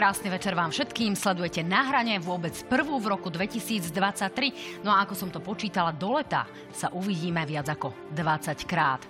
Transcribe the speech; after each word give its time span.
Krásny 0.00 0.32
večer 0.32 0.56
vám 0.56 0.72
všetkým. 0.72 1.12
Sledujete 1.12 1.60
na 1.60 1.84
hrane 1.84 2.16
vôbec 2.24 2.56
prvú 2.72 2.96
v 2.96 3.12
roku 3.12 3.28
2023. 3.28 4.80
No 4.80 4.88
a 4.96 5.04
ako 5.04 5.12
som 5.12 5.28
to 5.28 5.44
počítala, 5.44 5.92
do 5.92 6.16
leta 6.16 6.48
sa 6.72 6.88
uvidíme 6.88 7.44
viac 7.44 7.68
ako 7.68 7.92
20 8.16 8.64
krát. 8.64 9.04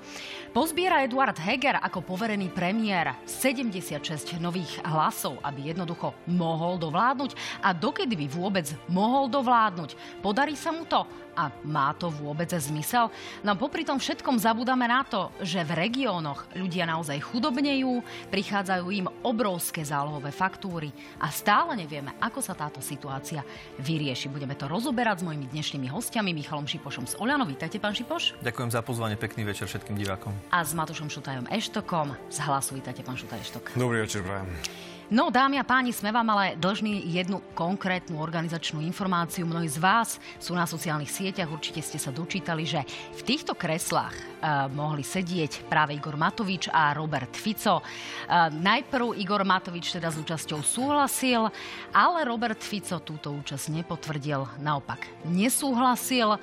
Pozbiera 0.50 1.06
Eduard 1.06 1.38
Heger 1.38 1.78
ako 1.78 2.02
poverený 2.02 2.50
premiér 2.50 3.14
76 3.22 4.42
nových 4.42 4.82
hlasov, 4.82 5.38
aby 5.46 5.70
jednoducho 5.70 6.10
mohol 6.26 6.74
dovládnuť. 6.74 7.62
A 7.62 7.70
dokedy 7.70 8.18
by 8.18 8.26
vôbec 8.26 8.66
mohol 8.90 9.30
dovládnuť? 9.30 9.94
Podarí 10.18 10.58
sa 10.58 10.74
mu 10.74 10.90
to? 10.90 11.06
A 11.38 11.52
má 11.62 11.94
to 11.94 12.10
vôbec 12.10 12.50
zmysel? 12.50 13.08
No 13.46 13.54
popri 13.54 13.86
tom 13.86 14.02
všetkom 14.02 14.36
zabudáme 14.38 14.86
na 14.86 15.06
to, 15.06 15.30
že 15.40 15.62
v 15.62 15.86
regiónoch 15.86 16.50
ľudia 16.58 16.84
naozaj 16.86 17.22
chudobnejú, 17.22 18.02
prichádzajú 18.28 18.84
im 18.90 19.06
obrovské 19.22 19.86
zálohové 19.86 20.34
faktúry 20.34 20.90
a 21.22 21.30
stále 21.30 21.78
nevieme, 21.78 22.12
ako 22.18 22.42
sa 22.42 22.54
táto 22.56 22.82
situácia 22.82 23.46
vyrieši. 23.78 24.26
Budeme 24.32 24.58
to 24.58 24.66
rozoberať 24.66 25.22
s 25.22 25.26
mojimi 25.26 25.46
dnešnými 25.48 25.88
hostiami, 25.88 26.34
Michalom 26.34 26.66
Šipošom 26.66 27.06
z 27.06 27.14
Oľano. 27.22 27.46
Vítajte, 27.46 27.78
pán 27.78 27.94
Šipoš. 27.94 28.38
Ďakujem 28.42 28.70
za 28.74 28.80
pozvanie, 28.82 29.14
pekný 29.14 29.46
večer 29.46 29.70
všetkým 29.70 29.94
divákom. 29.94 30.34
A 30.50 30.66
s 30.66 30.74
Matušom 30.74 31.08
Šutajom 31.08 31.46
Eštokom 31.48 32.16
z 32.26 32.38
Hlasu. 32.42 32.74
Vítajte, 32.74 33.06
pán 33.06 33.14
Šutaj 33.14 33.40
Eštok. 33.40 33.64
Dobrý 33.78 34.02
večer, 34.02 34.26
prajem. 34.26 34.89
No, 35.10 35.26
dámy 35.26 35.58
a 35.58 35.66
páni, 35.66 35.90
sme 35.90 36.14
vám 36.14 36.30
ale 36.30 36.54
dlžní 36.54 37.02
jednu 37.02 37.42
konkrétnu 37.58 38.22
organizačnú 38.22 38.78
informáciu. 38.78 39.42
Mnohí 39.42 39.66
z 39.66 39.82
vás 39.82 40.22
sú 40.38 40.54
na 40.54 40.70
sociálnych 40.70 41.10
sieťach, 41.10 41.50
určite 41.50 41.82
ste 41.82 41.98
sa 41.98 42.14
dočítali, 42.14 42.62
že 42.62 42.86
v 43.18 43.22
týchto 43.26 43.58
kreslách 43.58 44.14
uh, 44.14 44.70
mohli 44.70 45.02
sedieť 45.02 45.66
práve 45.66 45.98
Igor 45.98 46.14
Matovič 46.14 46.70
a 46.70 46.94
Robert 46.94 47.34
Fico. 47.34 47.82
Uh, 47.82 48.54
najprv 48.54 49.18
Igor 49.18 49.42
Matovič 49.42 49.98
teda 49.98 50.14
s 50.14 50.22
účasťou 50.22 50.62
súhlasil, 50.62 51.50
ale 51.90 52.18
Robert 52.22 52.62
Fico 52.62 53.02
túto 53.02 53.34
účasť 53.34 53.66
nepotvrdil, 53.82 54.62
naopak 54.62 55.10
nesúhlasil 55.26 56.38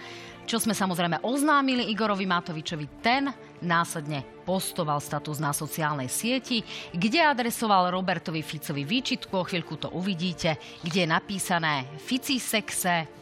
čo 0.48 0.64
sme 0.64 0.72
samozrejme 0.72 1.28
oznámili 1.28 1.92
Igorovi 1.92 2.24
Matovičovi. 2.24 3.04
Ten 3.04 3.28
následne 3.62 4.24
postoval 4.46 5.02
status 5.02 5.42
na 5.42 5.52
sociálnej 5.52 6.08
sieti, 6.08 6.64
kde 6.94 7.24
adresoval 7.24 7.92
Robertovi 7.92 8.42
Ficovi 8.46 8.88
výčitku, 8.88 9.34
o 9.34 9.48
chvíľku 9.48 9.76
to 9.78 9.92
uvidíte, 9.92 10.56
kde 10.84 11.04
je 11.04 11.08
napísané 11.10 11.88
Fici 12.00 12.40
sexe, 12.40 13.18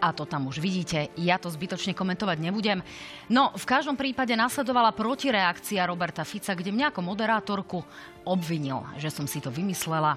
a 0.00 0.16
to 0.16 0.24
tam 0.24 0.48
už 0.48 0.64
vidíte, 0.64 1.12
ja 1.20 1.36
to 1.36 1.52
zbytočne 1.52 1.92
komentovať 1.92 2.40
nebudem. 2.40 2.80
No, 3.28 3.52
v 3.52 3.68
každom 3.68 4.00
prípade 4.00 4.32
nasledovala 4.32 4.96
protireakcia 4.96 5.84
Roberta 5.84 6.24
Fica, 6.24 6.56
kde 6.56 6.72
mňa 6.72 6.88
ako 6.88 7.00
moderátorku 7.04 7.78
obvinil, 8.24 8.80
že 8.96 9.12
som 9.12 9.28
si 9.28 9.44
to 9.44 9.52
vymyslela. 9.52 10.16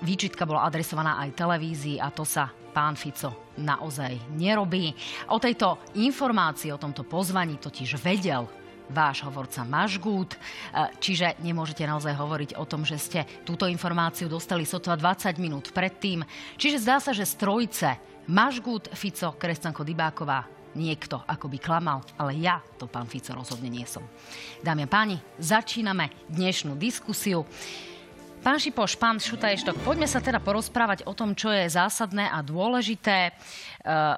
Výčitka 0.00 0.48
bola 0.48 0.64
adresovaná 0.64 1.20
aj 1.20 1.36
televízii 1.36 2.00
a 2.00 2.08
to 2.08 2.24
sa 2.24 2.48
pán 2.70 2.94
Fico 2.94 3.52
naozaj 3.58 4.16
nerobí. 4.38 4.94
O 5.34 5.42
tejto 5.42 5.82
informácii, 5.98 6.70
o 6.70 6.80
tomto 6.80 7.02
pozvaní 7.04 7.58
totiž 7.58 7.98
vedel 7.98 8.46
váš 8.90 9.22
hovorca 9.22 9.62
Mažgút, 9.62 10.34
e, 10.34 10.38
čiže 10.98 11.38
nemôžete 11.40 11.86
naozaj 11.86 12.14
hovoriť 12.14 12.50
o 12.58 12.64
tom, 12.66 12.82
že 12.82 12.98
ste 12.98 13.20
túto 13.46 13.70
informáciu 13.70 14.26
dostali 14.26 14.66
sotva 14.66 14.98
20 14.98 15.38
minút 15.38 15.70
predtým. 15.70 16.26
Čiže 16.58 16.82
zdá 16.82 16.98
sa, 16.98 17.14
že 17.14 17.22
strojce 17.22 17.98
Mažgút, 18.26 18.90
Fico, 18.94 19.34
Kresťanko 19.38 19.86
Dybáková 19.86 20.60
niekto 20.74 21.22
akoby 21.26 21.58
klamal, 21.58 22.02
ale 22.14 22.38
ja 22.38 22.62
to 22.78 22.86
pán 22.86 23.10
Fico 23.10 23.34
rozhodne 23.34 23.66
nie 23.66 23.86
som. 23.86 24.06
Dámy 24.62 24.86
a 24.86 24.88
páni, 24.90 25.16
začíname 25.38 26.10
dnešnú 26.30 26.78
diskusiu. 26.78 27.42
Pán 28.40 28.56
Šipoš, 28.56 28.96
pán 28.96 29.20
Šutaještok, 29.20 29.84
poďme 29.84 30.08
sa 30.08 30.16
teda 30.16 30.40
porozprávať 30.40 31.04
o 31.04 31.12
tom, 31.12 31.36
čo 31.36 31.52
je 31.52 31.68
zásadné 31.68 32.24
a 32.24 32.40
dôležité. 32.40 33.28
E, 33.28 33.32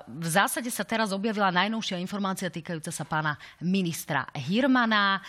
v 0.06 0.28
zásade 0.30 0.70
sa 0.70 0.86
teraz 0.86 1.10
objavila 1.10 1.50
najnovšia 1.50 1.98
informácia 1.98 2.46
týkajúca 2.46 2.94
sa 2.94 3.02
pána 3.02 3.34
ministra 3.58 4.22
Hirmana. 4.38 5.18
E, 5.18 5.20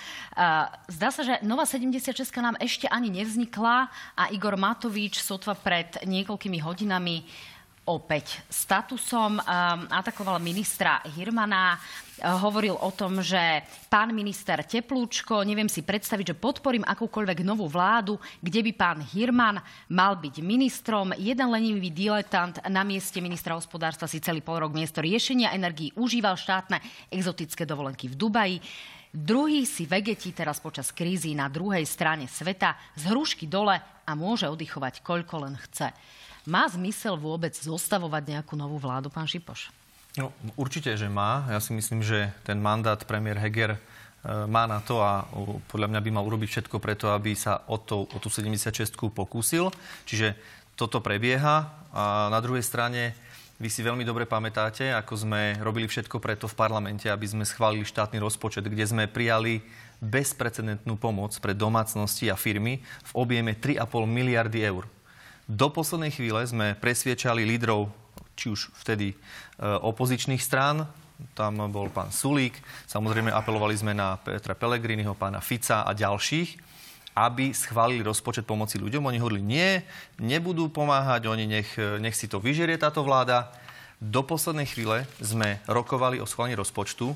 zdá 0.94 1.10
sa, 1.10 1.26
že 1.26 1.42
Nová 1.42 1.66
76 1.66 2.14
nám 2.38 2.54
ešte 2.62 2.86
ani 2.86 3.10
nevznikla 3.10 3.90
a 4.14 4.30
Igor 4.30 4.62
Matovič 4.62 5.26
sotva 5.26 5.58
pred 5.58 5.98
niekoľkými 6.06 6.62
hodinami 6.62 7.26
opäť 7.84 8.40
statusom. 8.48 9.40
Um, 9.40 9.44
atakoval 9.92 10.40
ministra 10.40 11.04
Hirmana, 11.18 11.76
hovoril 12.22 12.78
o 12.78 12.94
tom, 12.94 13.26
že 13.26 13.66
pán 13.90 14.14
minister 14.14 14.62
Teplúčko, 14.62 15.42
neviem 15.42 15.66
si 15.66 15.82
predstaviť, 15.82 16.34
že 16.34 16.40
podporím 16.40 16.86
akúkoľvek 16.86 17.42
novú 17.42 17.66
vládu, 17.66 18.22
kde 18.38 18.62
by 18.70 18.72
pán 18.78 19.00
Hirman 19.02 19.58
mal 19.90 20.22
byť 20.22 20.36
ministrom. 20.46 21.18
Jeden 21.18 21.50
lenivý 21.50 21.90
diletant 21.90 22.54
na 22.70 22.86
mieste 22.86 23.18
ministra 23.18 23.58
hospodárstva 23.58 24.06
si 24.06 24.22
celý 24.22 24.46
pol 24.46 24.62
rok 24.62 24.78
miesto 24.78 25.02
riešenia 25.02 25.58
energií 25.58 25.90
užíval 25.98 26.38
štátne 26.38 26.78
exotické 27.10 27.66
dovolenky 27.66 28.06
v 28.06 28.16
Dubaji. 28.16 28.58
Druhý 29.14 29.66
si 29.70 29.86
vegetí 29.86 30.34
teraz 30.34 30.58
počas 30.58 30.90
krízy 30.90 31.38
na 31.38 31.46
druhej 31.46 31.86
strane 31.86 32.26
sveta 32.26 32.74
z 32.98 33.14
hrušky 33.14 33.46
dole 33.46 33.78
a 33.78 34.12
môže 34.18 34.50
oddychovať 34.50 35.06
koľko 35.06 35.50
len 35.50 35.56
chce. 35.70 35.94
Má 36.50 36.66
zmysel 36.68 37.16
vôbec 37.16 37.54
zostavovať 37.54 38.24
nejakú 38.38 38.58
novú 38.58 38.82
vládu, 38.82 39.14
pán 39.14 39.30
Šipoš? 39.30 39.83
No, 40.14 40.30
určite, 40.54 40.94
že 40.94 41.10
má. 41.10 41.50
Ja 41.50 41.58
si 41.58 41.74
myslím, 41.74 42.06
že 42.06 42.30
ten 42.46 42.62
mandát 42.62 43.02
premiér 43.02 43.42
Heger 43.42 43.72
e, 43.74 43.80
má 44.46 44.70
na 44.70 44.78
to 44.78 45.02
a 45.02 45.26
podľa 45.74 45.90
mňa 45.90 46.00
by 46.06 46.10
mal 46.14 46.28
urobiť 46.30 46.50
všetko 46.54 46.78
preto, 46.78 47.10
aby 47.10 47.34
sa 47.34 47.66
o, 47.66 47.82
to, 47.82 48.06
o 48.06 48.18
tú 48.22 48.30
76 48.30 48.94
pokúsil. 49.10 49.74
Čiže 50.06 50.38
toto 50.78 51.02
prebieha. 51.02 51.66
A 51.94 52.30
na 52.30 52.38
druhej 52.46 52.62
strane 52.62 53.18
vy 53.58 53.74
si 53.74 53.82
veľmi 53.82 54.06
dobre 54.06 54.30
pamätáte, 54.30 54.94
ako 54.94 55.26
sme 55.26 55.58
robili 55.62 55.90
všetko 55.90 56.22
preto 56.22 56.46
v 56.46 56.58
parlamente, 56.58 57.10
aby 57.10 57.26
sme 57.26 57.42
schválili 57.42 57.82
štátny 57.82 58.22
rozpočet, 58.22 58.70
kde 58.70 58.86
sme 58.86 59.10
prijali 59.10 59.66
bezprecedentnú 59.98 60.94
pomoc 60.94 61.34
pre 61.42 61.58
domácnosti 61.58 62.30
a 62.30 62.38
firmy 62.38 62.82
v 62.82 63.12
objeme 63.18 63.58
3,5 63.58 64.06
miliardy 64.06 64.62
eur. 64.62 64.86
Do 65.50 65.74
poslednej 65.74 66.14
chvíle 66.14 66.46
sme 66.46 66.78
presviečali 66.78 67.42
lídrov, 67.46 68.03
či 68.34 68.54
už 68.54 68.74
vtedy 68.84 69.14
e, 69.14 69.16
opozičných 69.62 70.42
strán, 70.42 70.86
tam 71.38 71.56
bol 71.72 71.88
pán 71.94 72.12
Sulík, 72.12 72.58
samozrejme 72.90 73.32
apelovali 73.32 73.78
sme 73.78 73.96
na 73.96 74.20
Petra 74.20 74.58
Pellegriniho, 74.58 75.16
pána 75.16 75.40
Fica 75.40 75.88
a 75.88 75.92
ďalších, 75.96 76.74
aby 77.14 77.54
schválili 77.54 78.02
rozpočet 78.02 78.44
pomoci 78.44 78.82
ľuďom. 78.82 79.06
Oni 79.06 79.22
hovorili, 79.22 79.46
nie, 79.46 79.80
nebudú 80.18 80.74
pomáhať, 80.74 81.30
oni 81.30 81.46
nech, 81.46 81.78
nech 81.78 82.18
si 82.18 82.26
to 82.26 82.42
vyžerie 82.42 82.76
táto 82.76 83.06
vláda. 83.06 83.54
Do 84.02 84.26
poslednej 84.26 84.68
chvíle 84.68 85.08
sme 85.22 85.62
rokovali 85.70 86.20
o 86.20 86.28
schválení 86.28 86.58
rozpočtu 86.58 87.14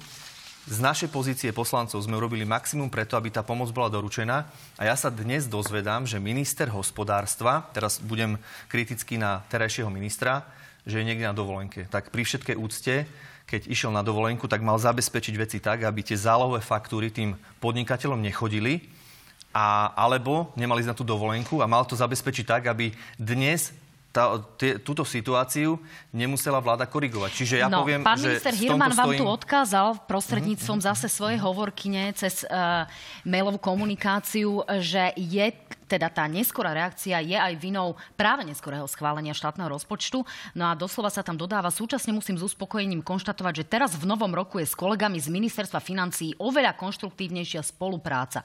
z 0.68 0.84
našej 0.84 1.16
pozície 1.16 1.56
poslancov 1.56 2.04
sme 2.04 2.20
urobili 2.20 2.44
maximum 2.44 2.92
preto, 2.92 3.16
aby 3.16 3.32
tá 3.32 3.40
pomoc 3.40 3.72
bola 3.72 3.88
doručená. 3.88 4.52
A 4.76 4.84
ja 4.84 5.00
sa 5.00 5.08
dnes 5.08 5.48
dozvedám, 5.48 6.04
že 6.04 6.20
minister 6.20 6.68
hospodárstva, 6.68 7.72
teraz 7.72 8.04
budem 8.04 8.36
kritický 8.68 9.16
na 9.16 9.48
terajšieho 9.48 9.88
ministra, 9.88 10.44
že 10.88 11.04
je 11.04 11.08
niekde 11.08 11.28
na 11.28 11.36
dovolenke. 11.36 11.86
Tak 11.92 12.10
pri 12.10 12.24
všetkej 12.24 12.56
úcte, 12.56 13.04
keď 13.44 13.68
išiel 13.68 13.92
na 13.92 14.02
dovolenku, 14.02 14.48
tak 14.48 14.64
mal 14.64 14.80
zabezpečiť 14.80 15.36
veci 15.36 15.58
tak, 15.60 15.84
aby 15.84 16.02
tie 16.02 16.16
zálohové 16.16 16.64
faktúry 16.64 17.12
tým 17.12 17.36
podnikateľom 17.60 18.24
nechodili, 18.24 18.88
a, 19.56 19.92
alebo 19.98 20.54
nemali 20.54 20.84
ísť 20.86 20.92
na 20.92 20.98
tú 20.98 21.06
dovolenku 21.08 21.64
a 21.64 21.70
mal 21.70 21.82
to 21.88 21.98
zabezpečiť 21.98 22.46
tak, 22.46 22.64
aby 22.70 22.94
dnes 23.18 23.74
tá, 24.14 24.42
tie, 24.58 24.82
túto 24.82 25.06
situáciu 25.06 25.78
nemusela 26.10 26.58
vláda 26.58 26.90
korigovať. 26.90 27.32
Čiže 27.38 27.56
ja 27.62 27.70
no, 27.70 27.86
poviem, 27.86 28.02
pán 28.02 28.18
že 28.18 28.34
minister 28.34 28.54
Hirman 28.54 28.94
vám 28.98 29.14
tu 29.14 29.26
odkázal 29.30 30.02
prostredníctvom 30.10 30.82
mm-hmm. 30.82 30.90
zase 30.98 31.08
svojej 31.10 31.38
hovorkyne 31.38 32.14
cez 32.18 32.42
uh, 32.50 32.90
mailovú 33.22 33.62
komunikáciu, 33.62 34.66
že 34.82 35.14
je 35.14 35.54
teda 35.88 36.12
tá 36.12 36.28
neskorá 36.28 36.76
reakcia 36.76 37.24
je 37.24 37.40
aj 37.40 37.56
vinou 37.58 37.96
práve 38.20 38.44
neskorého 38.44 38.86
schválenia 38.86 39.32
štátneho 39.32 39.72
rozpočtu. 39.72 40.28
No 40.54 40.70
a 40.70 40.76
doslova 40.76 41.08
sa 41.08 41.24
tam 41.24 41.40
dodáva, 41.40 41.72
súčasne 41.72 42.12
musím 42.12 42.36
s 42.36 42.44
uspokojením 42.44 43.02
konštatovať, 43.02 43.64
že 43.64 43.70
teraz 43.72 43.96
v 43.96 44.06
novom 44.06 44.36
roku 44.36 44.60
je 44.60 44.68
s 44.68 44.76
kolegami 44.76 45.18
z 45.18 45.32
ministerstva 45.32 45.80
financií 45.80 46.36
oveľa 46.38 46.76
konštruktívnejšia 46.76 47.64
spolupráca. 47.64 48.44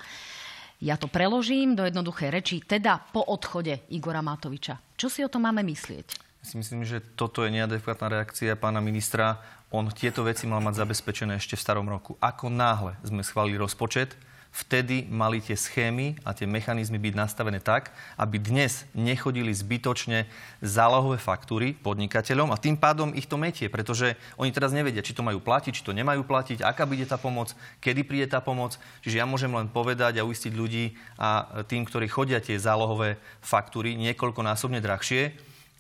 Ja 0.83 0.99
to 0.99 1.07
preložím 1.07 1.79
do 1.79 1.87
jednoduchej 1.87 2.35
reči, 2.35 2.57
teda 2.59 2.99
po 3.15 3.23
odchode 3.23 3.87
Igora 3.95 4.19
Matoviča. 4.19 4.83
Čo 4.99 5.07
si 5.07 5.23
o 5.23 5.31
tom 5.31 5.47
máme 5.47 5.63
myslieť? 5.63 6.19
Myslím, 6.59 6.83
že 6.83 6.99
toto 7.15 7.47
je 7.47 7.55
neadekvátna 7.55 8.11
reakcia 8.11 8.59
pána 8.59 8.83
ministra. 8.83 9.39
On 9.71 9.87
tieto 9.95 10.27
veci 10.27 10.51
mal 10.51 10.59
mať 10.59 10.83
zabezpečené 10.83 11.39
ešte 11.39 11.55
v 11.55 11.63
starom 11.63 11.87
roku. 11.87 12.19
Ako 12.19 12.51
náhle 12.51 12.99
sme 13.07 13.23
schválili 13.23 13.63
rozpočet, 13.63 14.19
vtedy 14.53 15.09
mali 15.09 15.41
tie 15.41 15.57
schémy 15.57 16.21
a 16.29 16.37
tie 16.37 16.45
mechanizmy 16.45 17.01
byť 17.01 17.15
nastavené 17.17 17.57
tak, 17.59 17.89
aby 18.21 18.37
dnes 18.37 18.85
nechodili 18.93 19.49
zbytočne 19.49 20.29
zálohové 20.61 21.17
faktúry 21.17 21.73
podnikateľom 21.73 22.53
a 22.53 22.61
tým 22.61 22.77
pádom 22.77 23.17
ich 23.17 23.25
to 23.25 23.41
metie, 23.41 23.73
pretože 23.73 24.13
oni 24.37 24.53
teraz 24.53 24.77
nevedia, 24.77 25.01
či 25.01 25.17
to 25.17 25.25
majú 25.25 25.41
platiť, 25.41 25.73
či 25.81 25.87
to 25.89 25.97
nemajú 25.97 26.21
platiť, 26.29 26.61
aká 26.61 26.85
bude 26.85 27.09
tá 27.09 27.17
pomoc, 27.17 27.57
kedy 27.81 28.05
príde 28.05 28.29
tá 28.29 28.45
pomoc. 28.45 28.77
Čiže 29.01 29.25
ja 29.25 29.27
môžem 29.27 29.51
len 29.51 29.73
povedať 29.73 30.21
a 30.21 30.27
uistiť 30.29 30.53
ľudí 30.53 30.93
a 31.17 31.65
tým, 31.65 31.89
ktorí 31.89 32.13
chodia 32.13 32.37
tie 32.45 32.61
zálohové 32.61 33.17
faktúry 33.41 33.97
niekoľkonásobne 33.97 34.85
drahšie, 34.85 35.33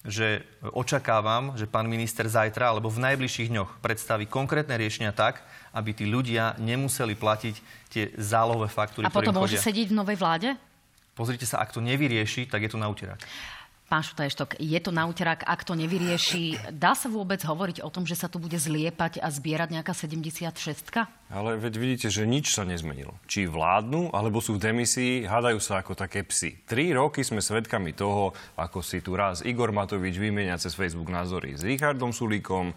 že 0.02 0.42
očakávam, 0.74 1.54
že 1.54 1.70
pán 1.70 1.86
minister 1.86 2.26
zajtra 2.26 2.74
alebo 2.74 2.90
v 2.90 3.06
najbližších 3.06 3.54
dňoch 3.54 3.78
predstaví 3.78 4.26
konkrétne 4.26 4.74
riešenia 4.74 5.14
tak, 5.14 5.46
aby 5.72 5.90
tí 5.96 6.04
ľudia 6.04 6.56
nemuseli 6.60 7.16
platiť 7.16 7.54
tie 7.88 8.04
zálohové 8.16 8.68
faktúry. 8.68 9.08
A 9.08 9.12
potom 9.12 9.32
môže 9.32 9.56
chodia. 9.60 9.66
sedieť 9.68 9.88
v 9.92 9.96
novej 9.96 10.16
vláde? 10.20 10.48
Pozrite 11.12 11.44
sa, 11.44 11.60
ak 11.60 11.76
to 11.76 11.84
nevyrieši, 11.84 12.48
tak 12.48 12.64
je 12.64 12.70
to 12.72 12.80
na 12.80 12.88
úterák. 12.88 13.20
Pán 13.92 14.00
Šutajštok, 14.00 14.56
je 14.56 14.80
to 14.80 14.88
na 14.88 15.04
úterák, 15.04 15.44
ak 15.44 15.68
to 15.68 15.76
nevyrieši. 15.76 16.72
Dá 16.72 16.96
sa 16.96 17.12
vôbec 17.12 17.44
hovoriť 17.44 17.84
o 17.84 17.92
tom, 17.92 18.08
že 18.08 18.16
sa 18.16 18.24
tu 18.24 18.40
bude 18.40 18.56
zliepať 18.56 19.20
a 19.20 19.28
zbierať 19.28 19.68
nejaká 19.68 19.92
76 19.92 20.48
Ale 21.28 21.60
veď 21.60 21.74
vidíte, 21.76 22.08
že 22.08 22.24
nič 22.24 22.56
sa 22.56 22.64
nezmenilo. 22.64 23.12
Či 23.28 23.44
vládnu, 23.44 24.16
alebo 24.16 24.40
sú 24.40 24.56
v 24.56 24.64
demisii, 24.64 25.28
hádajú 25.28 25.60
sa 25.60 25.84
ako 25.84 25.92
také 25.92 26.24
psy. 26.24 26.56
Tri 26.64 26.96
roky 26.96 27.20
sme 27.20 27.44
svedkami 27.44 27.92
toho, 27.92 28.32
ako 28.56 28.80
si 28.80 29.04
tu 29.04 29.12
raz 29.12 29.44
Igor 29.44 29.76
Matovič 29.76 30.16
vymenia 30.16 30.56
cez 30.56 30.72
Facebook 30.72 31.12
názory 31.12 31.52
s 31.52 31.60
Richardom 31.60 32.16
Sulíkom, 32.16 32.72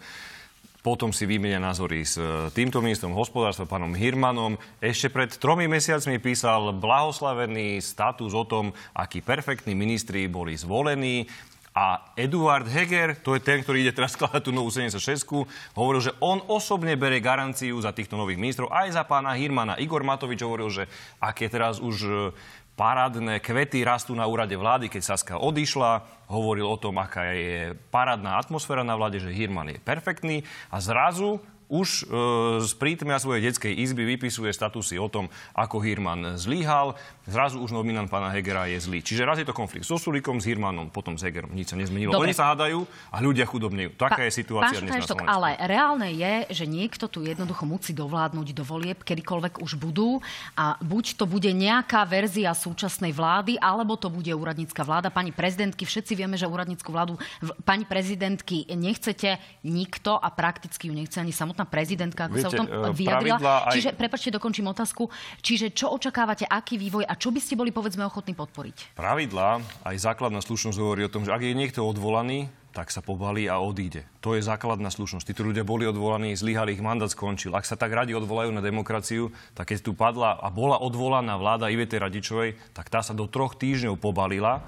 potom 0.86 1.10
si 1.10 1.26
vymenia 1.26 1.58
názory 1.58 2.06
s 2.06 2.14
e, 2.14 2.46
týmto 2.54 2.78
ministrom 2.78 3.10
hospodárstva, 3.10 3.66
pánom 3.66 3.90
Hirmanom. 3.90 4.54
Ešte 4.78 5.10
pred 5.10 5.34
tromi 5.34 5.66
mesiacmi 5.66 6.22
písal 6.22 6.70
blahoslavený 6.78 7.82
status 7.82 8.30
o 8.30 8.46
tom, 8.46 8.70
akí 8.94 9.18
perfektní 9.18 9.74
ministri 9.74 10.30
boli 10.30 10.54
zvolení. 10.54 11.26
A 11.74 12.14
Eduard 12.14 12.70
Heger, 12.70 13.18
to 13.18 13.34
je 13.34 13.42
ten, 13.42 13.66
ktorý 13.66 13.82
ide 13.82 13.98
teraz 13.98 14.14
skladať 14.14 14.46
tú 14.46 14.54
novú 14.54 14.70
76 14.70 15.26
hovoril, 15.74 16.06
že 16.06 16.14
on 16.22 16.38
osobne 16.46 16.94
bere 16.94 17.18
garanciu 17.18 17.82
za 17.82 17.90
týchto 17.90 18.14
nových 18.14 18.38
ministrov, 18.38 18.70
aj 18.70 18.94
za 18.94 19.02
pána 19.02 19.34
Hirmana. 19.34 19.82
Igor 19.82 20.06
Matovič 20.06 20.38
hovoril, 20.46 20.70
že 20.70 20.86
ak 21.18 21.42
je 21.42 21.48
teraz 21.50 21.82
už 21.82 22.30
parádne 22.76 23.40
kvety 23.40 23.80
rastú 23.82 24.12
na 24.12 24.28
úrade 24.28 24.52
vlády, 24.52 24.92
keď 24.92 25.02
Saska 25.02 25.40
odišla, 25.40 26.04
hovoril 26.28 26.68
o 26.68 26.76
tom, 26.76 27.00
aká 27.00 27.32
je 27.32 27.72
parádna 27.88 28.36
atmosféra 28.36 28.84
na 28.84 28.92
vláde, 28.92 29.16
že 29.16 29.32
Hirman 29.32 29.72
je 29.72 29.80
perfektný 29.80 30.44
a 30.68 30.76
zrazu 30.78 31.40
už 31.66 32.06
e, 32.06 32.62
z 32.62 32.72
prítmia 32.78 33.18
svojej 33.18 33.50
detskej 33.50 33.74
izby 33.74 34.06
vypisuje 34.16 34.50
statusy 34.54 34.98
o 35.02 35.10
tom, 35.10 35.26
ako 35.54 35.82
Hirman 35.82 36.38
zlyhal. 36.38 36.94
Zrazu 37.26 37.58
už 37.58 37.74
nominant 37.74 38.06
pána 38.06 38.30
Hegera 38.30 38.70
je 38.70 38.78
zlý. 38.78 39.02
Čiže 39.02 39.26
raz 39.26 39.38
je 39.42 39.46
to 39.46 39.54
konflikt 39.54 39.86
so 39.86 39.98
Sulikom, 39.98 40.38
s 40.38 40.46
Hirmanom, 40.46 40.94
potom 40.94 41.18
s 41.18 41.26
Hegerom. 41.26 41.50
Nič 41.50 41.74
sa 41.74 41.76
nezmenilo. 41.78 42.14
Dobre. 42.14 42.30
Oni 42.30 42.34
sa 42.34 42.54
hádajú 42.54 42.86
a 43.10 43.16
ľudia 43.18 43.42
chudobnejú. 43.48 43.98
Taká 43.98 44.22
pa, 44.22 44.26
je 44.30 44.32
situácia 44.34 44.78
dnes 44.78 44.94
Štajštok, 44.94 45.26
na 45.26 45.34
Ale 45.34 45.50
reálne 45.66 46.08
je, 46.14 46.34
že 46.54 46.64
niekto 46.70 47.10
tu 47.10 47.26
jednoducho 47.26 47.66
musí 47.66 47.90
dovládnuť 47.90 48.48
do 48.54 48.62
volieb, 48.62 49.02
kedykoľvek 49.02 49.58
už 49.58 49.74
budú. 49.74 50.22
A 50.54 50.78
buď 50.78 51.18
to 51.18 51.26
bude 51.26 51.50
nejaká 51.50 52.06
verzia 52.06 52.54
súčasnej 52.54 53.10
vlády, 53.10 53.58
alebo 53.58 53.98
to 53.98 54.06
bude 54.06 54.30
úradnícka 54.30 54.86
vláda. 54.86 55.10
Pani 55.10 55.34
prezidentky, 55.34 55.82
všetci 55.82 56.14
vieme, 56.14 56.38
že 56.38 56.46
úradnícku 56.46 56.94
vládu 56.94 57.18
pani 57.66 57.88
prezidentky 57.88 58.68
nechcete 58.70 59.38
nikto 59.66 60.14
a 60.14 60.28
prakticky 60.30 60.88
ju 60.88 60.94
nechce 60.94 61.18
ani 61.18 61.34
samotná 61.34 61.55
samotná 61.56 61.72
prezidentka, 61.72 62.28
ako 62.28 62.36
Viete, 62.36 62.44
sa 62.44 62.48
o 62.52 62.60
tom 62.60 62.68
e, 62.68 62.92
vyjadrila. 62.92 63.38
Aj... 63.40 63.72
Čiže, 63.72 63.96
prepačte, 63.96 64.28
dokončím 64.28 64.68
otázku. 64.68 65.08
Čiže 65.40 65.72
čo 65.72 65.88
očakávate, 65.96 66.44
aký 66.44 66.76
vývoj 66.76 67.08
a 67.08 67.16
čo 67.16 67.32
by 67.32 67.40
ste 67.40 67.56
boli, 67.56 67.72
povedzme, 67.72 68.04
ochotní 68.04 68.36
podporiť? 68.36 68.92
Pravidla, 68.92 69.64
aj 69.88 69.96
základná 69.96 70.44
slušnosť 70.44 70.76
hovorí 70.76 71.08
o 71.08 71.10
tom, 71.10 71.24
že 71.24 71.32
ak 71.32 71.40
je 71.40 71.56
niekto 71.56 71.80
odvolaný, 71.80 72.52
tak 72.76 72.92
sa 72.92 73.00
pobalí 73.00 73.48
a 73.48 73.56
odíde. 73.56 74.04
To 74.20 74.36
je 74.36 74.44
základná 74.44 74.92
slušnosť. 74.92 75.32
Títo 75.32 75.48
ľudia 75.48 75.64
boli 75.64 75.88
odvolaní, 75.88 76.36
zlyhali, 76.36 76.76
ich 76.76 76.84
mandát 76.84 77.08
skončil. 77.08 77.56
Ak 77.56 77.64
sa 77.64 77.72
tak 77.72 77.88
radi 77.88 78.12
odvolajú 78.12 78.52
na 78.52 78.60
demokraciu, 78.60 79.32
tak 79.56 79.72
keď 79.72 79.78
tu 79.80 79.96
padla 79.96 80.36
a 80.36 80.52
bola 80.52 80.76
odvolaná 80.84 81.40
vláda 81.40 81.72
Ivety 81.72 81.96
Radičovej, 81.96 82.76
tak 82.76 82.92
tá 82.92 83.00
sa 83.00 83.16
do 83.16 83.24
troch 83.32 83.56
týždňov 83.56 83.96
pobalila, 83.96 84.60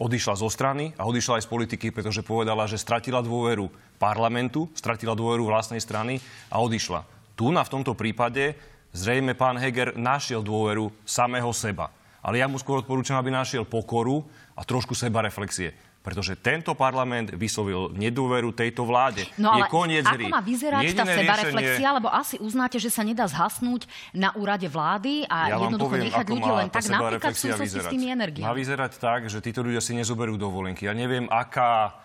odišla 0.00 0.34
zo 0.40 0.48
strany 0.48 0.96
a 0.96 1.04
odišla 1.04 1.36
aj 1.36 1.44
z 1.44 1.52
politiky, 1.52 1.86
pretože 1.92 2.24
povedala, 2.24 2.64
že 2.64 2.80
stratila 2.80 3.20
dôveru 3.20 3.68
parlamentu, 4.00 4.72
stratila 4.72 5.12
dôveru 5.12 5.44
vlastnej 5.44 5.78
strany 5.78 6.16
a 6.48 6.56
odišla. 6.64 7.04
Tu 7.36 7.52
na 7.52 7.60
v 7.60 7.72
tomto 7.76 7.92
prípade 7.92 8.56
zrejme 8.96 9.36
pán 9.36 9.60
Heger 9.60 9.92
našiel 10.00 10.40
dôveru 10.40 10.88
samého 11.04 11.52
seba. 11.52 11.92
Ale 12.24 12.40
ja 12.40 12.48
mu 12.48 12.56
skôr 12.56 12.80
odporúčam, 12.80 13.20
aby 13.20 13.28
našiel 13.32 13.68
pokoru 13.68 14.24
a 14.56 14.64
trošku 14.64 14.96
seba 14.96 15.20
reflexie 15.20 15.76
pretože 16.00 16.32
tento 16.40 16.72
parlament 16.72 17.36
vyslovil 17.36 17.92
nedôveru 17.92 18.56
tejto 18.56 18.88
vláde. 18.88 19.28
No 19.36 19.52
ale 19.52 19.68
je 19.68 19.72
koniec 19.72 20.04
ako 20.08 20.16
hry. 20.16 20.26
má 20.32 20.40
vyzerať 20.40 20.82
Jediné 20.82 20.96
tá 20.96 21.04
sebareflexia, 21.12 21.76
riešenie... 21.76 21.96
lebo 22.00 22.08
asi 22.08 22.36
uznáte, 22.40 22.76
že 22.80 22.88
sa 22.88 23.02
nedá 23.04 23.28
zhasnúť 23.28 23.84
na 24.16 24.32
úrade 24.32 24.64
vlády 24.64 25.28
a 25.28 25.52
ja 25.52 25.56
jednoducho 25.60 25.92
poviem, 25.92 26.04
nechať 26.08 26.26
ľudí 26.32 26.50
len 26.50 26.68
tak 26.72 26.84
napríklad 26.88 27.32
v 27.36 27.40
súvislosti 27.40 27.78
s 27.84 27.88
tými 27.92 28.08
energiami. 28.08 28.48
Má 28.48 28.56
vyzerať 28.56 28.92
tak, 28.96 29.20
že 29.28 29.44
títo 29.44 29.60
ľudia 29.60 29.84
si 29.84 29.92
nezoberú 29.92 30.40
dovolenky. 30.40 30.88
Ja 30.88 30.96
neviem, 30.96 31.28
aká 31.28 32.00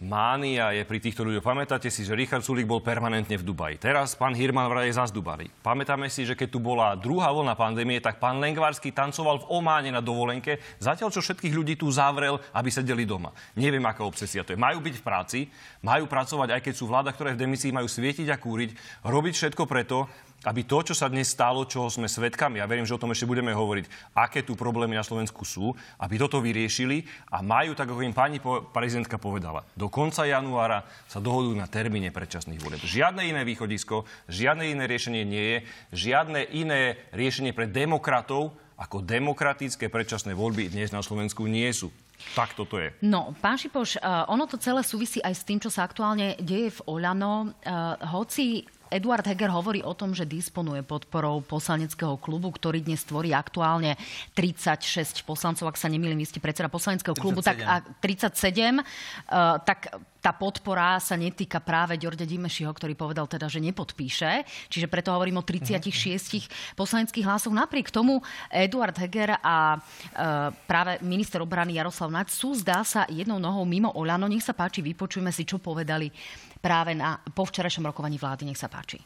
mánia 0.00 0.72
je 0.72 0.82
pri 0.88 0.96
týchto 0.96 1.28
ľuďoch. 1.28 1.44
Pamätáte 1.44 1.92
si, 1.92 2.08
že 2.08 2.16
Richard 2.16 2.40
Sulik 2.40 2.64
bol 2.64 2.80
permanentne 2.80 3.36
v 3.36 3.44
Dubaji. 3.44 3.76
Teraz 3.76 4.16
pán 4.16 4.32
Hirman 4.32 4.72
vraj 4.72 4.88
je 4.88 4.96
zase 4.96 5.12
Dubaji. 5.12 5.52
Pamätáme 5.60 6.08
si, 6.08 6.24
že 6.24 6.32
keď 6.32 6.48
tu 6.48 6.58
bola 6.58 6.96
druhá 6.96 7.28
vlna 7.28 7.52
pandémie, 7.52 8.00
tak 8.00 8.16
pán 8.16 8.40
Lengvarský 8.40 8.96
tancoval 8.96 9.44
v 9.44 9.48
Ománe 9.52 9.92
na 9.92 10.00
dovolenke, 10.00 10.56
zatiaľ 10.80 11.12
čo 11.12 11.20
všetkých 11.20 11.52
ľudí 11.52 11.76
tu 11.76 11.92
zavrel, 11.92 12.40
aby 12.56 12.72
sedeli 12.72 13.04
doma. 13.04 13.36
Neviem, 13.52 13.84
aká 13.84 14.08
obsesia 14.08 14.40
to 14.40 14.56
je. 14.56 14.58
Majú 14.58 14.80
byť 14.80 14.94
v 14.96 15.04
práci, 15.04 15.38
majú 15.84 16.08
pracovať, 16.08 16.48
aj 16.56 16.60
keď 16.64 16.74
sú 16.74 16.88
vláda, 16.88 17.12
ktoré 17.12 17.36
v 17.36 17.44
demisii 17.44 17.68
majú 17.68 17.84
svietiť 17.84 18.32
a 18.32 18.40
kúriť, 18.40 19.04
robiť 19.04 19.34
všetko 19.36 19.68
preto, 19.68 20.08
aby 20.48 20.64
to, 20.64 20.80
čo 20.80 20.94
sa 20.96 21.12
dnes 21.12 21.28
stalo, 21.28 21.68
čo 21.68 21.92
sme 21.92 22.08
svedkami, 22.08 22.60
ja 22.60 22.68
verím, 22.68 22.88
že 22.88 22.96
o 22.96 23.02
tom 23.02 23.12
ešte 23.12 23.28
budeme 23.28 23.52
hovoriť, 23.52 24.16
aké 24.16 24.40
tu 24.40 24.56
problémy 24.56 24.96
na 24.96 25.04
Slovensku 25.04 25.44
sú, 25.44 25.76
aby 26.00 26.16
toto 26.16 26.40
vyriešili 26.40 27.04
a 27.28 27.44
majú, 27.44 27.76
tak 27.76 27.92
ako 27.92 28.00
im 28.00 28.16
pani 28.16 28.40
prezidentka 28.72 29.20
povedala, 29.20 29.68
do 29.76 29.92
konca 29.92 30.24
januára 30.24 30.88
sa 31.04 31.20
dohodujú 31.20 31.52
na 31.52 31.68
termíne 31.68 32.08
predčasných 32.08 32.62
volieb. 32.64 32.80
Žiadne 32.80 33.28
iné 33.28 33.44
východisko, 33.44 34.08
žiadne 34.32 34.72
iné 34.72 34.88
riešenie 34.88 35.22
nie 35.28 35.44
je, 35.44 35.58
žiadne 35.92 36.40
iné 36.56 36.96
riešenie 37.12 37.52
pre 37.52 37.68
demokratov 37.68 38.56
ako 38.80 39.04
demokratické 39.04 39.92
predčasné 39.92 40.32
voľby 40.32 40.72
dnes 40.72 40.88
na 40.88 41.04
Slovensku 41.04 41.44
nie 41.44 41.68
sú. 41.68 41.92
Tak 42.32 42.56
toto 42.56 42.80
je. 42.80 42.92
No, 43.04 43.36
pán 43.40 43.60
Šipoš, 43.60 44.00
uh, 44.00 44.24
ono 44.28 44.48
to 44.48 44.56
celé 44.56 44.80
súvisí 44.84 45.20
aj 45.20 45.36
s 45.36 45.44
tým, 45.44 45.60
čo 45.60 45.68
sa 45.68 45.84
aktuálne 45.84 46.36
deje 46.40 46.72
v 46.80 46.80
Oľano. 46.88 47.52
Uh, 47.64 47.96
hoci 48.12 48.64
Eduard 48.90 49.22
Heger 49.22 49.54
hovorí 49.54 49.86
o 49.86 49.94
tom, 49.94 50.10
že 50.10 50.26
disponuje 50.26 50.82
podporou 50.82 51.38
poslaneckého 51.46 52.18
klubu, 52.18 52.50
ktorý 52.50 52.82
dnes 52.82 53.06
tvorí 53.06 53.30
aktuálne 53.30 53.94
36 54.34 55.22
poslancov, 55.22 55.70
ak 55.70 55.78
sa 55.78 55.86
nemýlim, 55.86 56.18
vy 56.18 56.26
ste 56.26 56.42
predseda 56.42 56.66
poslaneckého 56.66 57.14
klubu, 57.14 57.38
37. 57.38 57.46
tak 57.46 57.58
a 57.62 57.74
37, 58.02 58.82
uh, 58.82 59.62
tak 59.62 59.94
tá 60.20 60.36
podpora 60.36 61.00
sa 61.00 61.16
netýka 61.16 61.64
práve 61.64 61.96
Ďorde 61.96 62.28
Dimešiho, 62.28 62.68
ktorý 62.68 62.92
povedal 62.92 63.24
teda, 63.24 63.48
že 63.48 63.56
nepodpíše. 63.62 64.44
Čiže 64.68 64.90
preto 64.90 65.16
hovorím 65.16 65.40
o 65.40 65.44
36 65.46 65.80
mm-hmm. 65.80 66.76
poslaneckých 66.76 67.24
hlasoch. 67.24 67.54
Napriek 67.54 67.88
tomu 67.88 68.20
Eduard 68.52 68.92
Heger 69.00 69.40
a 69.40 69.80
uh, 69.80 70.52
práve 70.68 71.00
minister 71.00 71.40
obrany 71.40 71.80
Jaroslav 71.80 72.12
Naď 72.12 72.28
sú, 72.28 72.52
zdá 72.52 72.84
sa, 72.84 73.08
jednou 73.08 73.40
nohou 73.40 73.64
mimo 73.64 73.88
Oľano. 73.96 74.28
Nech 74.28 74.44
sa 74.44 74.52
páči, 74.52 74.84
vypočujme 74.84 75.32
si, 75.32 75.48
čo 75.48 75.56
povedali 75.56 76.12
práve 76.60 76.92
na, 76.94 77.18
po 77.32 77.48
včerajšom 77.48 77.88
rokovaní 77.88 78.20
vlády. 78.20 78.46
Nech 78.46 78.60
sa 78.60 78.68
páči. 78.68 79.00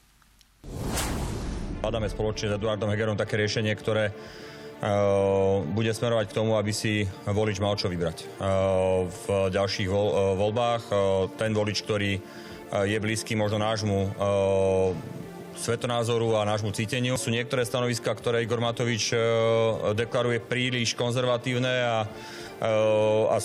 Hľadáme 1.81 2.11
spoločne 2.11 2.51
s 2.51 2.57
Eduardom 2.59 2.91
Hegerom 2.91 3.15
také 3.15 3.39
riešenie, 3.39 3.73
ktoré 3.79 4.11
uh, 4.11 5.63
bude 5.63 5.95
smerovať 5.95 6.33
k 6.33 6.37
tomu, 6.37 6.59
aby 6.59 6.75
si 6.75 7.07
volič 7.25 7.63
mal 7.63 7.79
čo 7.79 7.87
vybrať. 7.93 8.25
Uh, 8.25 9.07
v 9.07 9.25
ďalších 9.55 9.89
uh, 9.89 10.35
voľbách 10.35 10.83
ten 11.39 11.55
volič, 11.55 11.87
ktorý 11.87 12.19
je 12.75 12.99
blízky 12.99 13.39
možno 13.39 13.63
nášmu 13.63 14.19
svetonázoru 15.55 16.43
a 16.43 16.49
nášmu 16.49 16.75
cíteniu. 16.75 17.15
Sú 17.15 17.31
niektoré 17.31 17.63
stanoviska, 17.63 18.11
ktoré 18.11 18.43
Igor 18.43 18.59
Matovič 18.59 19.15
deklaruje 19.95 20.43
príliš 20.43 20.99
konzervatívne 20.99 21.71
a, 21.71 21.99
a 23.31 23.37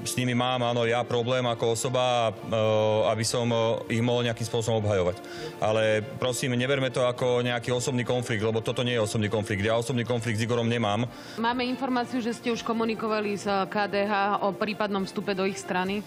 s 0.00 0.16
nimi 0.16 0.32
mám, 0.32 0.64
áno, 0.64 0.88
ja 0.88 1.04
problém 1.04 1.44
ako 1.44 1.76
osoba, 1.76 2.32
eh, 2.32 3.12
aby 3.12 3.24
som 3.24 3.46
eh, 3.52 3.98
ich 4.00 4.02
mohol 4.02 4.24
nejakým 4.24 4.46
spôsobom 4.46 4.80
obhajovať. 4.80 5.20
Ale 5.60 6.00
prosím, 6.16 6.56
neberme 6.56 6.88
to 6.88 7.04
ako 7.04 7.44
nejaký 7.44 7.72
osobný 7.72 8.04
konflikt, 8.04 8.40
lebo 8.40 8.64
toto 8.64 8.80
nie 8.80 8.96
je 8.96 9.04
osobný 9.04 9.28
konflikt. 9.28 9.64
Ja 9.64 9.76
osobný 9.76 10.08
konflikt 10.08 10.40
s 10.40 10.44
Igorom 10.48 10.68
nemám. 10.68 11.04
Máme 11.36 11.68
informáciu, 11.68 12.24
že 12.24 12.32
ste 12.32 12.48
už 12.52 12.64
komunikovali 12.64 13.36
s 13.36 13.46
KDH 13.46 14.44
o 14.44 14.56
prípadnom 14.56 15.04
vstupe 15.04 15.36
do 15.36 15.44
ich 15.44 15.60
strany? 15.60 16.00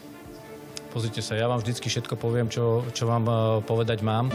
Pozrite 0.93 1.25
sa, 1.25 1.33
ja 1.33 1.49
vám 1.49 1.57
vždycky 1.57 1.89
všetko 1.89 2.13
poviem, 2.17 2.49
čo, 2.49 2.85
čo 2.93 3.05
vám 3.05 3.25
eh, 3.29 3.37
povedať 3.65 4.01
mám. 4.01 4.33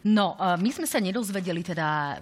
No, 0.00 0.32
my 0.40 0.70
sme 0.72 0.88
sa 0.88 0.96
nedozvedeli 0.96 1.60
teda 1.60 2.16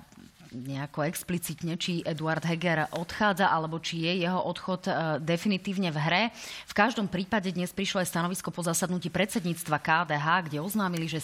nejako 0.52 1.04
explicitne, 1.04 1.76
či 1.76 2.00
Eduard 2.04 2.42
Heger 2.44 2.88
odchádza, 2.96 3.48
alebo 3.48 3.78
či 3.80 4.04
je 4.04 4.24
jeho 4.24 4.40
odchod 4.40 4.88
definitívne 5.20 5.92
v 5.92 5.98
hre. 5.98 6.22
V 6.68 6.74
každom 6.76 7.08
prípade 7.08 7.52
dnes 7.52 7.72
prišlo 7.74 8.00
aj 8.00 8.08
stanovisko 8.08 8.48
po 8.48 8.64
zasadnutí 8.64 9.12
predsedníctva 9.12 9.76
KDH, 9.80 10.26
kde 10.48 10.58
oznámili, 10.64 11.06
že, 11.10 11.20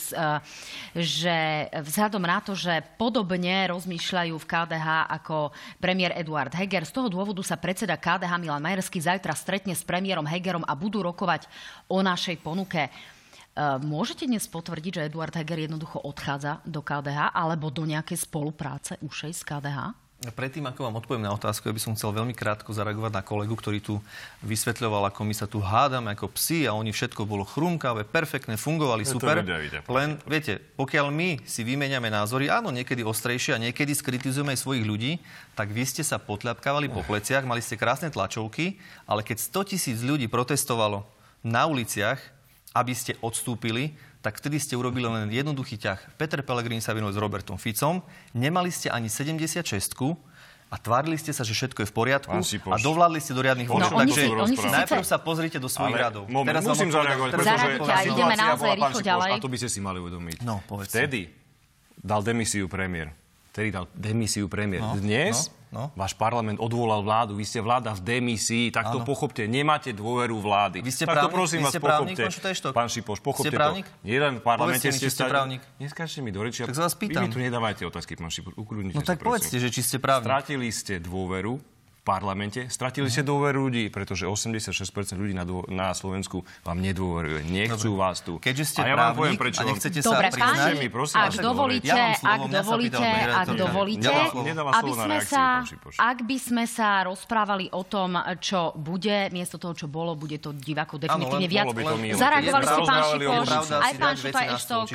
že 0.93 1.37
vzhľadom 1.73 2.25
na 2.25 2.39
to, 2.45 2.53
že 2.53 2.85
podobne 3.01 3.69
rozmýšľajú 3.73 4.35
v 4.37 4.49
KDH 4.49 4.89
ako 5.23 5.53
premiér 5.81 6.17
Eduard 6.17 6.53
Heger, 6.53 6.85
z 6.85 6.93
toho 6.93 7.09
dôvodu 7.09 7.41
sa 7.41 7.57
predseda 7.57 7.97
KDH 7.97 8.37
Milan 8.41 8.63
Majerský 8.63 9.01
zajtra 9.01 9.33
stretne 9.33 9.73
s 9.73 9.87
premiérom 9.87 10.27
Hegerom 10.29 10.65
a 10.69 10.77
budú 10.77 11.01
rokovať 11.01 11.49
o 11.89 12.05
našej 12.05 12.41
ponuke. 12.41 12.93
Eh, 13.55 13.79
môžete 13.79 14.27
dnes 14.27 14.51
potvrdiť, 14.51 14.99
že 14.99 15.05
Eduard 15.07 15.31
Heger 15.31 15.71
jednoducho 15.71 16.03
odchádza 16.03 16.59
do 16.67 16.83
KDH 16.83 17.31
alebo 17.31 17.71
do 17.71 17.87
nejakej 17.87 18.27
spolupráce 18.27 18.99
ušej 18.99 19.31
s 19.31 19.47
KDH? 19.47 19.95
Predtým, 20.35 20.65
ako 20.65 20.89
vám 20.89 20.99
odpoviem 20.99 21.29
na 21.29 21.37
otázku, 21.37 21.69
ja 21.69 21.77
by 21.77 21.83
som 21.85 21.93
chcel 21.93 22.11
veľmi 22.17 22.33
krátko 22.33 22.73
zareagovať 22.73 23.13
na 23.13 23.21
kolegu, 23.21 23.53
ktorý 23.53 23.79
tu 23.85 24.01
vysvetľoval, 24.41 25.13
ako 25.13 25.21
my 25.21 25.35
sa 25.37 25.45
tu 25.45 25.61
hádame 25.61 26.17
ako 26.17 26.33
psi 26.33 26.65
a 26.65 26.73
oni 26.73 26.97
všetko 26.97 27.29
bolo 27.29 27.45
chrumkavé, 27.45 28.09
perfektné, 28.09 28.57
fungovali, 28.57 29.05
super. 29.05 29.45
Len, 29.85 30.11
viete, 30.25 30.65
pokiaľ 30.81 31.13
my 31.13 31.45
si 31.45 31.61
vymeniame 31.61 32.09
názory, 32.09 32.49
áno, 32.49 32.73
niekedy 32.73 33.05
ostrejšie 33.05 33.53
a 33.53 33.63
niekedy 33.69 33.93
skritizujeme 33.93 34.57
aj 34.57 34.65
svojich 34.65 34.85
ľudí, 34.89 35.13
tak 35.53 35.69
vy 35.71 35.85
ste 35.85 36.01
sa 36.01 36.17
potľapkávali 36.17 36.89
po 36.89 37.05
pleciach, 37.05 37.45
mali 37.45 37.61
ste 37.61 37.77
krásne 37.77 38.09
tlačovky, 38.09 38.81
ale 39.05 39.21
keď 39.21 39.45
100 39.45 39.71
tisíc 39.77 39.99
ľudí 40.01 40.33
protestovalo 40.33 41.05
na 41.45 41.69
uliciach, 41.69 42.34
aby 42.75 42.93
ste 42.93 43.15
odstúpili, 43.23 43.95
tak 44.19 44.43
vtedy 44.43 44.59
ste 44.59 44.75
urobili 44.75 45.07
len 45.07 45.31
jednoduchý 45.31 45.79
ťah. 45.79 46.19
Peter 46.19 46.43
Pellegrini 46.43 46.83
sa 46.83 46.91
vynul 46.91 47.15
s 47.15 47.19
Robertom 47.19 47.55
Ficom, 47.55 48.03
nemali 48.35 48.75
ste 48.75 48.91
ani 48.91 49.07
76 49.07 49.63
a 50.73 50.77
tvárili 50.81 51.15
ste 51.15 51.31
sa, 51.31 51.47
že 51.47 51.55
všetko 51.55 51.87
je 51.87 51.89
v 51.89 51.95
poriadku 51.95 52.35
a 52.35 52.77
dovládli 52.83 53.23
ste 53.23 53.31
do 53.31 53.47
riadnych 53.47 53.71
volieb. 53.71 53.95
No, 53.95 54.03
Takže 54.03 54.27
oni 54.27 54.57
si 54.59 54.67
najprv 54.67 55.05
sa 55.07 55.23
pozrite 55.23 55.63
do 55.63 55.71
svojich 55.71 55.95
radov. 55.95 56.27
Moment, 56.27 56.51
teraz 56.51 56.67
musím 56.67 56.91
zareagovať, 56.91 57.31
pretože 57.31 58.11
ideme 58.11 58.35
naozaj 58.35 58.71
rýchlo 58.75 59.01
ďalej. 59.07 59.31
A 59.31 59.37
to 59.39 59.49
by 59.53 59.57
ste 59.63 59.69
si 59.71 59.79
mali 59.79 60.03
uvedomiť. 60.03 60.43
No, 60.43 60.59
Vtedy 60.67 61.31
dal 61.95 62.27
demisiu 62.27 62.67
premiér. 62.67 63.15
Vtedy 63.55 63.71
dal 63.71 63.87
demisiu 63.95 64.51
premiér. 64.51 64.83
No, 64.83 64.99
Dnes 64.99 65.47
no 65.47 65.64
No. 65.75 65.91
Váš 65.99 66.15
parlament 66.15 66.63
odvolal 66.63 67.03
vládu, 67.03 67.35
vy 67.35 67.43
ste 67.43 67.59
vláda 67.59 67.91
v 67.99 68.01
demisii, 68.07 68.71
tak 68.71 68.95
to 68.95 69.03
pochopte, 69.03 69.43
nemáte 69.51 69.91
dôveru 69.91 70.39
vlády. 70.39 70.79
Vy 70.87 70.93
ste 70.95 71.03
tak 71.03 71.19
právnik, 71.19 71.27
to 71.27 71.35
prosím 71.35 71.59
vy 71.59 71.65
vás, 71.67 71.73
ste 71.75 71.81
právnik, 71.83 72.17
pochopte. 72.17 72.71
Pán 72.71 72.89
Šipoš, 72.89 73.19
pochopte 73.19 73.51
ste 73.51 73.59
právnik? 73.59 73.85
to. 73.91 74.07
Nielen 74.07 74.39
v 74.39 74.43
parlamente 74.47 74.87
ste, 74.95 75.11
ste 75.11 75.27
právnik. 75.27 75.67
Neskáčte 75.83 76.23
mi 76.23 76.31
do 76.31 76.47
reči. 76.47 76.63
Tak 76.63 76.79
sa 76.79 76.87
vás 76.87 76.95
pýtam. 76.95 77.27
Vy 77.27 77.35
mi 77.35 77.35
tu 77.35 77.43
nedávajte 77.43 77.83
otázky, 77.91 78.15
pán 78.15 78.31
Šipoš. 78.31 78.55
Ukrudnite 78.55 78.95
no 78.95 79.03
tak 79.03 79.19
sa, 79.19 79.27
povedzte, 79.27 79.59
že 79.59 79.69
či 79.75 79.83
ste 79.83 79.99
právnik. 79.99 80.31
Stratili 80.31 80.71
ste 80.71 81.03
dôveru 81.03 81.59
parlamente. 82.05 82.69
Stratili 82.69 83.09
ste 83.09 83.25
dôveru 83.25 83.67
ľudí, 83.67 83.89
pretože 83.89 84.29
86% 84.29 85.17
ľudí 85.17 85.33
na, 85.33 85.49
dô, 85.49 85.65
na 85.73 85.97
Slovensku 85.97 86.45
vám 86.61 86.79
nedôveruje. 86.85 87.49
Nechcú 87.49 87.97
Dobre. 87.97 88.03
vás 88.05 88.21
tu. 88.21 88.37
Keďže 88.37 88.65
ste 88.77 88.81
a 88.85 88.93
ja 88.93 88.95
vám 88.95 89.17
poviem, 89.17 89.41
prečo 89.41 89.65
a 89.65 89.73
nechcete 89.73 90.05
Dobre, 90.05 90.29
sa 90.29 90.37
priznať. 90.37 90.77
Mi, 90.77 90.89
prosím, 90.93 91.17
ak 91.17 91.35
dovolíte, 91.41 91.89
ja 91.89 92.13
ak 92.21 92.41
dovolíte, 92.53 93.09
ak 93.33 93.49
dovolíte, 93.57 94.13
aby 94.53 94.93
sme 94.93 95.19
sa, 95.25 95.65
ak 95.97 96.19
by 96.29 96.37
sme 96.37 96.65
sa 96.69 97.09
rozprávali 97.09 97.73
o 97.73 97.83
tom, 97.89 98.21
čo 98.37 98.77
bude, 98.77 99.33
miesto 99.33 99.57
toho, 99.57 99.73
čo 99.73 99.89
bolo, 99.89 100.13
bude 100.13 100.37
to 100.37 100.53
divákov 100.53 101.01
definitívne 101.01 101.49
viac. 101.49 101.73
Zareagovali 102.21 102.65
ste, 102.69 102.83
pán 102.85 103.03
Šipoš, 103.09 103.49
aj 103.73 103.93
pán 103.97 104.15
Šuta 104.21 104.43
Eštok, 104.53 104.87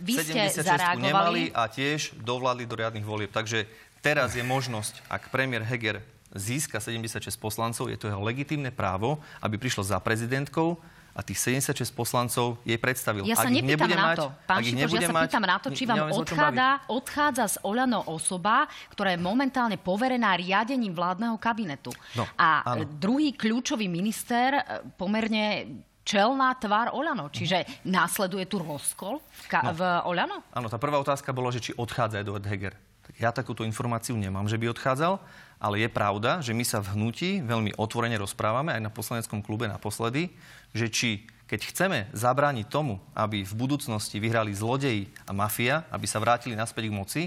vy 0.00 0.14
ste 0.16 0.40
zareagovali. 0.64 1.52
a 1.52 1.68
tiež 1.68 2.16
dovládli 2.24 2.64
do 2.64 2.72
riadnych 2.72 3.04
volieb. 3.04 3.28
Takže 3.28 3.68
teraz 4.00 4.32
je 4.32 4.40
možnosť, 4.40 5.04
ak 5.12 5.28
premiér 5.28 5.60
Heger 5.68 6.13
získa 6.34 6.82
76 6.82 7.30
poslancov, 7.38 7.88
je 7.88 7.98
to 7.98 8.10
jeho 8.10 8.20
legitímne 8.20 8.74
právo, 8.74 9.22
aby 9.40 9.56
prišlo 9.56 9.86
za 9.86 9.98
prezidentkou 10.02 10.76
a 11.14 11.22
tých 11.22 11.38
76 11.62 11.94
poslancov 11.94 12.58
jej 12.66 12.74
predstavil. 12.74 13.22
Ja 13.22 13.38
sa 13.38 13.46
nepýtam 13.46 13.86
na 13.86 14.18
to, 14.18 14.34
pán 14.50 14.66
Šipoš, 14.66 14.98
ja 14.98 15.06
sa 15.06 15.14
mať, 15.14 15.26
pýtam 15.30 15.44
na 15.46 15.56
to, 15.62 15.68
či 15.70 15.86
vám 15.86 16.10
odchádza, 16.10 16.68
odchádza 16.90 17.44
z 17.54 17.56
Oľano 17.62 18.10
osoba, 18.10 18.66
ktorá 18.90 19.14
je 19.14 19.22
momentálne 19.22 19.78
poverená 19.78 20.34
riadením 20.34 20.90
vládneho 20.90 21.38
kabinetu. 21.38 21.94
No, 22.18 22.26
a 22.34 22.66
áno. 22.66 22.82
druhý 22.98 23.30
kľúčový 23.30 23.86
minister 23.86 24.58
e, 24.58 24.62
pomerne 24.98 25.78
čelná 26.02 26.50
tvár 26.58 26.90
Oľano. 26.92 27.30
Čiže 27.30 27.86
následuje 27.86 28.50
tu 28.50 28.58
rozkol 28.58 29.22
v, 29.22 29.46
ka- 29.46 29.70
no. 29.70 29.72
v 29.72 29.82
Oľano? 30.10 30.36
Áno, 30.50 30.66
tá 30.66 30.82
prvá 30.82 30.98
otázka 30.98 31.30
bola, 31.30 31.54
že 31.54 31.62
či 31.62 31.70
odchádza 31.78 32.26
Eduard 32.26 32.44
Heger. 32.44 32.74
Ja 33.22 33.30
takúto 33.30 33.62
informáciu 33.62 34.18
nemám, 34.18 34.50
že 34.50 34.58
by 34.58 34.74
odchádzal. 34.74 35.22
Ale 35.62 35.80
je 35.80 35.88
pravda, 35.88 36.42
že 36.44 36.52
my 36.52 36.64
sa 36.66 36.82
v 36.82 36.92
hnutí 36.96 37.30
veľmi 37.40 37.76
otvorene 37.78 38.18
rozprávame, 38.20 38.74
aj 38.74 38.82
na 38.84 38.92
poslaneckom 38.92 39.40
klube 39.40 39.70
naposledy, 39.70 40.34
že 40.74 40.90
či 40.90 41.10
keď 41.44 41.60
chceme 41.70 41.98
zabrániť 42.16 42.66
tomu, 42.72 42.98
aby 43.12 43.44
v 43.44 43.54
budúcnosti 43.54 44.16
vyhrali 44.16 44.56
zlodeji 44.56 45.12
a 45.28 45.36
mafia, 45.36 45.84
aby 45.92 46.08
sa 46.08 46.18
vrátili 46.18 46.56
naspäť 46.56 46.88
k 46.88 46.96
moci, 46.96 47.22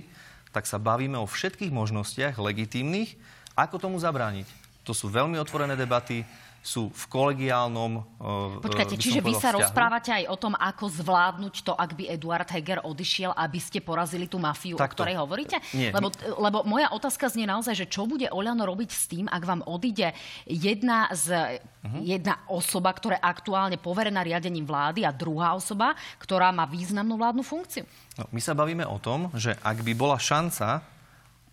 tak 0.49 0.65
sa 0.65 0.81
bavíme 0.81 1.21
o 1.21 1.29
všetkých 1.29 1.69
možnostiach 1.69 2.41
legitímnych, 2.41 3.13
ako 3.53 3.77
tomu 3.77 3.97
zabrániť. 4.01 4.49
To 4.89 4.95
sú 4.95 5.11
veľmi 5.13 5.37
otvorené 5.37 5.77
debaty, 5.77 6.25
sú 6.63 6.91
v 6.91 7.03
kolegiálnom 7.07 7.91
uh, 7.95 8.59
Počkajte, 8.59 8.99
čiže 8.99 9.23
vy 9.23 9.33
sa 9.39 9.49
vzťahu. 9.49 9.59
rozprávate 9.63 10.11
aj 10.11 10.25
o 10.27 10.35
tom, 10.35 10.53
ako 10.57 10.91
zvládnuť 10.91 11.55
to, 11.63 11.71
ak 11.71 11.95
by 11.95 12.11
Eduard 12.11 12.49
Heger 12.51 12.83
odišiel, 12.83 13.31
aby 13.31 13.59
ste 13.61 13.79
porazili 13.79 14.27
tú 14.27 14.35
mafiu, 14.35 14.75
Takto. 14.75 14.91
o 14.91 14.95
ktorej 14.99 15.15
hovoríte? 15.15 15.63
Nie. 15.71 15.95
Lebo, 15.95 16.11
lebo 16.37 16.67
moja 16.67 16.91
otázka 16.91 17.31
znie 17.31 17.47
naozaj, 17.47 17.73
že 17.73 17.87
čo 17.87 18.03
bude 18.03 18.27
Oľano 18.27 18.67
robiť 18.67 18.89
s 18.91 19.03
tým, 19.07 19.25
ak 19.31 19.43
vám 19.47 19.61
odíde 19.63 20.11
jedna, 20.43 21.07
z, 21.15 21.59
uh-huh. 21.63 22.03
jedna 22.03 22.43
osoba, 22.51 22.91
ktorá 22.91 23.15
je 23.15 23.23
aktuálne 23.23 23.77
poverená 23.79 24.21
riadením 24.27 24.67
vlády 24.67 25.07
a 25.07 25.15
druhá 25.15 25.55
osoba, 25.55 25.95
ktorá 26.19 26.51
má 26.51 26.67
významnú 26.67 27.15
vládnu 27.15 27.47
funkciu? 27.47 27.87
No, 28.19 28.27
my 28.29 28.41
sa 28.43 28.51
bavíme 28.51 28.83
o 28.83 28.99
tom, 28.99 29.31
že 29.37 29.55
ak 29.63 29.85
by 29.85 29.93
bola 29.95 30.19
šanca 30.19 30.83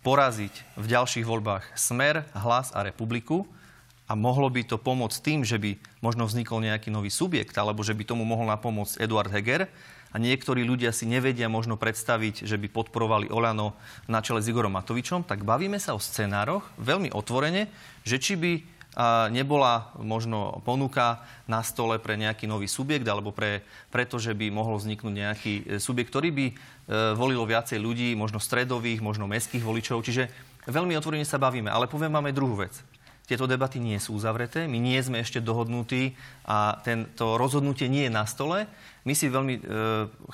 poraziť 0.05 0.77
v 0.77 0.85
ďalších 0.85 1.25
voľbách 1.25 1.73
Smer, 1.73 2.29
Hlas 2.37 2.69
a 2.75 2.85
Republiku, 2.85 3.49
a 4.05 4.13
mohlo 4.13 4.49
by 4.53 4.61
to 4.65 4.77
pomôcť 4.77 5.17
tým, 5.21 5.41
že 5.41 5.57
by 5.57 5.81
možno 6.05 6.29
vznikol 6.29 6.61
nejaký 6.61 6.93
nový 6.93 7.09
subjekt, 7.09 7.57
alebo 7.57 7.81
že 7.81 7.97
by 7.97 8.05
tomu 8.05 8.21
mohol 8.21 8.45
napomôcť 8.49 9.01
Eduard 9.01 9.33
Heger. 9.33 9.65
A 10.15 10.21
niektorí 10.21 10.63
ľudia 10.63 10.95
si 10.95 11.03
nevedia 11.03 11.51
možno 11.51 11.75
predstaviť, 11.75 12.47
že 12.47 12.55
by 12.55 12.71
podporovali 12.71 13.27
Olano 13.27 13.75
na 14.07 14.23
čele 14.23 14.39
s 14.39 14.47
Igorom 14.47 14.71
Matovičom, 14.71 15.27
tak 15.27 15.43
bavíme 15.43 15.75
sa 15.75 15.91
o 15.91 15.99
scenároch 15.99 16.63
veľmi 16.79 17.11
otvorene, 17.11 17.67
že 18.07 18.15
či 18.15 18.39
by 18.39 18.51
nebola 19.27 19.91
možno 19.99 20.63
ponuka 20.63 21.19
na 21.51 21.59
stole 21.67 21.99
pre 21.99 22.15
nejaký 22.15 22.47
nový 22.47 22.71
subjekt, 22.71 23.03
alebo 23.03 23.35
pre, 23.35 23.59
preto, 23.91 24.15
že 24.15 24.31
by 24.31 24.47
mohol 24.47 24.79
vzniknúť 24.79 25.13
nejaký 25.13 25.53
e, 25.53 25.63
subjekt, 25.83 26.15
ktorý 26.15 26.31
by 26.31 26.45
e, 26.47 26.53
volilo 27.11 27.43
viacej 27.43 27.75
ľudí, 27.75 28.15
možno 28.15 28.39
stredových, 28.39 29.03
možno 29.03 29.27
mestských 29.27 29.67
voličov. 29.67 29.99
Čiže 29.99 30.31
veľmi 30.71 30.95
otvorene 30.95 31.27
sa 31.27 31.35
bavíme. 31.35 31.67
Ale 31.67 31.91
poviem 31.91 32.15
vám 32.15 32.31
aj 32.31 32.37
druhú 32.39 32.55
vec. 32.55 32.71
Tieto 33.25 33.49
debaty 33.49 33.81
nie 33.81 33.97
sú 33.97 34.13
uzavreté, 34.15 34.69
my 34.69 34.77
nie 34.77 35.01
sme 35.01 35.19
ešte 35.19 35.41
dohodnutí 35.41 36.13
a 36.45 36.77
tento 36.85 37.41
rozhodnutie 37.41 37.89
nie 37.89 38.05
je 38.05 38.13
na 38.13 38.29
stole. 38.29 38.69
My 39.05 39.13
si 39.17 39.29
veľmi 39.29 39.55
e, 39.57 39.61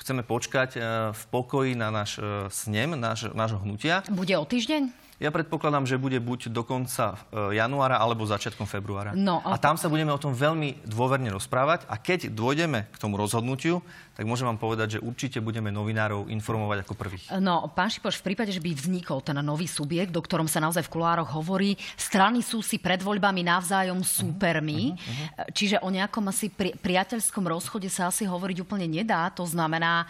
chceme 0.00 0.22
počkať 0.24 0.70
e, 0.76 0.80
v 1.12 1.22
pokoji 1.32 1.72
na 1.72 1.88
náš 1.88 2.20
e, 2.20 2.52
snem, 2.52 2.92
náš, 2.96 3.32
nášho 3.32 3.60
hnutia. 3.64 4.04
Bude 4.12 4.36
o 4.36 4.44
týždeň? 4.44 5.01
Ja 5.22 5.30
predpokladám, 5.30 5.86
že 5.86 6.02
bude 6.02 6.18
buď 6.18 6.50
do 6.50 6.66
konca 6.66 7.14
e, 7.30 7.54
januára 7.54 8.02
alebo 8.02 8.26
začiatkom 8.26 8.66
februára. 8.66 9.14
No, 9.14 9.38
a 9.46 9.54
tam 9.54 9.78
sa 9.78 9.86
budeme 9.86 10.10
o 10.10 10.18
tom 10.18 10.34
veľmi 10.34 10.82
dôverne 10.82 11.30
rozprávať 11.30 11.86
a 11.86 11.94
keď 11.94 12.34
dôjdeme 12.34 12.90
k 12.90 12.96
tomu 12.98 13.14
rozhodnutiu, 13.14 13.86
tak 14.18 14.26
môžem 14.26 14.50
vám 14.50 14.58
povedať, 14.58 14.98
že 14.98 15.04
určite 15.04 15.38
budeme 15.38 15.70
novinárov 15.70 16.26
informovať 16.26 16.82
ako 16.82 16.92
prvých. 16.98 17.24
No, 17.38 17.70
pán 17.70 17.88
Šipoš, 17.88 18.18
v 18.18 18.34
prípade, 18.34 18.50
že 18.50 18.58
by 18.58 18.74
vznikol 18.74 19.22
ten 19.22 19.38
nový 19.46 19.70
subjekt, 19.70 20.10
o 20.12 20.26
ktorom 20.26 20.50
sa 20.50 20.58
naozaj 20.58 20.84
v 20.90 20.92
kulároch 20.92 21.30
hovorí, 21.30 21.78
strany 21.94 22.42
sú 22.42 22.58
si 22.58 22.82
pred 22.82 22.98
voľbami 22.98 23.46
navzájom 23.46 24.02
súpermi, 24.02 24.92
uh-huh, 24.92 24.98
uh-huh. 24.98 25.54
čiže 25.54 25.78
o 25.80 25.88
nejakom 25.88 26.26
asi 26.26 26.50
pri, 26.50 26.74
priateľskom 26.74 27.46
rozchode 27.46 27.86
sa 27.86 28.10
asi 28.10 28.26
hovoriť 28.26 28.58
úplne 28.58 28.90
nedá. 28.90 29.30
To 29.38 29.46
znamená, 29.46 30.04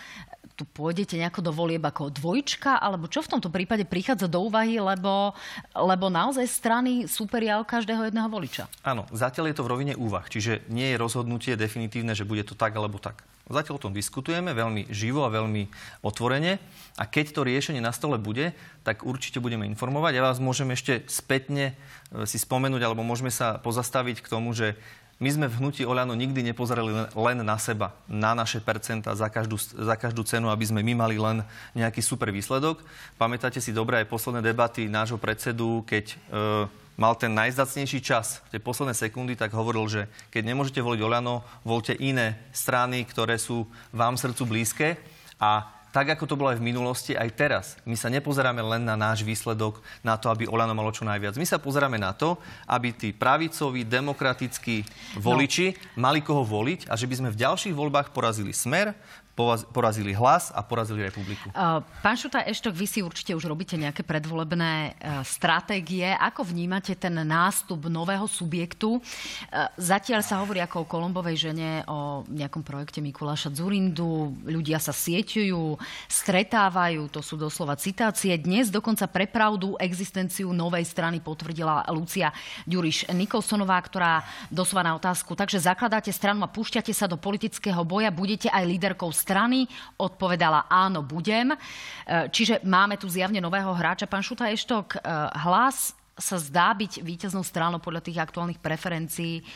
tu 0.57 0.69
pôjdete 0.69 1.17
nejako 1.17 1.41
do 1.41 1.53
volieb 1.53 1.83
ako 1.83 2.13
dvojčka, 2.13 2.79
alebo 2.79 3.09
čo 3.09 3.25
v 3.25 3.31
tomto 3.37 3.49
prípade 3.49 3.89
prichádza 3.89 4.29
do 4.29 4.45
úvahy, 4.45 4.79
lebo, 4.79 5.33
lebo 5.73 6.07
naozaj 6.13 6.45
strany 6.45 7.09
súperia 7.09 7.59
o 7.59 7.67
každého 7.67 8.09
jedného 8.09 8.29
voliča? 8.29 8.69
Áno, 8.85 9.09
zatiaľ 9.11 9.51
je 9.51 9.57
to 9.59 9.65
v 9.65 9.73
rovine 9.73 9.95
úvah, 9.97 10.25
čiže 10.29 10.65
nie 10.69 10.93
je 10.93 11.01
rozhodnutie 11.01 11.57
definitívne, 11.57 12.13
že 12.13 12.29
bude 12.29 12.45
to 12.45 12.53
tak 12.53 12.77
alebo 12.77 13.01
tak. 13.01 13.25
Zatiaľ 13.51 13.77
o 13.77 13.85
tom 13.91 13.97
diskutujeme 13.97 14.55
veľmi 14.55 14.89
živo 14.95 15.27
a 15.27 15.35
veľmi 15.35 15.67
otvorene 16.07 16.63
a 16.95 17.05
keď 17.05 17.35
to 17.35 17.41
riešenie 17.43 17.83
na 17.83 17.91
stole 17.91 18.15
bude, 18.17 18.55
tak 18.87 19.03
určite 19.03 19.43
budeme 19.43 19.67
informovať. 19.67 20.13
Ja 20.15 20.23
vás 20.31 20.39
môžem 20.39 20.71
ešte 20.71 21.03
spätne 21.11 21.75
e, 22.15 22.23
si 22.23 22.39
spomenúť, 22.39 22.81
alebo 22.87 23.03
môžeme 23.03 23.35
sa 23.35 23.59
pozastaviť 23.59 24.23
k 24.23 24.31
tomu, 24.31 24.55
že 24.55 24.79
my 25.23 25.31
sme 25.31 25.47
v 25.47 25.59
hnutí 25.63 25.87
Oľano 25.87 26.19
nikdy 26.19 26.43
nepozerali 26.43 27.07
len 27.15 27.39
na 27.47 27.55
seba, 27.55 27.95
na 28.11 28.35
naše 28.35 28.59
percenta 28.59 29.15
za 29.15 29.31
každú, 29.31 29.55
za 29.63 29.95
každú 29.95 30.27
cenu, 30.27 30.51
aby 30.51 30.67
sme 30.67 30.83
my 30.83 30.99
mali 30.99 31.15
len 31.15 31.47
nejaký 31.79 32.03
super 32.03 32.35
výsledok. 32.35 32.83
Pamätáte 33.23 33.63
si 33.63 33.71
dobre 33.71 34.03
aj 34.03 34.11
posledné 34.11 34.43
debaty 34.43 34.91
nášho 34.91 35.23
predsedu, 35.23 35.87
keď 35.87 36.11
e, 36.11 36.17
mal 36.99 37.15
ten 37.15 37.31
najzacnejší 37.39 38.03
čas, 38.03 38.43
tie 38.51 38.59
posledné 38.59 38.99
sekundy, 38.99 39.39
tak 39.39 39.55
hovoril, 39.55 39.87
že 39.87 40.03
keď 40.35 40.43
nemôžete 40.43 40.83
voliť 40.83 41.01
Oľano, 41.07 41.47
voľte 41.63 41.95
iné 42.03 42.43
strany, 42.51 43.07
ktoré 43.07 43.39
sú 43.39 43.71
vám 43.95 44.19
srdcu 44.19 44.43
blízke. 44.43 44.99
A 45.39 45.82
tak 45.93 46.17
ako 46.17 46.25
to 46.25 46.35
bolo 46.41 46.49
aj 46.49 46.59
v 46.59 46.67
minulosti, 46.73 47.13
aj 47.13 47.31
teraz. 47.37 47.67
My 47.85 47.95
sa 48.01 48.09
nepozeráme 48.09 48.65
len 48.65 48.83
na 48.83 48.97
náš 48.97 49.21
výsledok, 49.21 49.85
na 50.01 50.17
to, 50.17 50.33
aby 50.33 50.49
Olano 50.49 50.73
malo 50.73 50.89
čo 50.89 51.05
najviac. 51.05 51.37
My 51.37 51.45
sa 51.45 51.61
pozeráme 51.61 52.01
na 52.01 52.17
to, 52.17 52.41
aby 52.65 52.97
tí 52.97 53.13
pravicoví, 53.13 53.85
demokratickí 53.85 54.89
voliči 55.21 55.77
no. 55.77 56.09
mali 56.09 56.25
koho 56.25 56.43
voliť 56.43 56.89
a 56.89 56.97
že 56.97 57.05
by 57.05 57.15
sme 57.21 57.29
v 57.31 57.41
ďalších 57.45 57.77
voľbách 57.77 58.17
porazili 58.17 58.57
Smer, 58.57 58.97
porazili 59.33 60.13
hlas 60.13 60.53
a 60.53 60.61
porazili 60.61 61.09
republiku. 61.09 61.49
Pán 62.05 62.17
Šuta 62.21 62.45
Eštok, 62.45 62.77
vy 62.77 62.85
si 62.85 63.01
určite 63.01 63.33
už 63.33 63.49
robíte 63.49 63.81
nejaké 63.81 64.05
predvolebné 64.05 64.93
stratégie. 65.25 66.05
Ako 66.05 66.45
vnímate 66.45 66.93
ten 66.93 67.17
nástup 67.17 67.89
nového 67.89 68.29
subjektu? 68.29 69.01
Zatiaľ 69.81 70.21
sa 70.21 70.45
hovorí 70.45 70.61
ako 70.61 70.85
o 70.85 70.89
Kolombovej 70.89 71.49
žene, 71.49 71.81
o 71.89 72.29
nejakom 72.29 72.61
projekte 72.61 73.01
Mikuláša 73.01 73.57
Zurindu. 73.57 74.37
Ľudia 74.45 74.77
sa 74.77 74.93
sieťujú, 74.93 75.81
stretávajú, 76.13 77.09
to 77.09 77.25
sú 77.25 77.41
doslova 77.41 77.73
citácie. 77.81 78.37
Dnes 78.37 78.69
dokonca 78.69 79.09
pre 79.09 79.25
pravdu 79.25 79.81
existenciu 79.81 80.53
novej 80.53 80.85
strany 80.85 81.25
potvrdila 81.25 81.89
Lucia 81.89 82.37
Ďuriš 82.69 83.09
Nikolsonová, 83.17 83.81
ktorá 83.81 84.21
doslova 84.53 84.93
na 84.93 84.93
otázku. 84.93 85.33
Takže 85.33 85.65
zakladáte 85.65 86.13
stranu 86.13 86.45
a 86.45 86.53
púšťate 86.53 86.93
sa 86.93 87.09
do 87.09 87.17
politického 87.17 87.81
boja, 87.81 88.13
budete 88.13 88.53
aj 88.53 88.69
líderkou 88.69 89.09
strany? 89.23 89.71
Odpovedala 89.95 90.67
áno, 90.67 91.07
budem. 91.07 91.55
E, 91.55 91.57
čiže 92.35 92.59
máme 92.67 92.99
tu 92.99 93.07
zjavne 93.07 93.39
nového 93.39 93.71
hráča. 93.71 94.11
Pán 94.11 94.27
Šuta 94.27 94.51
Eštok, 94.51 94.99
e, 94.99 94.99
hlas 95.47 95.95
sa 96.19 96.37
zdá 96.43 96.75
byť 96.75 97.07
víťaznou 97.07 97.47
stranou 97.47 97.79
podľa 97.79 98.03
tých 98.03 98.19
aktuálnych 98.19 98.59
preferencií 98.59 99.47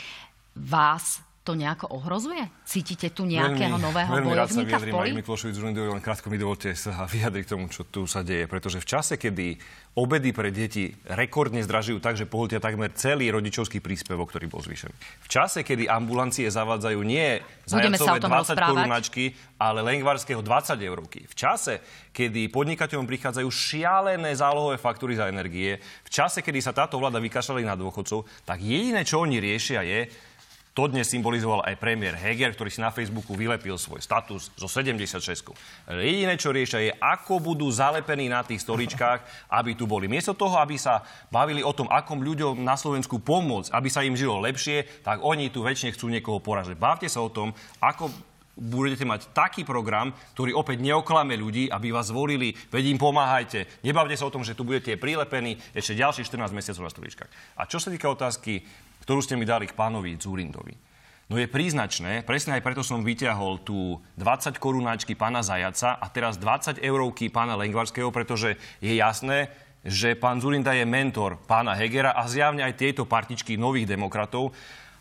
vás 0.54 1.25
to 1.46 1.54
nejako 1.54 1.86
ohrozuje? 1.94 2.42
Cítite 2.66 3.14
tu 3.14 3.22
nejakého 3.22 3.78
veľmi, 3.78 3.86
nového 3.86 4.10
veľmi 4.10 4.26
bojovníka 4.34 4.76
v 4.82 4.84
poli? 4.90 5.10
Veľmi 5.14 5.22
rád 5.22 5.54
sa 5.54 5.94
len 5.94 6.02
krátko 6.02 6.26
mi 6.26 6.38
dovolte 6.42 6.74
sa 6.74 7.06
vyjadriť 7.14 7.42
k 7.46 7.52
tomu, 7.54 7.70
čo 7.70 7.86
tu 7.86 8.10
sa 8.10 8.26
deje. 8.26 8.50
Pretože 8.50 8.82
v 8.82 8.86
čase, 8.90 9.14
kedy 9.14 9.54
obedy 9.94 10.34
pre 10.34 10.50
deti 10.50 10.90
rekordne 11.06 11.62
zdražujú 11.62 12.02
tak, 12.02 12.18
že 12.18 12.26
pohltia 12.26 12.58
takmer 12.58 12.92
celý 12.98 13.30
rodičovský 13.30 13.78
príspevok, 13.78 14.34
ktorý 14.34 14.50
bol 14.50 14.60
zvýšený. 14.60 14.92
V 15.24 15.28
čase, 15.30 15.62
kedy 15.62 15.86
ambulancie 15.86 16.50
zavádzajú 16.50 17.00
nie 17.06 17.40
zajacové 17.64 18.18
20 18.20 18.58
korunačky, 18.58 19.24
ale 19.56 19.80
lengvarského 19.80 20.44
20 20.44 20.76
eurovky. 20.82 21.24
V 21.24 21.34
čase, 21.38 21.80
kedy 22.12 22.52
podnikateľom 22.52 23.08
prichádzajú 23.08 23.48
šialené 23.48 24.36
zálohové 24.36 24.76
faktúry 24.76 25.16
za 25.16 25.32
energie, 25.32 25.80
v 25.80 26.10
čase, 26.12 26.44
kedy 26.44 26.60
sa 26.60 26.76
táto 26.76 27.00
vláda 27.00 27.22
vykašľali 27.22 27.64
na 27.64 27.78
dôchodcov, 27.78 28.28
tak 28.44 28.60
jediné, 28.60 29.00
čo 29.00 29.24
oni 29.24 29.40
riešia, 29.40 29.80
je, 29.80 30.12
to 30.76 30.92
dnes 30.92 31.08
symbolizoval 31.08 31.64
aj 31.64 31.80
premiér 31.80 32.20
Heger, 32.20 32.52
ktorý 32.52 32.68
si 32.68 32.84
na 32.84 32.92
Facebooku 32.92 33.32
vylepil 33.32 33.80
svoj 33.80 34.04
status 34.04 34.52
zo 34.60 34.68
76. 34.68 35.56
Jediné, 35.88 36.36
čo 36.36 36.52
riešia, 36.52 36.84
je, 36.84 36.92
ako 37.00 37.40
budú 37.40 37.64
zalepení 37.72 38.28
na 38.28 38.44
tých 38.44 38.60
stoličkách, 38.60 39.48
aby 39.56 39.72
tu 39.72 39.88
boli. 39.88 40.04
Miesto 40.04 40.36
toho, 40.36 40.60
aby 40.60 40.76
sa 40.76 41.00
bavili 41.32 41.64
o 41.64 41.72
tom, 41.72 41.88
akom 41.88 42.20
ľuďom 42.20 42.60
na 42.60 42.76
Slovensku 42.76 43.24
pomôcť, 43.24 43.72
aby 43.72 43.88
sa 43.88 44.04
im 44.04 44.20
žilo 44.20 44.36
lepšie, 44.44 45.00
tak 45.00 45.24
oni 45.24 45.48
tu 45.48 45.64
väčšine 45.64 45.96
chcú 45.96 46.12
niekoho 46.12 46.44
poražiť. 46.44 46.76
Bavte 46.76 47.08
sa 47.08 47.24
o 47.24 47.32
tom, 47.32 47.56
ako 47.80 48.12
budete 48.56 49.04
mať 49.04 49.32
taký 49.36 49.64
program, 49.64 50.12
ktorý 50.32 50.56
opäť 50.56 50.80
neoklame 50.80 51.36
ľudí, 51.36 51.68
aby 51.68 51.92
vás 51.92 52.08
zvolili, 52.08 52.56
veď 52.72 52.96
im 52.96 53.00
pomáhajte. 53.00 53.68
Nebavte 53.84 54.16
sa 54.16 54.28
o 54.28 54.32
tom, 54.32 54.44
že 54.44 54.56
tu 54.56 54.64
budete 54.64 54.96
prilepení 54.96 55.56
ešte 55.76 55.96
ďalších 55.96 56.28
14 56.28 56.56
mesiacov 56.56 56.88
na 56.88 56.92
stoličkách. 56.92 57.30
A 57.60 57.68
čo 57.68 57.76
sa 57.76 57.92
týka 57.92 58.08
otázky 58.08 58.64
ktorú 59.06 59.22
ste 59.22 59.38
mi 59.38 59.46
dali 59.46 59.70
k 59.70 59.78
pánovi 59.78 60.18
Zurindovi. 60.18 60.74
No 61.30 61.38
je 61.38 61.46
príznačné, 61.46 62.26
presne 62.26 62.58
aj 62.58 62.62
preto 62.62 62.82
som 62.82 63.06
vyťahol 63.06 63.62
tú 63.62 64.02
20 64.18 64.58
korunáčky 64.58 65.14
pána 65.14 65.46
Zajaca 65.46 65.98
a 65.98 66.06
teraz 66.10 66.38
20 66.38 66.82
eurovky 66.82 67.30
pána 67.30 67.54
Lengvarského, 67.58 68.10
pretože 68.10 68.58
je 68.82 68.94
jasné, 68.98 69.50
že 69.86 70.18
pán 70.18 70.42
Zurinda 70.42 70.74
je 70.74 70.82
mentor 70.82 71.38
pána 71.46 71.78
Hegera 71.78 72.18
a 72.18 72.26
zjavne 72.26 72.66
aj 72.66 72.78
tieto 72.78 73.06
partičky 73.06 73.54
nových 73.54 73.86
demokratov. 73.86 74.50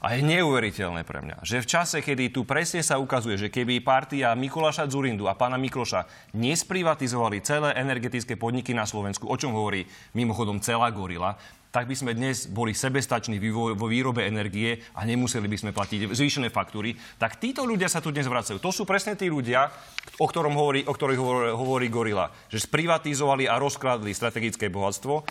A 0.05 0.13
je 0.13 0.21
neuveriteľné 0.21 1.01
pre 1.01 1.25
mňa, 1.25 1.41
že 1.41 1.65
v 1.65 1.69
čase, 1.71 1.97
kedy 1.97 2.29
tu 2.29 2.45
presne 2.45 2.85
sa 2.85 3.01
ukazuje, 3.01 3.41
že 3.41 3.49
keby 3.49 3.81
partia 3.81 4.37
Mikuláša 4.37 4.85
Zurindu 4.85 5.25
a 5.25 5.33
pána 5.33 5.57
Mikloša 5.57 6.05
nesprivatizovali 6.37 7.41
celé 7.41 7.73
energetické 7.73 8.37
podniky 8.37 8.69
na 8.77 8.85
Slovensku, 8.85 9.25
o 9.25 9.33
čom 9.33 9.57
hovorí 9.57 9.89
mimochodom 10.13 10.61
celá 10.61 10.93
gorila, 10.93 11.33
tak 11.75 11.91
by 11.91 11.95
sme 11.99 12.15
dnes 12.15 12.47
boli 12.47 12.71
sebestační 12.71 13.35
vo 13.51 13.91
výrobe 13.91 14.23
energie 14.23 14.79
a 14.95 15.03
nemuseli 15.03 15.43
by 15.43 15.57
sme 15.59 15.71
platiť 15.75 16.15
zvýšené 16.15 16.47
faktúry. 16.47 16.95
Tak 17.19 17.35
títo 17.35 17.67
ľudia 17.67 17.91
sa 17.91 17.99
tu 17.99 18.15
dnes 18.15 18.23
vracajú. 18.31 18.63
To 18.63 18.71
sú 18.71 18.87
presne 18.87 19.19
tí 19.19 19.27
ľudia, 19.27 19.67
o, 20.15 20.23
ktorom 20.23 20.55
hovorí, 20.55 20.87
o 20.87 20.95
ktorých 20.95 21.19
hovorí, 21.51 21.91
Gorila. 21.91 22.31
Že 22.47 22.71
sprivatizovali 22.71 23.51
a 23.51 23.59
rozkladli 23.59 24.15
strategické 24.15 24.71
bohatstvo 24.71 25.27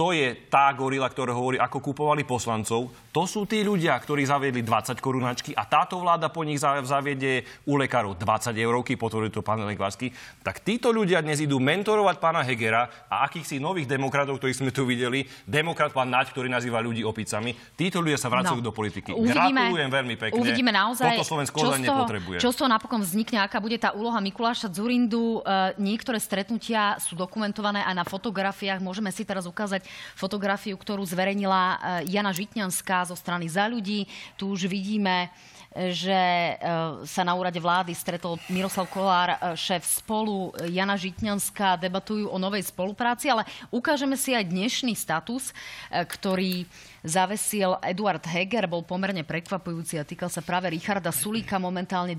to 0.00 0.16
je 0.16 0.32
tá 0.48 0.72
gorila, 0.72 1.12
ktorá 1.12 1.36
hovorí, 1.36 1.60
ako 1.60 1.92
kupovali 1.92 2.24
poslancov. 2.24 2.88
To 3.12 3.28
sú 3.28 3.44
tí 3.44 3.60
ľudia, 3.60 3.92
ktorí 4.00 4.24
zaviedli 4.24 4.64
20 4.64 4.96
korunačky 4.96 5.52
a 5.52 5.68
táto 5.68 6.00
vláda 6.00 6.32
po 6.32 6.40
nich 6.40 6.56
zaviedie 6.62 7.44
u 7.68 7.76
lekárov 7.76 8.16
20 8.16 8.56
eurovky, 8.56 8.96
potvrdil 8.96 9.28
to 9.28 9.44
pán 9.44 9.60
Lekvársky. 9.60 10.08
Tak 10.40 10.64
títo 10.64 10.88
ľudia 10.88 11.20
dnes 11.20 11.44
idú 11.44 11.60
mentorovať 11.60 12.16
pána 12.16 12.40
Hegera 12.40 12.88
a 13.12 13.28
akýchsi 13.28 13.60
nových 13.60 13.84
demokratov, 13.92 14.40
ktorých 14.40 14.64
sme 14.64 14.70
tu 14.72 14.88
videli, 14.88 15.28
demokrat 15.44 15.92
pán 15.92 16.08
Naď, 16.08 16.32
ktorý 16.32 16.48
nazýva 16.48 16.80
ľudí 16.80 17.04
opicami. 17.04 17.52
Títo 17.76 18.00
ľudia 18.00 18.16
sa 18.16 18.32
vracajú 18.32 18.64
no. 18.64 18.64
do 18.64 18.72
politiky. 18.72 19.12
Uvidíme, 19.12 19.68
Gratulujem 19.68 19.90
veľmi 19.92 20.14
pekne. 20.16 20.40
Uvidíme 20.40 20.72
naozaj, 20.72 21.12
Toto 21.12 21.28
Slovensko 21.28 21.60
čo 21.60 21.76
z 21.76 21.84
toho, 21.84 21.84
nepotrebuje. 21.84 22.38
Čo 22.40 22.50
z 22.54 22.56
toho 22.56 22.70
napokon 22.72 23.04
vznikne, 23.04 23.44
aká 23.44 23.60
bude 23.60 23.76
tá 23.76 23.92
úloha 23.92 24.16
Mikuláša 24.16 24.72
Zurindu. 24.72 25.44
E, 25.44 25.76
niektoré 25.76 26.16
stretnutia 26.16 26.96
sú 26.96 27.20
dokumentované 27.20 27.84
aj 27.84 27.94
na 28.00 28.04
fotografiách. 28.08 28.80
Môžeme 28.80 29.12
si 29.12 29.28
teraz 29.28 29.44
ukázať 29.44 29.89
fotografiu, 30.14 30.76
ktorú 30.76 31.02
zverejnila 31.06 31.62
eh, 31.62 31.78
Jana 32.12 32.30
Žitňanská 32.34 33.08
zo 33.08 33.16
strany 33.16 33.48
Za 33.48 33.70
ľudí. 33.70 34.04
Tu 34.36 34.44
už 34.48 34.68
vidíme 34.68 35.28
eh, 35.74 35.90
že 35.94 36.14
eh, 36.14 36.58
sa 37.06 37.22
na 37.22 37.32
úrade 37.32 37.58
vlády 37.62 37.94
stretol 37.94 38.36
Miroslav 38.50 38.90
Kolár, 38.90 39.36
šéf 39.56 39.86
spolu, 39.86 40.52
Jana 40.68 40.98
Žitňanská, 40.98 41.80
debatujú 41.80 42.28
o 42.28 42.36
novej 42.36 42.68
spolupráci, 42.68 43.30
ale 43.30 43.46
ukážeme 43.70 44.18
si 44.18 44.34
aj 44.34 44.50
dnešný 44.50 44.92
status, 44.98 45.54
ktorý 45.90 46.66
zavesil 47.00 47.80
Eduard 47.80 48.20
Heger, 48.28 48.68
bol 48.68 48.84
pomerne 48.84 49.24
prekvapujúci 49.24 49.96
a 49.96 50.04
týkal 50.04 50.28
sa 50.28 50.44
práve 50.44 50.68
Richarda 50.68 51.08
Sulíka, 51.08 51.56
momentálne 51.56 52.12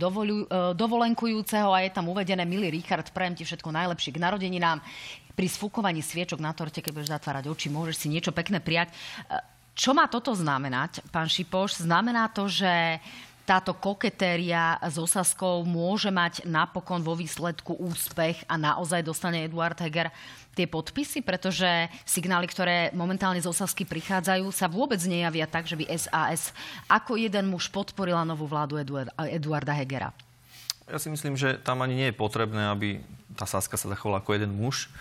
dovolenkujúceho 0.74 1.70
a 1.70 1.86
je 1.86 1.94
tam 1.94 2.10
uvedené, 2.10 2.42
milý 2.50 2.74
Richard, 2.74 3.14
prajem 3.14 3.38
ti 3.38 3.44
všetko 3.46 3.70
najlepšie 3.70 4.18
k 4.18 4.22
narodeninám 4.22 4.82
pri 5.36 5.48
sfúkovaní 5.48 6.04
sviečok 6.04 6.40
na 6.40 6.52
torte, 6.52 6.84
keď 6.84 6.92
budeš 6.92 7.14
zatvárať 7.14 7.50
oči, 7.50 7.68
môžeš 7.72 7.96
si 7.96 8.08
niečo 8.12 8.36
pekné 8.36 8.60
prijať. 8.60 8.92
E, 8.92 8.96
čo 9.76 9.96
má 9.96 10.06
toto 10.12 10.36
znamenať, 10.36 11.04
pán 11.10 11.32
Šipoš? 11.32 11.82
Znamená 11.82 12.28
to, 12.30 12.52
že 12.52 13.00
táto 13.42 13.74
koketéria 13.74 14.78
s 14.80 14.96
Osaskou 15.02 15.66
môže 15.66 16.14
mať 16.14 16.46
napokon 16.46 17.02
vo 17.02 17.18
výsledku 17.18 17.74
úspech 17.82 18.46
a 18.46 18.56
naozaj 18.56 19.02
dostane 19.02 19.44
Eduard 19.44 19.76
Heger 19.76 20.14
tie 20.54 20.68
podpisy, 20.68 21.24
pretože 21.24 21.68
signály, 22.04 22.46
ktoré 22.46 22.92
momentálne 22.92 23.40
z 23.40 23.50
Osasky 23.50 23.88
prichádzajú, 23.88 24.52
sa 24.52 24.68
vôbec 24.68 25.00
nejavia 25.04 25.48
tak, 25.48 25.66
že 25.66 25.80
by 25.80 25.88
SAS 25.96 26.52
ako 26.92 27.16
jeden 27.16 27.48
muž 27.48 27.72
podporila 27.72 28.28
novú 28.28 28.46
vládu 28.46 28.78
Eduarda 29.18 29.74
Hegera. 29.76 30.12
Ja 30.92 31.00
si 31.00 31.08
myslím, 31.08 31.40
že 31.40 31.56
tam 31.60 31.80
ani 31.80 31.96
nie 31.96 32.08
je 32.12 32.20
potrebné, 32.20 32.68
aby 32.68 33.00
tá 33.36 33.48
Saska 33.48 33.80
sa 33.80 33.88
zachovala 33.92 34.20
ako 34.20 34.36
jeden 34.36 34.52
muž. 34.56 34.92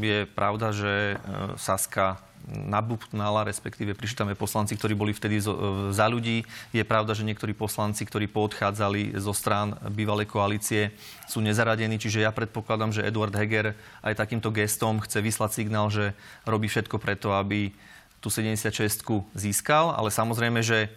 Je 0.00 0.24
pravda, 0.24 0.72
že 0.72 1.14
e, 1.14 1.16
Saska 1.60 2.20
nabupnala, 2.44 3.48
respektíve 3.48 3.96
prišli 3.96 4.20
tam 4.20 4.28
aj 4.28 4.36
poslanci, 4.36 4.76
ktorí 4.76 4.92
boli 4.92 5.16
vtedy 5.16 5.40
e, 5.40 5.44
za 5.92 6.06
ľudí. 6.08 6.44
Je 6.76 6.84
pravda, 6.84 7.16
že 7.16 7.24
niektorí 7.24 7.56
poslanci, 7.56 8.04
ktorí 8.04 8.28
poodchádzali 8.28 9.16
zo 9.16 9.32
strán 9.32 9.76
bývalej 9.92 10.28
koalície, 10.28 10.92
sú 11.24 11.40
nezaradení, 11.40 11.96
čiže 11.96 12.24
ja 12.24 12.30
predpokladám, 12.32 12.92
že 12.92 13.04
Eduard 13.04 13.32
Heger 13.32 13.72
aj 14.04 14.20
takýmto 14.20 14.52
gestom 14.52 15.00
chce 15.00 15.24
vyslať 15.24 15.50
signál, 15.56 15.88
že 15.88 16.12
robí 16.44 16.68
všetko 16.68 17.00
preto, 17.00 17.32
aby 17.32 17.72
tú 18.20 18.28
76 18.32 19.04
získal, 19.36 19.92
ale 19.92 20.08
samozrejme, 20.08 20.64
že 20.64 20.88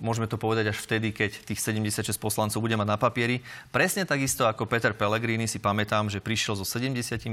môžeme 0.00 0.24
to 0.24 0.40
povedať 0.40 0.72
až 0.72 0.78
vtedy, 0.80 1.12
keď 1.12 1.44
tých 1.44 1.60
76 1.60 2.16
poslancov 2.16 2.56
bude 2.64 2.72
mať 2.72 2.88
na 2.88 2.96
papieri. 2.96 3.44
Presne 3.68 4.08
takisto 4.08 4.48
ako 4.48 4.64
Peter 4.64 4.96
Pellegrini 4.96 5.44
si 5.44 5.60
pamätám, 5.60 6.08
že 6.08 6.24
prišiel 6.24 6.56
so 6.56 6.64
76, 6.64 7.28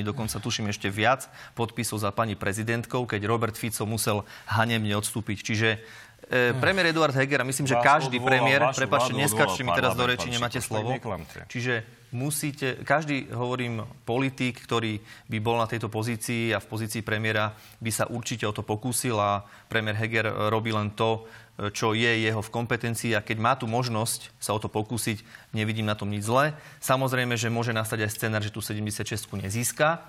dokonca 0.00 0.40
tuším 0.40 0.72
ešte 0.72 0.88
viac 0.88 1.28
podpisov 1.52 2.00
za 2.00 2.08
pani 2.08 2.40
prezidentkou, 2.40 3.04
keď 3.04 3.28
Robert 3.28 3.56
Fico 3.60 3.84
musel 3.84 4.24
hanemne 4.48 4.96
odstúpiť. 4.96 5.38
Čiže 5.44 5.68
E, 6.26 6.50
premiér 6.58 6.90
Eduard 6.90 7.14
Heger, 7.14 7.38
a 7.38 7.46
myslím, 7.46 7.70
že 7.70 7.78
každý 7.78 8.18
premiér, 8.18 8.74
prepáčte, 8.74 9.14
neskačte 9.14 9.62
mi 9.62 9.70
teraz 9.70 9.94
do 9.94 10.10
reči, 10.10 10.26
nemáte 10.26 10.58
slovo. 10.58 10.90
Čiže 11.46 11.86
musíte, 12.12 12.82
každý, 12.86 13.26
hovorím, 13.32 13.82
politik, 14.06 14.62
ktorý 14.62 15.00
by 15.30 15.38
bol 15.42 15.58
na 15.58 15.66
tejto 15.66 15.90
pozícii 15.90 16.54
a 16.54 16.62
v 16.62 16.70
pozícii 16.70 17.02
premiéra, 17.02 17.54
by 17.82 17.90
sa 17.90 18.04
určite 18.06 18.46
o 18.46 18.54
to 18.54 18.62
pokúsil 18.62 19.18
a 19.18 19.42
premiér 19.66 19.98
Heger 19.98 20.26
robí 20.50 20.70
len 20.70 20.94
to, 20.94 21.26
čo 21.72 21.96
je 21.96 22.20
jeho 22.20 22.44
v 22.44 22.52
kompetencii 22.52 23.16
a 23.16 23.24
keď 23.24 23.38
má 23.40 23.52
tu 23.56 23.64
možnosť 23.64 24.28
sa 24.36 24.52
o 24.52 24.60
to 24.60 24.68
pokúsiť, 24.68 25.24
nevidím 25.56 25.88
na 25.88 25.96
tom 25.96 26.12
nič 26.12 26.28
zlé. 26.28 26.52
Samozrejme, 26.84 27.32
že 27.40 27.48
môže 27.48 27.72
nastať 27.72 28.04
aj 28.04 28.12
scenár, 28.12 28.44
že 28.44 28.52
tu 28.52 28.60
76 28.60 29.08
nezíska, 29.40 30.04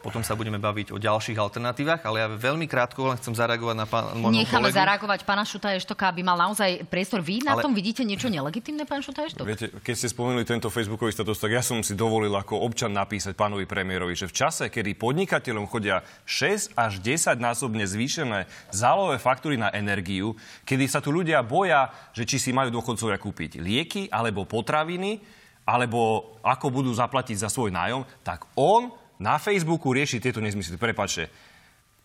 potom 0.00 0.24
sa 0.24 0.32
budeme 0.32 0.56
baviť 0.56 0.96
o 0.96 0.98
ďalších 0.98 1.36
alternatívach, 1.36 2.00
ale 2.08 2.24
ja 2.24 2.28
veľmi 2.32 2.64
krátko 2.64 3.12
len 3.12 3.16
chcem 3.20 3.36
zareagovať 3.36 3.76
na 3.76 3.86
pán 3.86 4.16
Necháme 4.32 4.72
kolegu. 4.72 4.76
zareagovať 4.80 5.20
pána 5.28 5.44
Šuta 5.44 5.76
Eštoka, 5.76 6.08
aby 6.08 6.24
mal 6.24 6.40
naozaj 6.40 6.88
priestor. 6.88 7.20
Vy 7.20 7.44
na 7.44 7.54
ale... 7.54 7.62
tom 7.62 7.76
vidíte 7.76 8.00
niečo 8.02 8.32
nelegitimné, 8.32 8.88
pán 8.88 9.04
Šuta 9.04 9.28
Eštok? 9.28 9.44
Viete, 9.44 9.68
keď 9.68 9.94
ste 9.94 10.08
spomenuli 10.08 10.48
tento 10.48 10.72
facebookový 10.72 11.12
status, 11.12 11.36
tak 11.36 11.52
ja 11.52 11.60
som 11.60 11.84
si 11.84 11.92
dovolil 11.92 12.32
ako 12.32 12.64
občan 12.64 12.96
napísať 12.96 13.36
pánovi 13.36 13.68
premiérovi, 13.68 14.16
že 14.16 14.26
v 14.26 14.34
čase, 14.34 14.72
kedy 14.72 14.96
podnikateľom 14.96 15.68
chodia 15.68 16.00
6 16.24 16.74
až 16.74 16.92
10 16.98 17.36
násobne 17.36 17.84
zvýšené 17.84 18.48
zálové 18.72 19.20
faktúry 19.20 19.60
na 19.60 19.68
energiu, 19.70 20.32
kedy 20.64 20.88
sa 20.88 21.04
tu 21.04 21.12
ľudia 21.12 21.44
boja, 21.44 21.92
že 22.16 22.24
či 22.24 22.40
si 22.40 22.50
majú 22.56 22.72
dôchodcovia 22.72 23.20
kúpiť 23.20 23.60
lieky 23.60 24.02
alebo 24.08 24.48
potraviny, 24.48 25.40
alebo 25.70 26.34
ako 26.42 26.66
budú 26.72 26.90
zaplatiť 26.90 27.36
za 27.36 27.48
svoj 27.52 27.70
nájom, 27.70 28.02
tak 28.26 28.48
on 28.58 28.90
na 29.20 29.36
Facebooku 29.36 29.92
rieši 29.92 30.18
tieto 30.18 30.40
nezmysly. 30.40 30.80
Prepačte, 30.80 31.28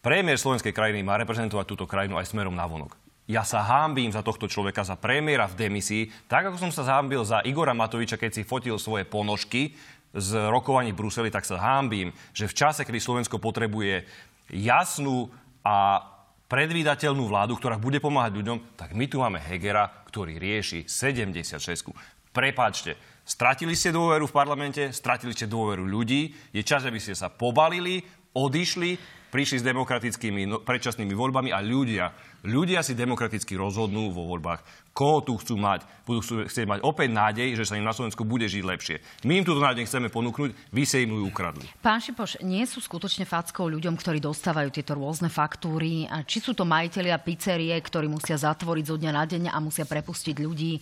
premiér 0.03 0.35
slovenskej 0.35 0.75
krajiny 0.75 0.99
má 0.99 1.15
reprezentovať 1.15 1.65
túto 1.65 1.87
krajinu 1.87 2.19
aj 2.19 2.27
smerom 2.27 2.51
na 2.51 2.67
vonok. 2.67 2.99
Ja 3.25 3.41
sa 3.41 3.65
hámbím 3.65 4.13
za 4.13 4.21
tohto 4.21 4.45
človeka, 4.45 4.85
za 4.85 4.93
premiéra 4.99 5.49
v 5.49 5.65
demisii, 5.65 6.13
tak 6.29 6.51
ako 6.51 6.61
som 6.61 6.69
sa 6.69 6.85
hámbil 6.85 7.25
za 7.25 7.41
Igora 7.41 7.73
Matoviča, 7.73 8.21
keď 8.21 8.31
si 8.37 8.43
fotil 8.45 8.77
svoje 8.77 9.01
ponožky 9.01 9.73
z 10.13 10.29
rokovaní 10.51 10.93
v 10.93 10.99
Bruseli, 11.01 11.33
tak 11.33 11.47
sa 11.47 11.57
hámbím, 11.57 12.13
že 12.37 12.45
v 12.45 12.53
čase, 12.53 12.85
kedy 12.85 13.01
Slovensko 13.01 13.41
potrebuje 13.41 14.05
jasnú 14.53 15.33
a 15.65 16.05
predvídateľnú 16.45 17.25
vládu, 17.25 17.57
ktorá 17.57 17.81
bude 17.81 17.97
pomáhať 17.97 18.37
ľuďom, 18.37 18.77
tak 18.77 18.93
my 18.93 19.09
tu 19.09 19.17
máme 19.17 19.41
Hegera, 19.41 19.89
ktorý 20.05 20.37
rieši 20.37 20.85
76. 20.85 21.89
Prepáčte, 22.29 22.93
Stratili 23.25 23.73
ste 23.73 23.89
dôveru 23.89 24.29
v 24.29 24.37
parlamente, 24.37 24.93
stratili 24.93 25.33
ste 25.33 25.49
dôveru 25.49 25.81
ľudí. 25.81 26.29
Je 26.53 26.61
čas, 26.61 26.85
aby 26.85 27.01
ste 27.01 27.17
sa 27.17 27.33
pobalili, 27.33 28.05
odišli, 28.37 29.01
prišli 29.33 29.59
s 29.59 29.67
demokratickými 29.67 30.45
no, 30.45 30.61
predčasnými 30.61 31.09
voľbami 31.17 31.49
a 31.49 31.57
ľudia, 31.57 32.13
ľudia 32.45 32.85
si 32.85 32.93
demokraticky 32.93 33.57
rozhodnú 33.57 34.13
vo 34.13 34.29
voľbách, 34.29 34.93
koho 34.93 35.25
tu 35.25 35.33
chcú 35.41 35.57
mať. 35.57 35.83
Budú 36.05 36.45
chcieť 36.45 36.69
mať 36.69 36.79
opäť 36.85 37.09
nádej, 37.11 37.57
že 37.57 37.65
sa 37.65 37.75
im 37.75 37.83
na 37.83 37.97
Slovensku 37.97 38.21
bude 38.21 38.45
žiť 38.45 38.61
lepšie. 38.61 38.95
My 39.25 39.41
im 39.41 39.47
túto 39.49 39.59
nádej 39.59 39.89
chceme 39.89 40.13
ponúknuť, 40.13 40.53
vy 40.69 40.83
sa 40.85 41.01
im 41.01 41.17
ju 41.17 41.25
ukradli. 41.25 41.65
Pán 41.81 41.99
Šipoš, 42.05 42.45
nie 42.45 42.61
sú 42.69 42.77
skutočne 42.77 43.25
fackou 43.25 43.67
ľuďom, 43.73 43.97
ktorí 43.97 44.21
dostávajú 44.21 44.69
tieto 44.69 44.93
rôzne 44.93 45.33
faktúry? 45.33 46.05
Či 46.29 46.45
sú 46.45 46.51
to 46.53 46.63
majiteľia 46.63 47.17
pizzerie, 47.19 47.73
ktorí 47.73 48.05
musia 48.05 48.37
zatvoriť 48.37 48.85
zo 48.85 48.95
dňa 49.01 49.11
na 49.11 49.25
deň 49.25 49.43
a 49.49 49.57
musia 49.57 49.89
prepustiť 49.89 50.37
ľudí? 50.45 50.77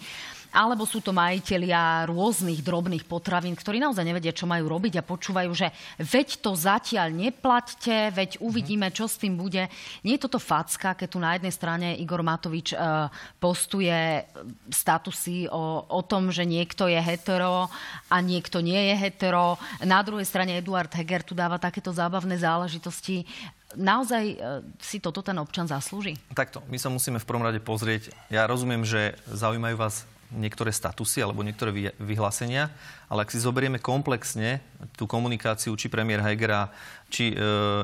Alebo 0.54 0.86
sú 0.86 1.02
to 1.02 1.10
majiteľia 1.10 2.06
rôznych 2.06 2.62
drobných 2.62 3.10
potravín, 3.10 3.58
ktorí 3.58 3.82
naozaj 3.82 4.06
nevedia, 4.06 4.30
čo 4.30 4.46
majú 4.46 4.70
robiť 4.70 5.02
a 5.02 5.04
počúvajú, 5.04 5.50
že 5.52 5.74
veď 5.98 6.40
to 6.40 6.54
zatiaľ 6.54 7.10
neplaťte, 7.10 8.14
veď 8.14 8.38
uvidíme, 8.38 8.94
čo 8.94 9.10
s 9.10 9.18
tým 9.18 9.34
bude. 9.34 9.66
Nie 10.06 10.16
je 10.16 10.24
toto 10.30 10.38
facka, 10.38 10.94
keď 10.94 11.08
tu 11.10 11.18
na 11.18 11.34
jednej 11.34 11.54
strane 11.54 11.88
Igor 11.98 12.22
Matovič 12.22 12.78
uh, 12.78 13.10
postuje 13.42 14.22
statusy 14.70 15.50
o, 15.50 15.90
o 15.90 16.02
tom, 16.06 16.30
že 16.30 16.46
niekto 16.46 16.86
je 16.86 17.02
hetero 17.02 17.68
a 18.08 18.16
niekto 18.22 18.62
nie 18.62 18.94
je 18.94 18.96
hetero. 19.10 19.58
Na 19.82 20.06
druhej 20.06 20.30
strane 20.30 20.62
Eduard 20.62 20.94
Heger 20.94 21.26
tu 21.26 21.34
dáva 21.34 21.58
takéto 21.58 21.90
zábavné 21.90 22.38
záležitosti 22.38 23.26
naozaj 23.74 24.24
e, 24.34 24.36
si 24.78 25.02
toto 25.02 25.26
ten 25.26 25.34
občan 25.42 25.66
zaslúži? 25.66 26.18
Takto, 26.34 26.62
my 26.70 26.78
sa 26.78 26.94
musíme 26.94 27.18
v 27.18 27.26
prvom 27.28 27.42
rade 27.42 27.58
pozrieť. 27.58 28.14
Ja 28.30 28.46
rozumiem, 28.46 28.86
že 28.86 29.18
zaujímajú 29.30 29.76
vás 29.78 30.06
niektoré 30.34 30.74
statusy 30.74 31.22
alebo 31.22 31.46
niektoré 31.46 31.94
vyhlásenia, 32.02 32.74
ale 33.08 33.24
ak 33.24 33.32
si 33.32 33.40
zoberieme 33.40 33.78
komplexne 33.78 34.60
tú 34.98 35.06
komunikáciu 35.06 35.78
či 35.78 35.88
premiér 35.88 36.26
Hegera, 36.26 36.74
či 37.14 37.32
e, 37.32 37.36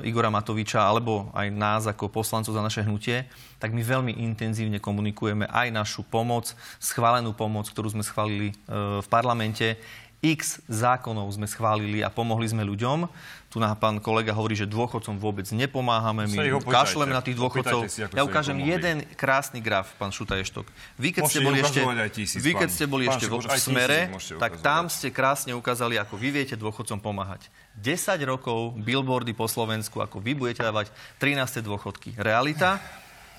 Igora 0.09 0.33
Matoviča, 0.33 0.81
alebo 0.81 1.29
aj 1.38 1.47
nás 1.53 1.83
ako 1.85 2.09
poslancov 2.09 2.57
za 2.57 2.65
naše 2.65 2.81
hnutie, 2.81 3.29
tak 3.62 3.69
my 3.71 3.85
veľmi 3.85 4.17
intenzívne 4.25 4.81
komunikujeme 4.81 5.45
aj 5.45 5.69
našu 5.69 6.01
pomoc, 6.01 6.51
schválenú 6.81 7.38
pomoc, 7.38 7.69
ktorú 7.69 7.93
sme 7.93 8.01
schválili 8.01 8.49
e, 8.51 8.55
v 8.99 9.07
parlamente. 9.07 9.77
X 10.19 10.59
zákonov 10.67 11.31
sme 11.31 11.47
schválili 11.47 12.03
a 12.03 12.12
pomohli 12.12 12.43
sme 12.43 12.67
ľuďom. 12.67 13.07
Tu 13.49 13.57
na 13.57 13.73
pán 13.73 13.97
kolega 13.97 14.29
hovorí, 14.29 14.53
že 14.53 14.69
dôchodcom 14.69 15.17
vôbec 15.17 15.49
nepomáhame, 15.49 16.29
my 16.29 16.62
kašleme 16.69 17.09
na 17.09 17.25
tých 17.25 17.33
dôchodcov. 17.33 17.89
Si, 17.89 18.05
ja 18.05 18.21
ukážem 18.21 18.62
jeden 18.62 19.01
krásny 19.17 19.57
graf, 19.57 19.89
pán 19.97 20.13
Šutaještok. 20.13 20.69
Vy 21.01 21.17
keď 21.17 21.21
ste 21.25 21.41
boli 21.41 21.57
ešte, 21.57 21.81
tisíc, 22.13 22.45
vy, 22.45 22.53
keď 22.53 22.69
ste 22.69 22.85
boli 22.85 23.09
ešte 23.09 23.25
v, 23.25 23.41
v 23.41 23.57
smere, 23.57 23.99
tak 24.38 24.62
tam 24.62 24.85
ste 24.85 25.09
krásne 25.09 25.57
ukázali, 25.57 25.97
ako 25.97 26.13
vy 26.21 26.29
viete 26.29 26.53
dôchodcom 26.53 27.01
pomáhať. 27.01 27.49
10 27.81 28.21
rokov 28.29 28.77
billboardy 28.85 29.33
po 29.33 29.49
Slovensku, 29.49 29.97
ako 29.97 30.21
vy 30.21 30.38
budete 30.38 30.62
dávať 30.62 30.93
13. 31.17 31.65
dôchodky. 31.65 32.21
Realita? 32.21 32.77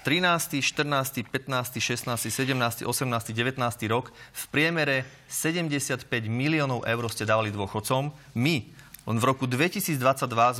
13., 0.02 0.64
14., 0.64 1.28
15., 1.28 1.78
16., 1.78 2.18
17., 2.18 2.82
18., 2.88 3.30
19. 3.30 3.92
rok 3.92 4.10
v 4.10 4.44
priemere 4.48 5.04
75 5.28 6.08
miliónov 6.26 6.88
eur 6.88 7.04
ste 7.12 7.28
dávali 7.28 7.52
dôchodcom. 7.52 8.08
My 8.32 8.64
len 9.10 9.18
v 9.18 9.24
roku 9.26 9.50
2022 9.50 9.98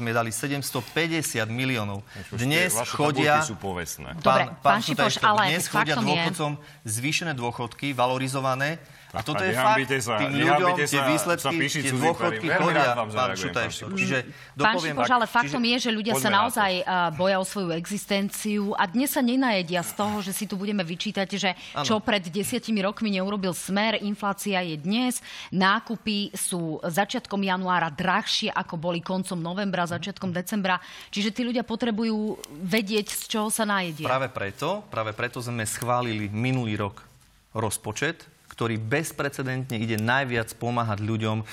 sme 0.03 0.11
dali 0.11 0.35
750 0.35 1.47
miliónov. 1.47 2.03
Dnes 2.35 2.75
chodia... 2.91 3.47
sú 3.47 3.55
povestné. 3.55 4.19
Dobre, 4.19 4.51
pán, 4.59 4.59
pán, 4.59 4.79
pán 4.79 4.81
Šipoš, 4.83 5.23
ale 5.23 5.55
dnes 5.55 5.71
chodia 5.71 5.95
dôchodcom 5.95 6.59
je... 6.59 6.91
zvýšené 6.99 7.33
dôchodky, 7.39 7.95
valorizované 7.95 8.83
a 9.11 9.21
toto 9.27 9.43
je 9.43 9.51
fakt. 9.51 9.83
Sa, 10.01 10.23
Tým 10.23 10.31
ľuďom 10.39 10.71
tie 10.87 11.01
výsledky, 11.03 11.67
tie 11.67 11.93
dôchodky 11.93 12.47
chodia, 12.47 12.95
pán 12.95 13.35
Šutajštok. 13.35 13.91
Čiže 13.99 14.19
Pán 14.55 14.77
Šipoš, 14.79 15.11
ale 15.11 15.27
faktom 15.27 15.63
je, 15.67 15.77
že 15.89 15.91
ľudia 15.91 16.15
sa 16.15 16.31
naozaj 16.31 16.85
uh, 16.85 17.11
boja 17.15 17.43
o 17.43 17.47
svoju 17.47 17.75
existenciu 17.75 18.77
a 18.79 18.87
dnes 18.87 19.11
sa 19.11 19.25
nenajedia 19.25 19.83
z 19.83 19.93
toho, 19.99 20.23
že 20.23 20.31
si 20.31 20.45
tu 20.47 20.55
budeme 20.55 20.87
vyčítať, 20.87 21.29
že 21.35 21.51
čo 21.83 21.99
pred 21.99 22.23
desiatimi 22.23 22.79
rokmi 22.85 23.11
neurobil 23.11 23.51
smer, 23.51 23.99
inflácia 23.99 24.63
je 24.63 24.77
dnes, 24.79 25.19
nákupy 25.51 26.31
sú 26.37 26.79
začiatkom 26.85 27.43
januára 27.43 27.91
drahšie, 27.91 28.55
ako 28.55 28.79
boli 28.79 29.03
koncom 29.03 29.41
novembra, 29.41 29.91
začiatkom 29.91 30.31
decembra. 30.31 30.79
Čiže 31.11 31.35
tí 31.35 31.43
ľudia 31.43 31.67
potrebujú 31.67 32.39
vedieť, 32.63 33.11
z 33.11 33.25
čoho 33.27 33.49
sa 33.51 33.67
najedia. 33.67 34.07
Práve 34.07 34.31
preto, 34.31 34.87
práve 34.87 35.11
preto 35.17 35.43
sme 35.43 35.67
schválili 35.67 36.31
minulý 36.31 36.79
rok 36.79 37.03
rozpočet, 37.51 38.40
ktorý 38.61 38.77
bezprecedentne 38.77 39.81
ide 39.81 39.97
najviac 39.97 40.53
pomáhať 40.61 41.01
ľuďom 41.01 41.41
e, 41.41 41.45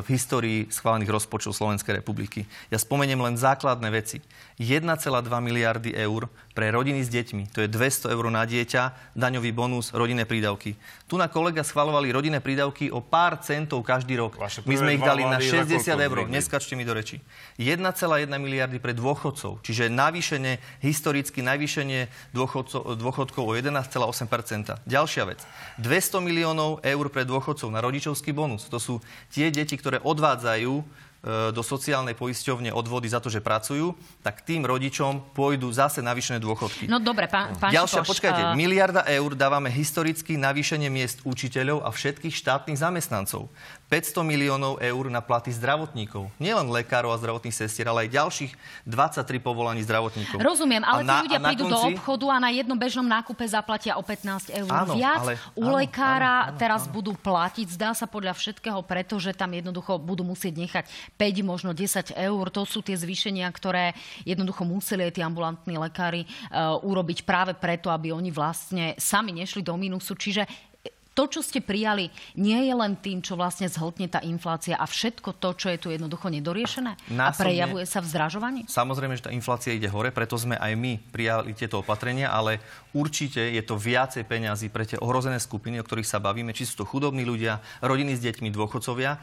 v 0.00 0.06
histórii 0.08 0.64
schválených 0.72 1.12
rozpočtov 1.12 1.52
Slovenskej 1.52 2.00
republiky. 2.00 2.48
Ja 2.72 2.80
spomeniem 2.80 3.20
len 3.20 3.36
základné 3.36 3.92
veci. 3.92 4.24
1,2 4.56 4.88
miliardy 5.28 5.92
eur 5.92 6.32
pre 6.52 6.68
rodiny 6.68 7.00
s 7.00 7.08
deťmi. 7.08 7.52
To 7.56 7.64
je 7.64 7.68
200 7.68 8.12
eur 8.12 8.24
na 8.28 8.44
dieťa, 8.44 9.16
daňový 9.16 9.50
bonus, 9.56 9.90
rodinné 9.96 10.28
prídavky. 10.28 10.76
Tu 11.08 11.14
na 11.16 11.28
kolega 11.28 11.64
schvalovali 11.64 12.12
rodinné 12.12 12.40
prídavky 12.44 12.92
o 12.92 13.00
pár 13.00 13.40
centov 13.40 13.80
každý 13.84 14.20
rok. 14.20 14.36
My 14.68 14.76
sme 14.76 14.96
ich 14.96 15.02
dali 15.02 15.24
na 15.24 15.40
60 15.40 15.80
eur. 15.80 16.28
Neskačte 16.28 16.76
mi 16.76 16.84
do 16.84 16.92
reči. 16.92 17.20
1,1 17.56 18.28
miliardy 18.36 18.78
pre 18.80 18.92
dôchodcov, 18.92 19.64
čiže 19.64 19.88
navýšenie, 19.88 20.84
historicky 20.84 21.40
navýšenie 21.40 22.08
dôchodkov 22.32 23.44
o 23.44 23.52
11,8% 23.56 24.84
Ďalšia 24.84 25.24
vec. 25.24 25.40
200 25.80 26.20
miliónov 26.20 26.84
eur 26.84 27.06
pre 27.08 27.24
dôchodcov 27.24 27.68
na 27.72 27.80
rodičovský 27.80 28.36
bonus. 28.36 28.68
To 28.68 28.76
sú 28.76 28.94
tie 29.32 29.48
deti, 29.48 29.76
ktoré 29.76 30.00
odvádzajú 30.04 30.84
do 31.22 31.62
sociálnej 31.62 32.18
poisťovne 32.18 32.74
odvody 32.74 33.06
za 33.06 33.22
to, 33.22 33.30
že 33.30 33.38
pracujú, 33.38 33.94
tak 34.26 34.42
tým 34.42 34.66
rodičom 34.66 35.30
pôjdu 35.30 35.70
zase 35.70 36.02
navýšené 36.02 36.42
dôchodky. 36.42 36.90
No 36.90 36.98
dobre, 36.98 37.30
pán, 37.30 37.54
pán 37.62 37.70
Ďalšia, 37.70 38.02
Šipoš, 38.02 38.10
počkajte, 38.18 38.42
uh... 38.50 38.58
miliarda 38.58 39.06
eur 39.06 39.30
dávame 39.38 39.70
historicky 39.70 40.34
navýšenie 40.34 40.90
miest 40.90 41.22
učiteľov 41.22 41.86
a 41.86 41.94
všetkých 41.94 42.34
štátnych 42.34 42.74
zamestnancov. 42.74 43.46
500 43.92 44.24
miliónov 44.24 44.80
eur 44.80 45.04
na 45.12 45.20
platy 45.20 45.52
zdravotníkov. 45.52 46.32
Nielen 46.40 46.64
lekárov 46.72 47.12
a 47.12 47.20
zdravotných 47.20 47.52
sestier, 47.52 47.84
ale 47.84 48.08
aj 48.08 48.16
ďalších 48.16 48.52
23 48.88 49.36
povolaní 49.36 49.84
zdravotníkov. 49.84 50.40
Rozumiem, 50.40 50.80
ale 50.80 51.04
tí 51.04 51.16
ľudia 51.28 51.40
prídu 51.44 51.68
konci... 51.68 51.74
do 51.76 51.78
obchodu 51.92 52.26
a 52.32 52.36
na 52.40 52.50
jednom 52.56 52.80
bežnom 52.80 53.04
nákupe 53.04 53.44
zaplatia 53.44 54.00
o 54.00 54.02
15 54.02 54.48
eur 54.48 54.70
áno, 54.72 54.96
viac. 54.96 55.28
Ale, 55.28 55.36
U 55.52 55.68
áno, 55.68 55.76
lekára 55.76 56.48
áno, 56.48 56.56
áno, 56.56 56.56
teraz 56.56 56.88
áno. 56.88 56.96
budú 56.96 57.12
platiť, 57.20 57.68
zdá 57.76 57.92
sa 57.92 58.08
podľa 58.08 58.32
všetkého, 58.32 58.80
pretože 58.80 59.36
tam 59.36 59.52
jednoducho 59.52 60.00
budú 60.00 60.24
musieť 60.24 60.54
nechať 60.56 60.84
5, 61.20 61.44
možno 61.44 61.76
10 61.76 62.16
eur. 62.16 62.44
To 62.48 62.64
sú 62.64 62.80
tie 62.80 62.96
zvýšenia, 62.96 63.44
ktoré 63.52 63.92
jednoducho 64.24 64.64
museli 64.64 65.04
aj 65.04 65.12
tí 65.12 65.20
ambulantní 65.20 65.76
lekári 65.76 66.24
uh, 66.24 66.80
urobiť 66.80 67.28
práve 67.28 67.52
preto, 67.52 67.92
aby 67.92 68.08
oni 68.08 68.32
vlastne 68.32 68.96
sami 68.96 69.36
nešli 69.36 69.60
do 69.60 69.76
mínusu. 69.76 70.16
Čiže 70.16 70.71
to, 71.12 71.28
čo 71.28 71.44
ste 71.44 71.60
prijali, 71.60 72.08
nie 72.40 72.56
je 72.64 72.74
len 72.74 72.96
tým, 72.96 73.20
čo 73.20 73.36
vlastne 73.36 73.68
zhltne 73.68 74.08
tá 74.08 74.24
inflácia 74.24 74.80
a 74.80 74.88
všetko 74.88 75.36
to, 75.36 75.52
čo 75.52 75.68
je 75.68 75.78
tu 75.78 75.88
jednoducho 75.92 76.32
nedoriešené 76.32 76.96
Násobne, 77.12 77.28
a 77.28 77.30
prejavuje 77.36 77.84
sa 77.84 78.00
v 78.00 78.06
zdražovaní? 78.08 78.60
Samozrejme, 78.64 79.20
že 79.20 79.28
tá 79.28 79.30
inflácia 79.30 79.76
ide 79.76 79.92
hore, 79.92 80.08
preto 80.08 80.40
sme 80.40 80.56
aj 80.56 80.72
my 80.72 80.96
prijali 81.12 81.52
tieto 81.52 81.84
opatrenia, 81.84 82.32
ale 82.32 82.64
určite 82.96 83.44
je 83.44 83.60
to 83.60 83.76
viacej 83.76 84.24
peňazí 84.24 84.72
pre 84.72 84.88
tie 84.88 84.96
ohrozené 85.04 85.36
skupiny, 85.36 85.80
o 85.80 85.84
ktorých 85.84 86.08
sa 86.08 86.16
bavíme, 86.16 86.56
či 86.56 86.64
sú 86.64 86.80
to 86.80 86.88
chudobní 86.88 87.28
ľudia, 87.28 87.60
rodiny 87.84 88.16
s 88.16 88.24
deťmi, 88.24 88.48
dôchodcovia, 88.48 89.20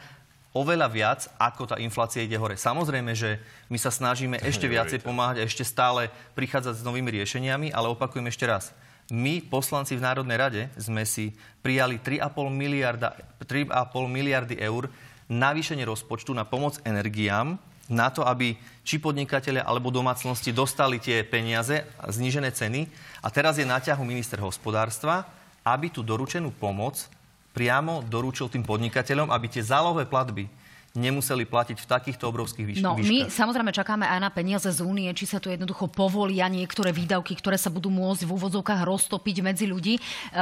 oveľa 0.54 0.88
viac, 0.90 1.20
ako 1.38 1.74
tá 1.74 1.76
inflácia 1.78 2.22
ide 2.22 2.38
hore. 2.38 2.58
Samozrejme, 2.58 3.14
že 3.18 3.42
my 3.70 3.78
sa 3.78 3.90
snažíme 3.90 4.38
ešte 4.50 4.70
viacej 4.70 5.02
pomáhať 5.02 5.42
a 5.42 5.46
ešte 5.46 5.66
stále 5.66 6.10
prichádzať 6.38 6.78
s 6.78 6.86
novými 6.86 7.10
riešeniami, 7.18 7.74
ale 7.74 7.90
opakujem 7.90 8.30
ešte 8.30 8.46
raz 8.46 8.70
my, 9.10 9.42
poslanci 9.44 9.98
v 9.98 10.04
Národnej 10.06 10.38
rade, 10.38 10.62
sme 10.78 11.02
si 11.04 11.34
prijali 11.60 11.98
3,5 11.98 12.50
miliarda, 12.50 13.18
3,5 13.42 13.70
miliardy 14.06 14.56
eur 14.58 14.90
navýšenie 15.30 15.86
rozpočtu 15.86 16.34
na 16.34 16.42
pomoc 16.42 16.82
energiám, 16.82 17.58
na 17.90 18.06
to, 18.10 18.22
aby 18.22 18.54
či 18.86 19.02
podnikatelia 19.02 19.66
alebo 19.66 19.90
domácnosti 19.90 20.54
dostali 20.54 21.02
tie 21.02 21.26
peniaze, 21.26 21.82
znížené 22.06 22.54
ceny. 22.54 22.86
A 23.18 23.28
teraz 23.34 23.58
je 23.58 23.66
na 23.66 23.82
ťahu 23.82 24.02
minister 24.06 24.38
hospodárstva, 24.38 25.26
aby 25.66 25.90
tú 25.90 26.06
doručenú 26.06 26.54
pomoc 26.54 27.10
priamo 27.50 28.06
doručil 28.06 28.46
tým 28.46 28.62
podnikateľom, 28.62 29.34
aby 29.34 29.46
tie 29.50 29.66
zálohové 29.66 30.06
platby 30.06 30.46
nemuseli 30.94 31.46
platiť 31.46 31.78
v 31.78 31.86
takýchto 31.86 32.26
obrovských 32.26 32.66
výš- 32.66 32.82
No, 32.82 32.98
my 32.98 33.04
výškach. 33.04 33.30
samozrejme 33.30 33.70
čakáme 33.70 34.06
aj 34.06 34.18
na 34.18 34.30
peniaze 34.30 34.66
z 34.66 34.80
únie, 34.82 35.06
či 35.14 35.22
sa 35.24 35.38
tu 35.38 35.46
jednoducho 35.48 35.86
povolia 35.86 36.50
niektoré 36.50 36.90
výdavky, 36.90 37.38
ktoré 37.38 37.54
sa 37.54 37.70
budú 37.70 37.88
môcť 37.88 38.26
v 38.26 38.30
úvodzovkách 38.34 38.82
roztopiť 38.82 39.36
medzi 39.40 39.70
ľudí. 39.70 39.94
E, 39.96 40.00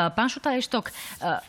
Pán 0.09 0.33
Šuta 0.33 0.57
Eštok, 0.57 0.89
e, 0.89 0.93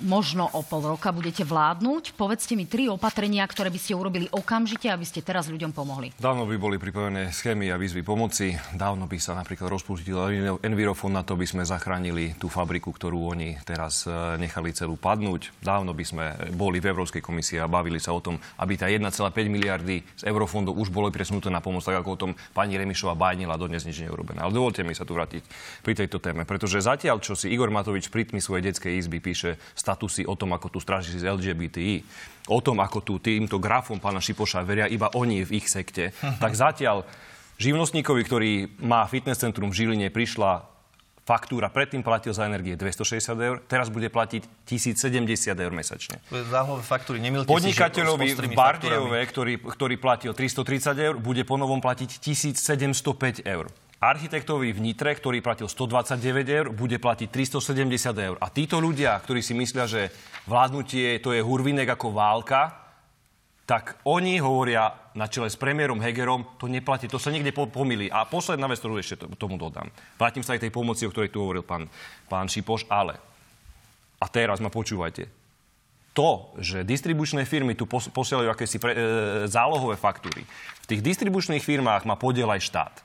možno 0.03 0.51
o 0.51 0.59
pol 0.63 0.83
roka 0.83 1.15
budete 1.15 1.47
vládnuť. 1.47 2.11
Povedzte 2.13 2.59
mi 2.59 2.67
tri 2.67 2.91
opatrenia, 2.91 3.47
ktoré 3.47 3.71
by 3.71 3.79
ste 3.79 3.95
urobili 3.95 4.27
okamžite, 4.29 4.91
aby 4.91 5.07
ste 5.07 5.23
teraz 5.23 5.47
ľuďom 5.47 5.71
pomohli. 5.71 6.11
Dávno 6.19 6.43
by 6.43 6.55
boli 6.59 6.75
pripravené 6.75 7.31
schémy 7.31 7.71
a 7.71 7.79
výzvy 7.79 8.03
pomoci. 8.03 8.51
Dávno 8.75 9.07
by 9.07 9.15
sa 9.15 9.31
napríklad 9.31 9.71
rozpustil 9.71 10.19
Envirofond 10.59 11.15
na 11.15 11.23
to, 11.23 11.39
by 11.39 11.47
sme 11.47 11.63
zachránili 11.63 12.35
tú 12.35 12.51
fabriku, 12.51 12.91
ktorú 12.91 13.31
oni 13.31 13.55
teraz 13.63 14.03
e, 14.03 14.11
nechali 14.35 14.75
celú 14.75 14.99
padnúť. 14.99 15.55
Dávno 15.63 15.95
by 15.95 16.03
sme 16.03 16.25
boli 16.51 16.83
v 16.83 16.91
Európskej 16.91 17.23
komisii 17.23 17.63
a 17.63 17.71
bavili 17.71 18.01
sa 18.01 18.11
o 18.11 18.19
tom, 18.19 18.35
aby 18.59 18.75
tá 18.75 18.88
1,5 18.89 19.29
miliardy 19.47 20.01
z 20.17 20.23
eurofondov 20.25 20.75
už 20.75 20.89
boli 20.89 21.13
presunuté 21.13 21.53
na 21.53 21.61
pomoc, 21.61 21.85
tak 21.85 22.01
ako 22.01 22.09
o 22.09 22.21
tom 22.27 22.31
pani 22.51 22.75
Remišová 22.75 23.13
bájnila, 23.13 23.59
dodnes 23.61 23.85
nič 23.85 24.01
neurobené. 24.01 24.41
Ale 24.41 24.51
dovolte 24.53 24.81
mi 24.81 24.97
sa 24.97 25.05
tu 25.05 25.13
vrátiť 25.13 25.43
pri 25.85 25.93
tejto 25.93 26.17
téme, 26.17 26.43
pretože 26.43 26.81
zatiaľ, 26.81 27.21
čo 27.21 27.37
si 27.37 27.53
Igor 27.53 27.69
Matovič 27.69 28.09
pri 28.09 28.25
tmy 28.25 28.41
svojej 28.41 28.73
detskej 28.73 28.97
izby 28.97 29.21
píše 29.21 29.61
statusy 29.77 30.25
o 30.25 30.33
tom, 30.33 30.57
ako 30.57 30.73
tu 30.73 30.79
stráži 30.81 31.15
z 31.21 31.29
LGBTI, 31.29 31.95
o 32.49 32.59
tom, 32.65 32.81
ako 32.81 33.05
tu 33.05 33.13
týmto 33.21 33.61
grafom 33.61 34.01
pána 34.01 34.17
Šipoša 34.17 34.65
veria 34.65 34.89
iba 34.89 35.13
oni 35.13 35.45
v 35.45 35.61
ich 35.61 35.69
sekte, 35.69 36.11
tak 36.43 36.57
zatiaľ 36.57 37.05
živnostníkovi, 37.59 38.21
ktorý 38.25 38.51
má 38.81 39.05
fitness 39.05 39.43
centrum 39.43 39.69
v 39.69 39.83
Žiline, 39.83 40.07
prišla 40.09 40.78
faktúra, 41.29 41.69
predtým 41.69 42.01
platil 42.01 42.33
za 42.33 42.49
energie 42.49 42.73
260 42.73 43.37
eur, 43.37 43.61
teraz 43.69 43.93
bude 43.93 44.09
platiť 44.09 44.65
1070 44.65 45.53
eur 45.53 45.69
mesačne. 45.69 46.17
Zálohové 46.33 46.81
faktúry, 46.81 47.21
nemilte 47.21 47.45
Podnikateľovi 47.45 48.33
v 48.33 48.57
Bardejove, 48.57 49.21
ktorý, 49.29 49.53
ktorý 49.61 49.95
platil 50.01 50.33
330 50.33 50.97
eur, 50.97 51.15
bude 51.21 51.45
ponovom 51.45 51.77
platiť 51.77 52.17
1705 52.17 53.45
eur. 53.45 53.69
Architektovi 53.99 54.71
v 54.71 54.79
Nitre, 54.79 55.11
ktorý 55.11 55.43
platil 55.43 55.67
129 55.67 56.23
eur, 56.47 56.67
bude 56.71 56.97
platiť 56.97 57.27
370 57.29 58.15
eur. 58.15 58.35
A 58.39 58.47
títo 58.47 58.79
ľudia, 58.79 59.19
ktorí 59.19 59.43
si 59.43 59.51
myslia, 59.53 59.91
že 59.91 60.07
vládnutie 60.47 61.19
to 61.19 61.35
je 61.35 61.43
hurvinek 61.43 61.99
ako 61.99 62.15
válka, 62.15 62.88
tak 63.69 64.01
oni 64.09 64.41
hovoria 64.41 65.13
na 65.13 65.29
čele 65.29 65.45
s 65.45 65.53
premiérom 65.53 66.01
Hegerom, 66.01 66.57
to 66.57 66.65
neplatí, 66.65 67.05
to 67.05 67.21
sa 67.21 67.29
niekde 67.29 67.53
po- 67.53 67.69
pomýli. 67.69 68.09
A 68.09 68.25
posledná 68.25 68.65
vec, 68.65 68.81
ktorú 68.81 68.97
ešte 68.97 69.21
to- 69.21 69.29
tomu 69.37 69.61
dodám. 69.61 69.93
Vrátim 70.17 70.41
sa 70.41 70.57
aj 70.57 70.65
tej 70.65 70.73
pomoci, 70.73 71.05
o 71.05 71.13
ktorej 71.13 71.29
tu 71.29 71.45
hovoril 71.45 71.61
pán, 71.61 71.85
pán 72.25 72.49
Šipoš, 72.49 72.89
ale, 72.89 73.21
a 74.17 74.25
teraz 74.25 74.57
ma 74.57 74.73
počúvajte, 74.73 75.29
to, 76.17 76.49
že 76.57 76.81
distribučné 76.81 77.45
firmy 77.45 77.77
tu 77.77 77.85
pos- 77.85 78.09
posielajú 78.09 78.49
akési 78.49 78.81
pre, 78.81 78.97
e, 78.97 78.99
zálohové 79.45 80.01
faktúry, 80.01 80.41
v 80.81 80.85
tých 80.89 81.05
distribučných 81.05 81.61
firmách 81.61 82.09
má 82.09 82.17
podiel 82.17 82.49
aj 82.49 82.65
štát. 82.65 82.95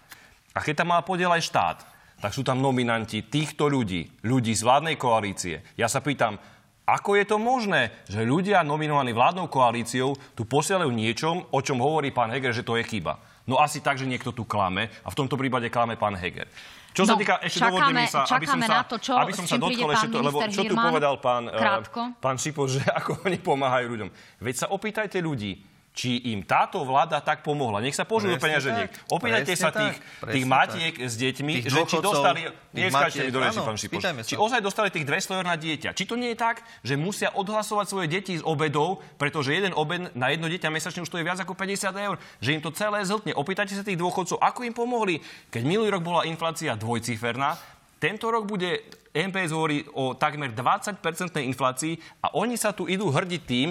A 0.56 0.64
keď 0.64 0.80
tam 0.80 0.96
má 0.96 1.04
podiel 1.04 1.28
aj 1.28 1.44
štát, 1.44 1.78
tak 2.24 2.32
sú 2.32 2.40
tam 2.40 2.64
nominanti 2.64 3.20
týchto 3.20 3.68
ľudí, 3.68 4.08
ľudí 4.24 4.56
z 4.56 4.64
vládnej 4.64 4.96
koalície. 4.96 5.60
Ja 5.76 5.92
sa 5.92 6.00
pýtam, 6.00 6.40
ako 6.84 7.10
je 7.14 7.24
to 7.24 7.36
možné, 7.36 7.82
že 8.04 8.20
ľudia 8.20 8.60
nominovaní 8.60 9.10
vládnou 9.10 9.48
koalíciou 9.48 10.12
tu 10.32 10.44
posielajú 10.44 10.88
niečom, 10.88 11.48
o 11.48 11.58
čom 11.58 11.78
hovorí 11.78 12.10
pán 12.10 12.28
Heger, 12.28 12.52
že 12.52 12.60
to 12.60 12.76
je 12.76 12.84
chyba? 12.84 13.16
No 13.44 13.56
asi 13.56 13.80
tak, 13.80 13.96
že 13.96 14.04
niekto 14.04 14.30
tu 14.30 14.44
klame 14.44 14.92
a 15.00 15.08
v 15.08 15.16
tomto 15.16 15.34
prípade 15.34 15.68
klame 15.68 15.94
pán 15.94 16.12
Heger. 16.12 16.48
Čo 16.92 17.02
sa 17.02 17.12
No, 17.12 17.18
týka, 17.18 17.42
ešte 17.42 17.58
čakáme- 17.58 18.06
sa, 18.06 18.22
aby 18.30 18.46
som 18.46 18.60
sa, 18.62 18.70
na 18.70 18.84
to, 18.86 18.96
čo- 18.96 19.18
aby 19.18 19.32
som 19.34 19.44
sa 19.44 19.58
dotkol 19.58 19.90
ešte 19.90 20.08
to, 20.08 20.18
lebo 20.22 20.38
čo 20.46 20.62
tu 20.62 20.70
Hirman. 20.70 20.84
povedal 20.86 21.14
pán, 21.18 21.42
eh, 21.44 21.56
Krátko. 21.56 22.00
pán 22.22 22.36
Šipo, 22.36 22.68
že 22.70 22.84
ako 22.84 23.24
oni 23.24 23.36
pomáhajú 23.36 23.86
ľuďom. 23.88 24.08
Veď 24.38 24.54
sa 24.54 24.66
opýtajte 24.68 25.18
ľudí, 25.18 25.58
či 25.94 26.34
im 26.34 26.42
táto 26.42 26.82
vláda 26.82 27.22
tak 27.22 27.46
pomohla. 27.46 27.78
Nech 27.78 27.94
sa 27.94 28.02
požujú 28.02 28.34
Presne 28.34 28.58
peňaženiek. 28.58 28.90
Opýtajte 29.06 29.54
sa 29.54 29.70
tak. 29.70 29.78
tých, 29.78 29.96
tých 30.26 30.44
tak. 30.44 30.50
matiek 30.50 30.94
s 30.98 31.14
deťmi, 31.14 31.54
Tých 31.62 31.70
že 31.70 31.80
či 31.86 31.96
dostali... 32.02 32.40
Neskáčte 32.74 33.22
mi 33.22 33.30
do 33.30 33.38
reči, 33.38 33.60
pán 33.62 33.78
Šipoš. 33.78 34.02
Či 34.26 34.34
ozaj 34.34 34.58
dostali 34.58 34.90
tých 34.90 35.06
200 35.06 35.38
eur 35.38 35.46
na 35.46 35.54
dieťa. 35.54 35.94
Či 35.94 36.04
to 36.10 36.18
nie 36.18 36.34
je 36.34 36.38
tak, 36.42 36.66
že 36.82 36.98
musia 36.98 37.30
odhlasovať 37.30 37.86
svoje 37.86 38.06
deti 38.10 38.34
z 38.34 38.42
obedov, 38.42 39.06
pretože 39.22 39.54
jeden 39.54 39.70
obed 39.78 40.10
na 40.18 40.34
jedno 40.34 40.50
dieťa 40.50 40.74
mesačne 40.74 41.06
už 41.06 41.10
to 41.14 41.22
je 41.22 41.24
viac 41.30 41.38
ako 41.38 41.54
50 41.54 41.94
eur, 41.94 42.18
že 42.42 42.50
im 42.50 42.58
to 42.58 42.74
celé 42.74 42.98
zltne. 43.06 43.30
Opýtajte 43.30 43.78
sa 43.78 43.86
tých 43.86 43.94
dôchodcov, 44.02 44.42
ako 44.42 44.66
im 44.66 44.74
pomohli, 44.74 45.22
keď 45.54 45.62
minulý 45.62 45.94
rok 45.94 46.02
bola 46.02 46.26
inflácia 46.26 46.74
dvojciferná, 46.74 47.54
tento 48.02 48.26
rok 48.34 48.50
bude, 48.50 48.82
MPS 49.14 49.54
hovorí 49.54 49.86
o 49.94 50.18
takmer 50.18 50.50
20-percentnej 50.50 51.46
inflácii 51.54 51.94
a 52.26 52.34
oni 52.34 52.58
sa 52.58 52.74
tu 52.74 52.90
idú 52.90 53.14
hrdiť 53.14 53.42
tým, 53.46 53.70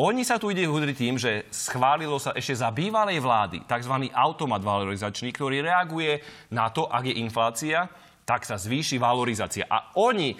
oni 0.00 0.24
sa 0.24 0.40
tu 0.40 0.48
ide 0.48 0.64
hudriť 0.64 0.96
tým, 0.96 1.20
že 1.20 1.44
schválilo 1.52 2.16
sa 2.16 2.32
ešte 2.32 2.56
za 2.56 2.72
bývalej 2.72 3.20
vlády 3.20 3.68
tzv. 3.68 4.08
automat 4.16 4.64
valorizačný, 4.64 5.28
ktorý 5.28 5.60
reaguje 5.60 6.24
na 6.56 6.72
to, 6.72 6.88
ak 6.88 7.04
je 7.04 7.20
inflácia, 7.20 7.84
tak 8.24 8.48
sa 8.48 8.56
zvýši 8.56 8.96
valorizácia. 8.96 9.68
A 9.68 9.92
oni, 10.00 10.32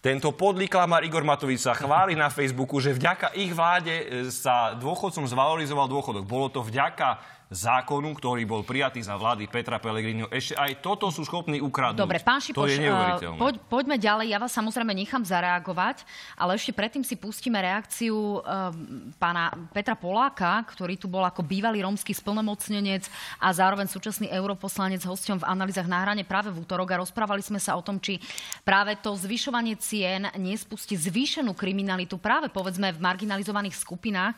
tento 0.00 0.32
podlý 0.32 0.64
klamár 0.64 1.04
Igor 1.04 1.28
Matovič 1.28 1.60
sa 1.60 1.76
chváli 1.76 2.16
na 2.16 2.32
Facebooku, 2.32 2.80
že 2.80 2.96
vďaka 2.96 3.36
ich 3.36 3.52
vláde 3.52 3.92
e, 3.92 4.04
sa 4.32 4.72
dôchodcom 4.80 5.28
zvalorizoval 5.28 5.92
dôchodok. 5.92 6.24
Bolo 6.24 6.48
to 6.48 6.64
vďaka 6.64 7.35
zákonu, 7.46 8.10
ktorý 8.18 8.42
bol 8.42 8.66
prijatý 8.66 8.98
za 8.98 9.14
vlády 9.14 9.46
Petra 9.46 9.78
Pellegriniho. 9.78 10.26
Ešte 10.34 10.58
aj 10.58 10.82
toto 10.82 11.06
sú 11.14 11.22
schopní 11.22 11.62
ukradnúť. 11.62 12.02
Dobre, 12.02 12.18
pán 12.18 12.42
To 12.42 12.50
Šipoš, 12.50 12.74
je 12.74 12.78
eh, 12.82 12.86
neuveriteľné. 12.90 13.38
poď, 13.38 13.54
poďme 13.70 13.96
ďalej. 14.02 14.26
Ja 14.34 14.38
vás 14.42 14.50
samozrejme 14.50 14.90
nechám 14.90 15.22
zareagovať, 15.22 16.02
ale 16.34 16.58
ešte 16.58 16.74
predtým 16.74 17.06
si 17.06 17.14
pustíme 17.14 17.62
reakciu 17.62 18.42
eh, 18.42 18.74
pána 19.22 19.54
Petra 19.70 19.94
Poláka, 19.94 20.58
ktorý 20.74 20.98
tu 20.98 21.06
bol 21.06 21.22
ako 21.22 21.46
bývalý 21.46 21.86
rómsky 21.86 22.10
splnomocnenec 22.10 23.06
a 23.38 23.54
zároveň 23.54 23.86
súčasný 23.86 24.26
europoslanec 24.34 25.06
hosťom 25.06 25.46
v 25.46 25.48
analýzach 25.48 25.86
na 25.86 26.02
hrane 26.02 26.26
práve 26.26 26.50
v 26.50 26.66
útorok 26.66 26.98
a 26.98 27.00
rozprávali 27.06 27.46
sme 27.46 27.62
sa 27.62 27.78
o 27.78 27.82
tom, 27.82 28.02
či 28.02 28.18
práve 28.66 28.98
to 28.98 29.14
zvyšovanie 29.14 29.78
cien 29.78 30.26
nespustí 30.34 30.98
zvýšenú 30.98 31.54
kriminalitu 31.54 32.18
práve 32.18 32.50
povedzme 32.50 32.90
v 32.90 32.98
marginalizovaných 32.98 33.78
skupinách. 33.78 34.34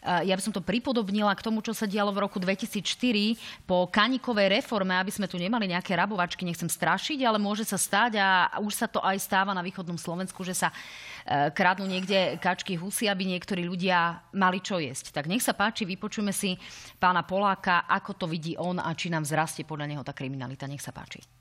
Ja 0.00 0.32
by 0.32 0.42
som 0.42 0.54
to 0.56 0.64
pripodobnila 0.64 1.36
k 1.36 1.44
tomu, 1.44 1.60
čo 1.60 1.76
sa 1.76 1.84
dialo 1.84 2.08
v 2.08 2.24
roku 2.24 2.40
2004 2.40 3.36
po 3.68 3.84
kanikovej 3.92 4.60
reforme, 4.60 4.96
aby 4.96 5.12
sme 5.12 5.28
tu 5.28 5.36
nemali 5.36 5.68
nejaké 5.68 5.92
rabovačky, 5.92 6.48
nechcem 6.48 6.72
strašiť, 6.72 7.20
ale 7.20 7.36
môže 7.36 7.68
sa 7.68 7.76
stať 7.76 8.16
a 8.16 8.56
už 8.64 8.72
sa 8.72 8.88
to 8.88 9.04
aj 9.04 9.20
stáva 9.20 9.52
na 9.52 9.60
východnom 9.60 10.00
Slovensku, 10.00 10.40
že 10.40 10.56
sa 10.56 10.72
e, 10.72 11.52
kradnú 11.52 11.84
niekde 11.84 12.40
kačky 12.40 12.80
husy, 12.80 13.12
aby 13.12 13.28
niektorí 13.28 13.68
ľudia 13.68 14.24
mali 14.32 14.64
čo 14.64 14.80
jesť. 14.80 15.12
Tak 15.12 15.28
nech 15.28 15.44
sa 15.44 15.52
páči, 15.52 15.84
vypočujeme 15.84 16.32
si 16.32 16.56
pána 16.96 17.20
Poláka, 17.20 17.84
ako 17.84 18.24
to 18.24 18.26
vidí 18.26 18.56
on 18.56 18.80
a 18.80 18.88
či 18.96 19.12
nám 19.12 19.28
vzrastie 19.28 19.68
podľa 19.68 19.86
neho 19.92 20.02
tá 20.06 20.16
kriminalita. 20.16 20.64
Nech 20.64 20.80
sa 20.80 20.96
páči 20.96 21.39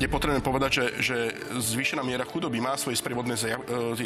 je 0.00 0.08
potrebné 0.10 0.42
povedať, 0.42 0.70
že, 0.82 0.86
že 0.98 1.16
zvýšená 1.54 2.02
miera 2.02 2.26
chudoby 2.26 2.58
má 2.58 2.74
svoje 2.74 2.98
sprievodné 2.98 3.38
e, 3.38 3.54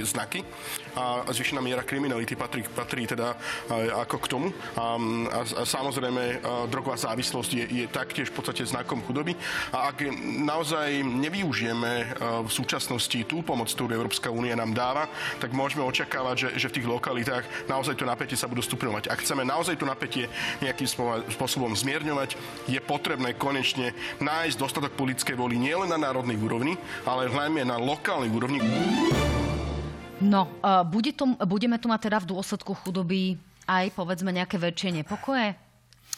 znaky 0.05 0.45
a 0.93 1.25
zvýšená 1.33 1.65
miera 1.65 1.87
kriminality 1.87 2.37
patrí, 2.37 2.61
patrí 2.67 3.09
teda 3.09 3.33
e, 3.33 3.89
ako 3.97 4.17
k 4.21 4.27
tomu. 4.29 4.49
A, 4.77 5.01
a, 5.33 5.41
a 5.45 5.63
samozrejme 5.65 6.23
e, 6.23 6.37
drogová 6.69 7.01
závislosť 7.01 7.51
je, 7.55 7.65
je 7.65 7.85
taktiež 7.89 8.29
v 8.29 8.37
podstate 8.37 8.69
znakom 8.69 9.01
chudoby. 9.09 9.33
A 9.73 9.89
ak 9.95 10.05
naozaj 10.45 11.01
nevyužijeme 11.01 12.21
v 12.45 12.51
súčasnosti 12.51 13.17
tú 13.25 13.41
pomoc, 13.41 13.73
ktorú 13.73 13.97
Európska 13.97 14.29
únia 14.29 14.59
nám 14.59 14.77
dáva, 14.77 15.09
tak 15.41 15.57
môžeme 15.57 15.87
očakávať, 15.87 16.37
že, 16.37 16.67
že 16.67 16.69
v 16.69 16.77
tých 16.81 16.91
lokalitách 16.91 17.45
naozaj 17.71 17.97
to 17.97 18.05
napätie 18.05 18.37
sa 18.37 18.51
budú 18.51 18.61
stupňovať. 18.61 19.09
Ak 19.09 19.23
chceme 19.25 19.47
naozaj 19.47 19.81
to 19.81 19.89
napätie 19.89 20.29
nejakým 20.61 20.89
spôsobom 21.33 21.73
zmierňovať, 21.73 22.37
je 22.69 22.81
potrebné 22.83 23.33
konečne 23.39 23.95
nájsť 24.21 24.57
dostatok 24.59 24.93
politickej 24.99 25.37
voli 25.39 25.57
nie 25.57 25.78
nielen 25.79 25.95
na 25.95 26.11
národnej 26.11 26.35
úrovni, 26.35 26.75
ale 27.07 27.31
hlavne 27.31 27.63
na 27.63 27.79
lokálnej 27.79 28.35
úrovni. 28.35 28.59
No, 30.19 30.51
uh, 30.59 30.83
bude 30.83 31.15
to, 31.15 31.39
budeme 31.47 31.79
tu 31.79 31.87
mať 31.87 32.11
teda 32.11 32.19
v 32.19 32.35
dôsledku 32.35 32.75
chudoby 32.83 33.39
aj 33.71 33.95
povedzme 33.95 34.35
nejaké 34.35 34.59
väčšie 34.59 34.91
nepokoje? 34.91 35.55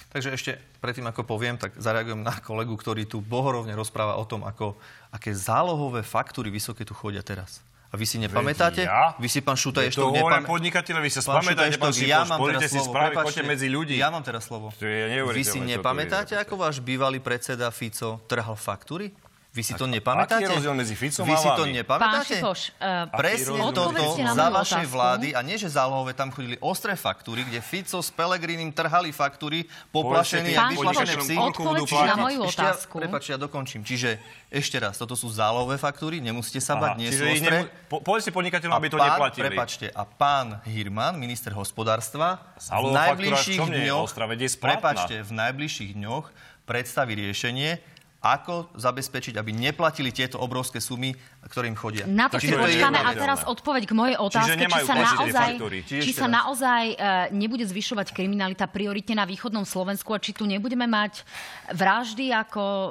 Takže 0.09 0.33
ešte 0.33 0.57
predtým, 0.81 1.05
ako 1.13 1.29
poviem, 1.29 1.61
tak 1.61 1.77
zareagujem 1.77 2.25
na 2.25 2.33
kolegu, 2.41 2.73
ktorý 2.73 3.05
tu 3.05 3.21
bohorovne 3.21 3.77
rozpráva 3.77 4.17
o 4.17 4.25
tom, 4.25 4.49
ako, 4.49 4.81
aké 5.13 5.37
zálohové 5.37 6.01
faktúry 6.01 6.49
vysoké 6.49 6.89
tu 6.89 6.97
chodia 6.97 7.21
teraz. 7.21 7.61
A 7.93 7.99
vy 8.01 8.07
si 8.09 8.17
nepamätáte? 8.17 8.87
Ja? 8.87 9.13
Vy 9.21 9.29
si, 9.29 9.45
pán 9.45 9.59
Šuta, 9.61 9.85
ešte 9.85 10.01
nepamätáte? 10.01 10.49
podnikateľe, 10.49 11.01
vy 11.05 11.11
sa 11.11 11.21
spamätáte, 11.21 11.77
pán 11.77 11.93
ja 12.01 12.23
mám 12.25 12.39
teraz 12.49 12.71
si 12.71 12.79
slovo. 12.79 12.89
správy, 12.95 13.13
Prepačte, 13.13 13.43
medzi 13.45 13.69
ľudí. 13.69 13.95
Ja 14.01 14.09
mám 14.09 14.25
teraz 14.25 14.49
slovo. 14.49 14.73
vy 14.81 15.43
si 15.45 15.61
nepamätáte, 15.61 16.39
ako 16.39 16.55
váš 16.57 16.81
bývalý 16.81 17.21
predseda 17.21 17.69
Fico 17.69 18.23
trhal 18.25 18.57
faktúry? 18.57 19.13
Vy 19.51 19.67
si 19.67 19.75
to 19.75 19.91
nepamätáte? 19.91 20.47
Aký 20.47 20.47
je 20.47 20.63
rozdiel 20.63 20.75
medzi 20.79 20.95
Ficom 20.95 21.27
Vy 21.27 21.35
a 21.35 21.43
si 21.43 21.51
to 21.59 21.65
nepamätáte? 21.67 22.39
Pán 22.39 22.39
Šipoš, 22.39 22.61
uh, 22.79 23.11
Presne 23.11 23.59
toto 23.75 24.15
za 24.15 24.47
vašej 24.47 24.87
vlády, 24.87 25.29
a 25.35 25.43
nie, 25.43 25.59
že 25.59 25.67
zálohové 25.67 26.15
tam 26.15 26.31
chodili 26.31 26.55
ostré 26.63 26.95
faktúry, 26.95 27.43
kde 27.43 27.59
Fico 27.59 27.99
s 27.99 28.15
Pelegrinim 28.15 28.71
trhali 28.71 29.11
faktúry, 29.11 29.67
poplašení 29.91 30.55
a 30.55 30.71
vyplašené 30.71 31.15
psy. 31.19 31.35
Odpovedz 31.35 31.91
na 31.91 32.17
moju 32.23 32.47
otázku. 32.47 33.03
Prepač, 33.03 33.35
ja 33.35 33.37
dokončím. 33.43 33.83
Čiže 33.83 34.23
ešte 34.55 34.79
raz, 34.79 34.95
toto 34.95 35.19
sú 35.19 35.27
zálohové 35.27 35.83
faktúry, 35.83 36.23
nemusíte 36.23 36.63
sa 36.63 36.79
bať, 36.79 36.91
nie 37.03 37.11
sú 37.11 37.27
ostré. 37.27 37.67
Po, 37.91 37.99
povedz 37.99 38.31
si 38.31 38.33
podnikateľom, 38.35 38.75
aby 38.79 38.87
to 38.87 39.03
neplatili. 39.03 39.51
Prepačte, 39.51 39.91
a 39.91 40.07
pán 40.07 40.63
Hirman, 40.63 41.19
minister 41.19 41.51
hospodárstva, 41.59 42.39
v 42.71 42.95
najbližších 42.95 43.67
dňoch, 43.67 44.15
prepačte, 44.63 45.27
v 45.27 45.33
najbližších 45.35 45.99
dňoch 45.99 46.31
predstaví 46.71 47.19
riešenie, 47.19 47.83
ako 48.21 48.77
zabezpečiť, 48.77 49.41
aby 49.41 49.49
neplatili 49.57 50.13
tieto 50.13 50.37
obrovské 50.37 50.77
sumy, 50.77 51.17
ktorým 51.49 51.73
chodia. 51.73 52.05
Na 52.05 52.29
to 52.29 52.37
si 52.37 52.53
počkáme 52.53 53.01
a 53.01 53.11
teraz 53.17 53.41
odpoveď 53.49 53.89
k 53.89 53.93
mojej 53.97 54.17
otázke, 54.21 54.61
či 54.61 54.81
sa 54.85 54.95
naozaj, 54.95 55.51
či 55.89 56.13
sa 56.13 56.29
naozaj 56.29 56.85
uh, 56.95 57.33
nebude 57.33 57.65
zvyšovať 57.65 58.13
kriminalita 58.13 58.69
prioritne 58.69 59.17
na 59.17 59.25
východnom 59.25 59.65
Slovensku 59.65 60.13
a 60.13 60.21
či 60.21 60.37
tu 60.37 60.45
nebudeme 60.45 60.85
mať 60.85 61.25
vraždy, 61.73 62.29
ako 62.37 62.63
uh, 62.63 62.91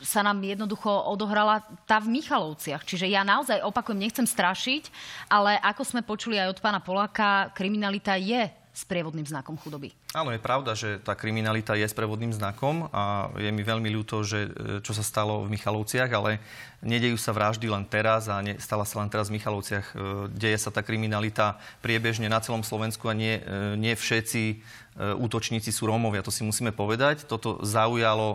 sa 0.00 0.24
nám 0.24 0.40
jednoducho 0.40 0.88
odohrala 0.88 1.60
tá 1.84 2.00
v 2.00 2.16
Michalovciach. 2.16 2.88
Čiže 2.88 3.12
ja 3.12 3.28
naozaj 3.28 3.60
opakujem, 3.60 4.00
nechcem 4.00 4.24
strašiť, 4.24 4.88
ale 5.28 5.60
ako 5.60 5.84
sme 5.84 6.00
počuli 6.00 6.40
aj 6.40 6.48
od 6.48 6.58
pána 6.64 6.80
Poláka, 6.80 7.52
kriminalita 7.52 8.16
je 8.16 8.61
sprievodným 8.72 9.28
znakom 9.28 9.60
chudoby. 9.60 9.92
Áno, 10.16 10.32
je 10.32 10.40
pravda, 10.40 10.72
že 10.72 10.96
tá 11.04 11.12
kriminalita 11.12 11.76
je 11.76 11.84
sprevodným 11.84 12.32
znakom 12.32 12.88
a 12.88 13.28
je 13.36 13.52
mi 13.52 13.60
veľmi 13.60 13.92
ľúto, 13.92 14.24
že 14.24 14.48
e, 14.48 14.50
čo 14.80 14.96
sa 14.96 15.04
stalo 15.04 15.44
v 15.44 15.52
Michalovciach, 15.52 16.08
ale 16.08 16.40
nedejú 16.80 17.20
sa 17.20 17.36
vraždy 17.36 17.68
len 17.68 17.84
teraz 17.84 18.32
a 18.32 18.40
ne, 18.40 18.56
stala 18.56 18.88
sa 18.88 19.04
len 19.04 19.12
teraz 19.12 19.28
v 19.28 19.36
Michalovciach. 19.36 19.86
E, 19.92 19.94
deje 20.32 20.56
sa 20.56 20.72
tá 20.72 20.80
kriminalita 20.80 21.60
priebežne 21.84 22.32
na 22.32 22.40
celom 22.40 22.64
Slovensku 22.64 23.12
a 23.12 23.14
nie, 23.14 23.44
e, 23.44 23.76
nie 23.76 23.92
všetci 23.92 24.64
útočníci 24.92 25.72
sú 25.72 25.88
Rómovia, 25.88 26.20
to 26.20 26.28
si 26.28 26.44
musíme 26.44 26.68
povedať. 26.68 27.24
Toto 27.24 27.64
zaujalo 27.64 28.28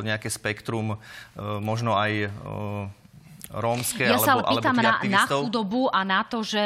nejaké 0.00 0.32
spektrum, 0.32 0.96
možno 1.36 2.00
aj 2.00 2.32
rómske 3.52 4.08
ja 4.08 4.16
alebo, 4.16 4.24
sa 4.24 4.32
ale 4.40 4.60
pýtam 4.60 4.76
alebo 4.80 4.88
na, 4.88 4.92
na 5.04 5.24
chudobu 5.28 5.82
a 5.92 6.00
na 6.08 6.24
to, 6.24 6.40
že 6.40 6.64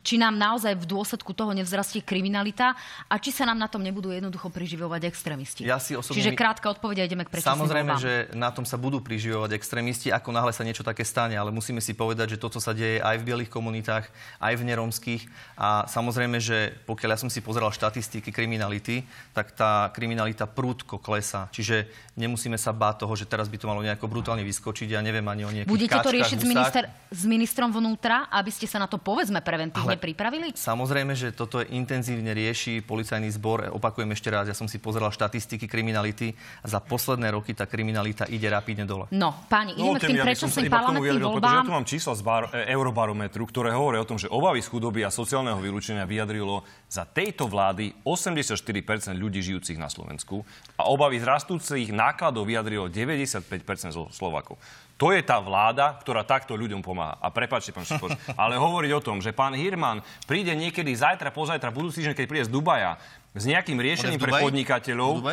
či 0.00 0.16
nám 0.16 0.36
naozaj 0.36 0.76
v 0.76 0.84
dôsledku 0.88 1.32
toho 1.36 1.52
nevzrastie 1.52 2.00
kriminalita 2.00 2.72
a 3.06 3.14
či 3.20 3.30
sa 3.32 3.44
nám 3.44 3.60
na 3.60 3.68
tom 3.68 3.84
nebudú 3.84 4.12
jednoducho 4.12 4.48
priživovať 4.48 5.08
extrémisti. 5.08 5.62
Ja 5.64 5.80
si 5.80 5.96
osobne... 5.96 6.20
Čiže 6.20 6.36
krátka 6.36 6.72
odpoveď 6.72 7.04
a 7.04 7.04
ideme 7.06 7.24
k 7.24 7.32
predčasným 7.32 7.56
Samozrejme, 7.60 7.92
voľbám. 7.94 8.04
že 8.04 8.12
na 8.36 8.50
tom 8.50 8.64
sa 8.64 8.80
budú 8.80 8.98
priživovať 9.04 9.56
extrémisti, 9.56 10.08
ako 10.08 10.32
náhle 10.32 10.52
sa 10.52 10.64
niečo 10.64 10.82
také 10.82 11.04
stane, 11.04 11.36
ale 11.36 11.52
musíme 11.52 11.78
si 11.84 11.92
povedať, 11.92 12.36
že 12.36 12.40
toto 12.40 12.58
sa 12.58 12.72
deje 12.72 12.98
aj 13.00 13.16
v 13.20 13.26
bielých 13.26 13.50
komunitách, 13.52 14.08
aj 14.40 14.54
v 14.56 14.62
neromských 14.66 15.22
a 15.60 15.84
samozrejme, 15.86 16.40
že 16.40 16.74
pokiaľ 16.88 17.10
ja 17.14 17.18
som 17.20 17.30
si 17.30 17.44
pozeral 17.44 17.70
štatistiky 17.70 18.32
kriminality, 18.32 19.04
tak 19.36 19.52
tá 19.52 19.92
kriminalita 19.92 20.48
prúdko 20.48 20.96
klesá. 20.98 21.52
Čiže 21.52 21.88
nemusíme 22.16 22.56
sa 22.56 22.72
báť 22.72 23.04
toho, 23.06 23.14
že 23.16 23.24
teraz 23.24 23.48
by 23.48 23.56
to 23.56 23.68
malo 23.68 23.80
nejako 23.80 24.06
brutálne 24.10 24.44
vyskočiť. 24.44 24.92
Ja 24.92 25.00
neviem 25.00 25.24
ani 25.28 25.42
o 25.44 25.52
nejakých 25.52 25.70
Budete 25.70 25.98
to 26.00 26.10
riešiť 26.12 26.38
s, 26.40 26.46
minister, 26.46 26.82
s 27.08 27.22
ministrom 27.24 27.70
vnútra, 27.72 28.28
aby 28.28 28.50
ste 28.52 28.68
sa 28.68 28.76
na 28.76 28.86
to 28.86 29.00
povedzme 29.00 29.40
preventívne 29.40 29.89
ale 29.90 29.98
pripravili? 29.98 30.46
Samozrejme, 30.54 31.12
že 31.18 31.34
toto 31.34 31.60
je 31.60 31.70
intenzívne 31.74 32.30
rieši 32.30 32.80
policajný 32.86 33.28
zbor. 33.34 33.68
Opakujem 33.74 34.10
ešte 34.14 34.30
raz, 34.30 34.46
ja 34.46 34.56
som 34.56 34.70
si 34.70 34.78
pozeral 34.78 35.10
štatistiky 35.10 35.66
kriminality 35.66 36.32
a 36.62 36.66
za 36.70 36.78
posledné 36.78 37.34
roky 37.34 37.52
tá 37.52 37.66
kriminalita 37.66 38.30
ide 38.30 38.46
rapidne 38.46 38.86
dole. 38.86 39.10
No, 39.10 39.34
páni, 39.50 39.74
ideme 39.74 39.98
no, 39.98 40.02
k 40.02 40.10
tým 40.10 40.22
predčasným 40.22 40.70
parlamentným 40.70 41.22
voľbám. 41.22 41.62
Ja 41.62 41.66
tu 41.66 41.74
mám 41.74 41.86
čísla 41.86 42.14
z 42.14 42.22
bar, 42.22 42.48
e, 42.54 42.70
Eurobarometru, 42.70 43.44
ktoré 43.50 43.74
hovoria 43.74 44.00
o 44.02 44.08
tom, 44.08 44.16
že 44.16 44.30
obavy 44.30 44.62
z 44.62 44.70
chudoby 44.70 45.02
a 45.02 45.10
sociálneho 45.10 45.58
vylúčenia 45.58 46.06
vyjadrilo 46.06 46.62
za 46.86 47.04
tejto 47.04 47.50
vlády 47.50 48.06
84% 48.06 49.14
ľudí 49.14 49.42
žijúcich 49.42 49.78
na 49.78 49.90
Slovensku 49.90 50.42
a 50.78 50.86
obavy 50.86 51.18
z 51.18 51.26
rastúcich 51.26 51.90
nákladov 51.90 52.46
vyjadrilo 52.46 52.86
95% 52.88 53.94
zo 53.94 54.06
Slovakov. 54.14 54.58
To 55.00 55.16
je 55.16 55.24
tá 55.24 55.40
vláda, 55.40 55.96
ktorá 55.96 56.28
takto 56.28 56.52
ľuďom 56.52 56.84
pomáha. 56.84 57.16
A 57.24 57.32
prepáčte, 57.32 57.72
pán 57.72 57.88
Šipoš, 57.88 58.20
ale 58.40 58.60
hovoriť 58.60 58.92
o 58.92 59.00
tom, 59.00 59.24
že 59.24 59.32
pán 59.32 59.56
Hirman 59.56 60.04
príde 60.28 60.52
niekedy 60.52 60.92
zajtra, 60.92 61.32
pozajtra, 61.32 61.72
budúci 61.72 62.04
týždeň, 62.04 62.12
keď 62.12 62.26
príde 62.28 62.44
z 62.44 62.52
Dubaja, 62.52 63.00
s 63.32 63.48
nejakým 63.48 63.80
riešením 63.80 64.20
pre 64.20 64.36
podnikateľov, 64.36 65.24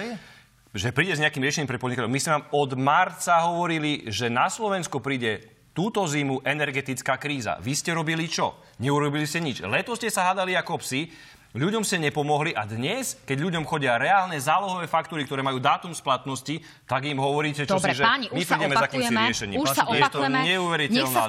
že 0.71 0.95
príde 0.95 1.19
s 1.19 1.19
nejakým 1.19 1.43
riešením 1.43 1.67
pre 1.67 1.82
podnikateľov. 1.84 2.15
My 2.15 2.21
sme 2.23 2.36
vám 2.39 2.45
od 2.56 2.71
marca 2.80 3.43
hovorili, 3.43 4.08
že 4.08 4.32
na 4.32 4.47
Slovensku 4.47 5.03
príde 5.03 5.58
túto 5.75 6.01
zimu 6.08 6.41
energetická 6.47 7.19
kríza. 7.19 7.60
Vy 7.60 7.75
ste 7.75 7.91
robili 7.91 8.25
čo? 8.25 8.58
Neurobili 8.82 9.27
ste 9.27 9.43
nič. 9.43 9.62
Leto 9.67 9.93
ste 9.93 10.08
sa 10.08 10.32
hádali 10.32 10.56
ako 10.56 10.82
psi, 10.82 11.12
Ľuďom 11.57 11.81
ste 11.81 11.97
nepomohli 11.97 12.53
a 12.53 12.69
dnes, 12.69 13.17
keď 13.25 13.49
ľuďom 13.49 13.65
chodia 13.65 13.97
reálne 13.97 14.37
zálohové 14.37 14.85
faktúry, 14.85 15.25
ktoré 15.25 15.41
majú 15.41 15.57
dátum 15.57 15.89
splatnosti, 15.89 16.61
tak 16.85 17.09
im 17.09 17.17
hovoríte, 17.17 17.65
čo 17.65 17.81
Dobre, 17.81 17.97
si, 17.97 17.97
že 17.97 18.03
páni, 18.05 18.29
my 18.29 18.43
prídeme 18.45 18.75
za 18.77 18.85
akýmsi 18.85 19.13
riešením. 19.17 19.57
Už 19.65 19.69
sa 19.73 19.83
opakujeme. 19.89 20.37
Je 20.37 20.45
to 20.45 20.51
neuveriteľná 20.53 21.23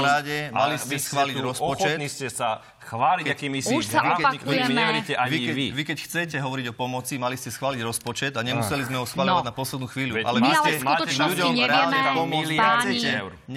rade, 0.00 0.38
mali 0.56 0.74
ste 0.80 0.96
schváliť 0.96 1.36
rozpočet. 1.36 2.00
Ochotní 2.00 2.08
ste 2.08 2.32
sa 2.32 2.64
chváliť, 2.84 3.26
akými 3.32 3.58
si 3.64 3.72
opakujeme. 3.72 4.70
neveríte 4.70 5.16
ani 5.16 5.32
vy. 5.32 5.38
Keď, 5.40 5.54
vy. 5.56 5.66
vy, 5.72 5.82
keď 5.88 5.98
chcete 6.04 6.36
hovoriť 6.36 6.66
o 6.70 6.74
pomoci, 6.76 7.16
mali 7.16 7.40
ste 7.40 7.48
schváliť 7.48 7.80
rozpočet 7.80 8.32
a 8.36 8.44
nemuseli 8.44 8.84
sme 8.84 9.00
ho 9.00 9.06
schváľovať 9.08 9.44
no. 9.44 9.48
na 9.48 9.54
poslednú 9.56 9.86
chvíľu. 9.88 10.20
Ale 10.20 10.38
my 10.44 10.50
ale 10.52 10.68
v 10.76 10.84
skutočnosti 10.84 11.48
nevieme, 11.56 11.98
páni, 12.60 12.96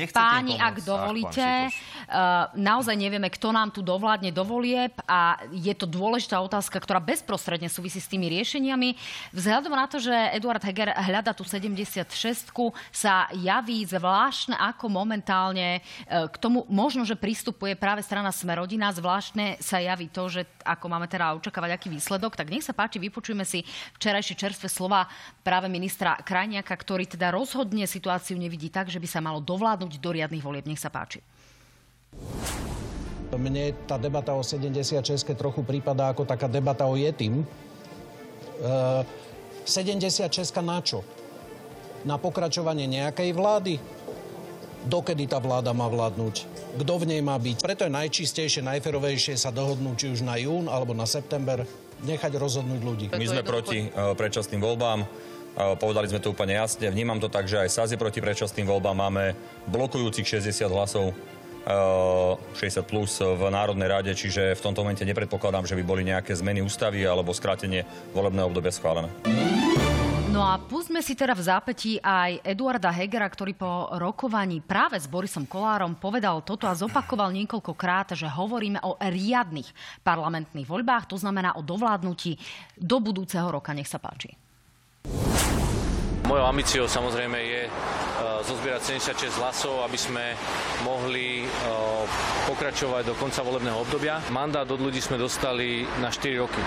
páni, 0.09 0.53
ak 0.55 0.75
dovolíte, 0.81 1.47
uh, 1.67 2.47
naozaj 2.55 2.95
nevieme, 2.95 3.27
kto 3.27 3.51
nám 3.51 3.75
tu 3.75 3.83
dovládne 3.83 4.31
do 4.31 4.43
volieb 4.47 4.95
a 5.05 5.41
je 5.51 5.73
to 5.75 5.83
dôležitá 5.83 6.39
otázka, 6.39 6.79
ktorá 6.79 7.03
bezprostredne 7.03 7.67
súvisí 7.67 7.99
s 7.99 8.07
tými 8.07 8.31
riešeniami. 8.31 8.95
Vzhľadom 9.35 9.73
na 9.75 9.85
to, 9.85 9.99
že 9.99 10.13
Eduard 10.33 10.63
Heger 10.63 10.95
hľada 10.95 11.35
tú 11.35 11.43
76 11.43 12.07
sa 12.89 13.27
javí 13.35 13.83
zvláštne, 13.83 14.55
ako 14.55 14.87
momentálne 14.87 15.83
uh, 16.07 16.31
k 16.31 16.35
tomu 16.39 16.63
možno, 16.71 17.03
že 17.03 17.19
pristupuje 17.19 17.75
práve 17.75 18.01
strana 18.05 18.31
Smerodina, 18.31 18.93
zvláštne 19.17 19.58
sa 19.58 19.82
javí 19.82 20.13
to, 20.13 20.30
že 20.30 20.45
ako 20.62 20.93
máme 20.93 21.10
teda 21.10 21.34
očakávať 21.34 21.73
aký 21.73 21.89
výsledok, 21.89 22.38
tak 22.38 22.53
nech 22.53 22.62
sa 22.62 22.77
páči, 22.77 23.01
vypočujme 23.01 23.41
si 23.41 23.65
včerajšie 23.97 24.38
čerstvé 24.38 24.69
slova 24.69 25.10
práve 25.41 25.65
ministra 25.73 26.21
Krajniaka, 26.21 26.69
ktorý 26.69 27.10
teda 27.10 27.34
rozhodne 27.34 27.89
situáciu 27.89 28.38
nevidí 28.38 28.69
tak, 28.69 28.93
že 28.93 29.01
by 29.01 29.10
sa 29.10 29.17
malo 29.17 29.41
dovládnuť 29.41 29.97
do 29.97 30.10
riadnych 30.13 30.45
volieb. 30.45 30.69
Nech 30.69 30.77
sa 30.77 30.93
páči. 30.93 31.25
Mne 33.34 33.73
tá 33.89 33.97
debata 33.97 34.38
o 34.38 34.45
76 34.45 35.01
trochu 35.34 35.65
prípada 35.65 36.13
ako 36.13 36.21
taká 36.30 36.45
debata 36.45 36.86
o 36.86 36.93
Jetim. 36.93 37.41
E, 37.41 39.01
76 39.65 40.30
na 40.61 40.78
čo? 40.86 41.01
Na 42.05 42.22
pokračovanie 42.22 42.86
nejakej 42.86 43.34
vlády? 43.34 43.97
Dokedy 44.88 45.27
tá 45.27 45.43
vláda 45.43 45.75
má 45.75 45.91
vládnuť? 45.91 46.47
Kto 46.79 46.93
v 47.03 47.05
nej 47.11 47.19
má 47.19 47.35
byť? 47.35 47.59
Preto 47.59 47.83
je 47.83 47.91
najčistejšie, 47.91 48.63
najferovejšie 48.63 49.35
sa 49.35 49.51
dohodnúť 49.51 49.95
či 49.99 50.07
už 50.15 50.19
na 50.23 50.39
jún 50.39 50.71
alebo 50.71 50.95
na 50.95 51.03
september, 51.03 51.67
nechať 52.07 52.31
rozhodnúť 52.39 52.81
ľudí. 52.81 53.05
My 53.11 53.27
sme 53.27 53.43
proti 53.43 53.91
uh, 53.91 54.15
predčasným 54.15 54.63
voľbám. 54.63 55.03
Uh, 55.03 55.75
povedali 55.75 56.07
sme 56.07 56.23
to 56.23 56.31
úplne 56.31 56.55
jasne. 56.55 56.88
Vnímam 56.88 57.19
to 57.19 57.27
tak, 57.27 57.51
že 57.51 57.67
aj 57.67 57.69
SAS 57.69 57.91
je 57.91 57.99
proti 57.99 58.23
predčasným 58.23 58.63
voľbám. 58.63 58.95
Máme 58.95 59.35
blokujúcich 59.67 60.23
60 60.39 60.71
hlasov 60.71 61.11
60 61.67 62.88
plus 62.88 63.19
v 63.19 63.43
Národnej 63.51 63.91
rade, 63.91 64.11
čiže 64.15 64.55
v 64.55 64.63
tomto 64.63 64.88
momente 64.88 65.03
nepredpokladám, 65.03 65.67
že 65.67 65.75
by 65.75 65.83
boli 65.83 66.07
nejaké 66.07 66.31
zmeny 66.31 66.63
ústavy 66.63 67.03
alebo 67.03 67.35
skrátenie 67.35 67.83
volebného 68.15 68.47
obdobia 68.47 68.71
schválené. 68.71 69.11
No 70.38 70.45
a 70.45 70.61
pustme 70.61 71.01
si 71.01 71.17
teda 71.17 71.33
v 71.33 71.41
zápätí 71.41 71.97
aj 71.97 72.45
Eduarda 72.45 72.93
Hegera, 72.93 73.25
ktorý 73.25 73.57
po 73.57 73.89
rokovaní 73.97 74.61
práve 74.61 75.01
s 75.01 75.09
Borisom 75.09 75.49
Kolárom 75.49 75.97
povedal 75.97 76.45
toto 76.45 76.69
a 76.69 76.77
zopakoval 76.77 77.33
niekoľkokrát, 77.33 78.13
že 78.13 78.29
hovoríme 78.29 78.77
o 78.85 79.01
riadnych 79.01 79.65
parlamentných 80.05 80.69
voľbách, 80.69 81.09
to 81.09 81.17
znamená 81.17 81.57
o 81.57 81.65
dovládnutí 81.65 82.38
do 82.77 83.01
budúceho 83.01 83.49
roka. 83.49 83.73
Nech 83.73 83.89
sa 83.89 83.97
páči. 83.97 84.38
Mojou 86.28 86.43
ambíciou 86.43 86.91
samozrejme 86.91 87.39
je 87.39 87.61
e, 87.63 87.71
zozbierať 88.43 88.99
76 88.99 89.39
hlasov, 89.39 89.80
aby 89.88 89.95
sme 89.95 90.36
mohli 90.84 91.43
e, 91.43 91.45
pokračovať 92.51 93.07
do 93.07 93.15
konca 93.15 93.39
volebného 93.47 93.80
obdobia. 93.80 94.19
Mandát 94.36 94.67
od 94.67 94.75
ľudí 94.75 94.99
sme 94.99 95.15
dostali 95.15 95.88
na 96.03 96.11
4 96.11 96.43
roky 96.43 96.59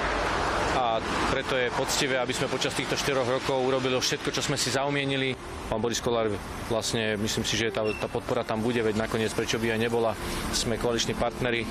a 0.80 0.96
preto 1.28 1.61
je 1.61 1.68
poctivé, 1.76 2.16
aby 2.16 2.32
sme 2.32 2.48
počas 2.48 2.72
týchto 2.72 2.96
4 2.96 3.20
rokov 3.20 3.61
urobili 3.61 4.00
všetko, 4.00 4.32
čo 4.32 4.40
sme 4.40 4.56
si 4.56 4.72
zaumienili. 4.72 5.36
Pán 5.68 5.84
Boris 5.84 6.00
Kolár, 6.00 6.32
vlastne 6.72 7.20
myslím 7.20 7.44
si, 7.44 7.61
že 7.61 7.68
tá, 7.68 7.84
tá 8.00 8.08
podpora 8.08 8.48
tam 8.48 8.64
bude, 8.64 8.80
veď 8.80 8.96
nakoniec 8.96 9.36
prečo 9.36 9.61
by 9.61 9.76
aj 9.76 9.80
nebola, 9.84 10.16
sme 10.56 10.80
koaliční 10.80 11.20
partneri. 11.20 11.68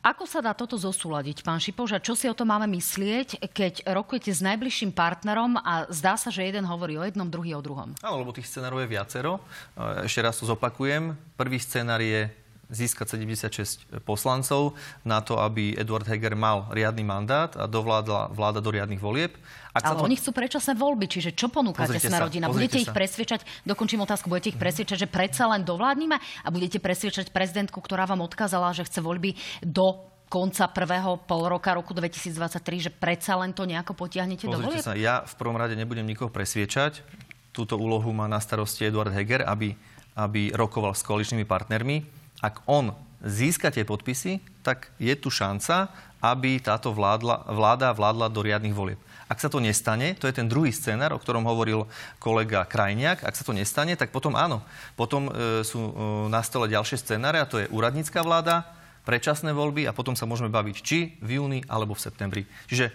Ako 0.00 0.24
sa 0.24 0.40
dá 0.40 0.56
toto 0.56 0.80
zosúľadiť, 0.80 1.44
pán 1.44 1.60
Šipoža? 1.60 2.00
Čo 2.00 2.16
si 2.16 2.24
o 2.24 2.32
to 2.32 2.48
máme 2.48 2.64
myslieť, 2.72 3.36
keď 3.52 3.84
rokujete 3.84 4.32
s 4.32 4.40
najbližším 4.40 4.96
partnerom 4.96 5.60
a 5.60 5.92
zdá 5.92 6.16
sa, 6.16 6.32
že 6.32 6.48
jeden 6.48 6.64
hovorí 6.64 6.96
o 6.96 7.04
jednom, 7.04 7.28
druhý 7.28 7.52
o 7.52 7.60
druhom? 7.60 7.92
Áno, 8.00 8.16
lebo 8.16 8.32
tých 8.32 8.48
scenárov 8.48 8.80
je 8.80 8.96
viacero. 8.96 9.44
Ešte 9.76 10.24
raz 10.24 10.40
to 10.40 10.48
zopakujem. 10.48 11.12
Prvý 11.36 11.60
scenár 11.60 12.00
je 12.00 12.32
získať 12.70 13.18
76 13.18 14.06
poslancov 14.06 14.78
na 15.02 15.18
to, 15.20 15.36
aby 15.42 15.74
Eduard 15.74 16.06
Heger 16.06 16.38
mal 16.38 16.70
riadny 16.70 17.02
mandát 17.02 17.50
a 17.58 17.66
dovládla 17.66 18.30
vláda 18.30 18.62
do 18.62 18.70
riadnych 18.70 19.02
volieb. 19.02 19.34
Ak 19.74 19.86
Ale 19.86 20.02
to... 20.02 20.06
oni 20.06 20.16
chcú 20.18 20.30
predčasné 20.34 20.74
voľby, 20.78 21.06
čiže 21.06 21.30
čo 21.34 21.50
ponúkate 21.50 21.98
sme 21.98 22.18
rodina? 22.18 22.50
Budete 22.50 22.78
sa. 22.78 22.82
ich 22.86 22.90
presviečať, 22.90 23.46
dokončím 23.66 24.02
otázku, 24.02 24.26
budete 24.30 24.54
ich 24.54 24.58
presviečať, 24.58 25.06
že 25.06 25.08
predsa 25.10 25.46
len 25.50 25.62
dovládnime 25.62 26.16
a 26.18 26.48
budete 26.50 26.82
presviečať 26.82 27.30
prezidentku, 27.30 27.78
ktorá 27.78 28.06
vám 28.06 28.22
odkázala, 28.26 28.74
že 28.74 28.86
chce 28.86 29.02
voľby 29.02 29.38
do 29.62 30.10
konca 30.30 30.70
prvého 30.70 31.18
pol 31.26 31.50
roka 31.50 31.74
roku 31.74 31.90
2023, 31.90 32.86
že 32.86 32.90
predsa 32.94 33.34
len 33.34 33.50
to 33.50 33.66
nejako 33.66 33.98
potiahnete 33.98 34.46
Pozrite 34.46 34.62
do 34.62 34.66
volieb? 34.70 34.82
sa, 34.82 34.94
ja 34.94 35.26
v 35.26 35.34
prvom 35.34 35.58
rade 35.58 35.74
nebudem 35.74 36.06
nikoho 36.06 36.30
presviečať. 36.30 37.02
Túto 37.50 37.74
úlohu 37.74 38.14
má 38.14 38.30
na 38.30 38.38
starosti 38.38 38.86
Eduard 38.86 39.10
Heger, 39.10 39.42
aby, 39.42 39.74
aby 40.14 40.54
rokoval 40.54 40.94
s 40.94 41.02
koaličnými 41.02 41.42
partnermi 41.42 42.19
ak 42.40 42.64
on 42.66 42.96
získa 43.20 43.68
tie 43.68 43.84
podpisy, 43.84 44.40
tak 44.64 44.92
je 44.96 45.12
tu 45.16 45.28
šanca, 45.28 45.92
aby 46.20 46.60
táto 46.60 46.92
vládla, 46.92 47.48
vláda 47.48 47.92
vládla 47.92 48.28
do 48.28 48.40
riadnych 48.44 48.76
volieb. 48.76 49.00
Ak 49.30 49.38
sa 49.38 49.46
to 49.46 49.62
nestane, 49.62 50.18
to 50.18 50.26
je 50.26 50.34
ten 50.34 50.50
druhý 50.50 50.74
scenár, 50.74 51.14
o 51.14 51.22
ktorom 51.22 51.46
hovoril 51.46 51.86
kolega 52.18 52.66
Krajniak, 52.66 53.22
ak 53.22 53.38
sa 53.38 53.46
to 53.46 53.54
nestane, 53.54 53.94
tak 53.94 54.10
potom 54.10 54.34
áno. 54.34 54.58
Potom 54.98 55.30
e, 55.30 55.62
sú 55.62 55.78
e, 55.78 55.92
na 56.26 56.42
stole 56.42 56.66
ďalšie 56.66 56.98
scenáre, 56.98 57.38
a 57.38 57.46
to 57.46 57.62
je 57.62 57.70
úradnícka 57.70 58.26
vláda, 58.26 58.66
predčasné 59.06 59.54
voľby 59.54 59.86
a 59.86 59.94
potom 59.94 60.18
sa 60.18 60.26
môžeme 60.26 60.50
baviť 60.52 60.76
či 60.82 60.98
v 61.22 61.40
júni 61.40 61.62
alebo 61.70 61.94
v 61.96 62.04
septembri. 62.04 62.42
Čiže 62.68 62.90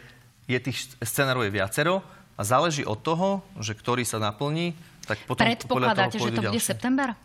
je 0.46 0.58
tých 0.60 0.78
scenárov 1.02 1.48
je 1.48 1.56
viacero 1.56 2.06
a 2.36 2.42
záleží 2.44 2.86
od 2.86 3.00
toho, 3.02 3.42
že 3.58 3.74
ktorý 3.74 4.06
sa 4.06 4.22
naplní, 4.22 4.76
tak 5.08 5.22
potom 5.26 5.46
Predpokladáte, 5.46 6.18
že 6.18 6.30
to 6.36 6.42
bude 6.42 6.52
ďalšie. 6.52 6.62
september? 6.62 7.16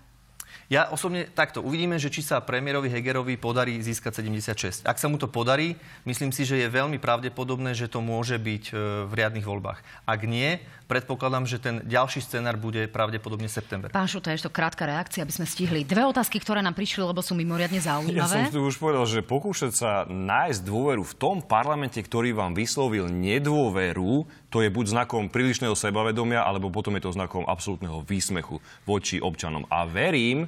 Ja 0.71 0.87
osobne 0.87 1.27
takto 1.27 1.67
uvidíme, 1.67 1.99
že 1.99 2.15
či 2.15 2.23
sa 2.23 2.39
premiérovi 2.39 2.87
Hegerovi 2.87 3.35
podarí 3.35 3.83
získať 3.83 4.23
76. 4.23 4.87
Ak 4.87 5.03
sa 5.03 5.11
mu 5.11 5.19
to 5.19 5.27
podarí, 5.27 5.75
myslím 6.07 6.31
si, 6.31 6.47
že 6.47 6.63
je 6.63 6.71
veľmi 6.71 7.03
pravdepodobné, 7.03 7.75
že 7.75 7.91
to 7.91 7.99
môže 7.99 8.39
byť 8.39 8.65
e, 8.71 8.73
v 9.11 9.13
riadnych 9.19 9.43
voľbách. 9.43 9.83
Ak 10.07 10.23
nie, 10.23 10.63
predpokladám, 10.87 11.51
že 11.51 11.59
ten 11.59 11.83
ďalší 11.83 12.23
scenár 12.23 12.55
bude 12.55 12.87
pravdepodobne 12.87 13.51
september. 13.51 13.91
Pán 13.91 14.07
Šuta, 14.07 14.31
ešte 14.31 14.47
krátka 14.47 14.87
reakcia, 14.87 15.27
aby 15.27 15.35
sme 15.35 15.43
stihli. 15.43 15.83
Dve 15.83 16.07
otázky, 16.07 16.39
ktoré 16.39 16.63
nám 16.63 16.79
prišli, 16.79 17.03
lebo 17.03 17.19
sú 17.19 17.35
mimoriadne 17.35 17.83
zaujímavé. 17.83 18.23
Ja 18.23 18.31
som 18.31 18.47
tu 18.55 18.63
už 18.63 18.79
povedal, 18.79 19.11
že 19.11 19.27
pokúšať 19.27 19.73
sa 19.75 19.91
nájsť 20.07 20.63
dôveru 20.63 21.03
v 21.03 21.15
tom 21.19 21.43
parlamente, 21.43 21.99
ktorý 21.99 22.31
vám 22.31 22.55
vyslovil 22.55 23.11
nedôveru, 23.11 24.23
to 24.55 24.63
je 24.63 24.71
buď 24.71 24.87
znakom 24.95 25.27
prílišného 25.35 25.75
sebavedomia, 25.75 26.47
alebo 26.47 26.71
potom 26.71 26.95
je 26.95 27.11
to 27.11 27.15
znakom 27.15 27.43
absolútneho 27.43 28.07
výsmechu 28.07 28.63
voči 28.87 29.19
občanom. 29.19 29.67
A 29.67 29.83
verím, 29.83 30.47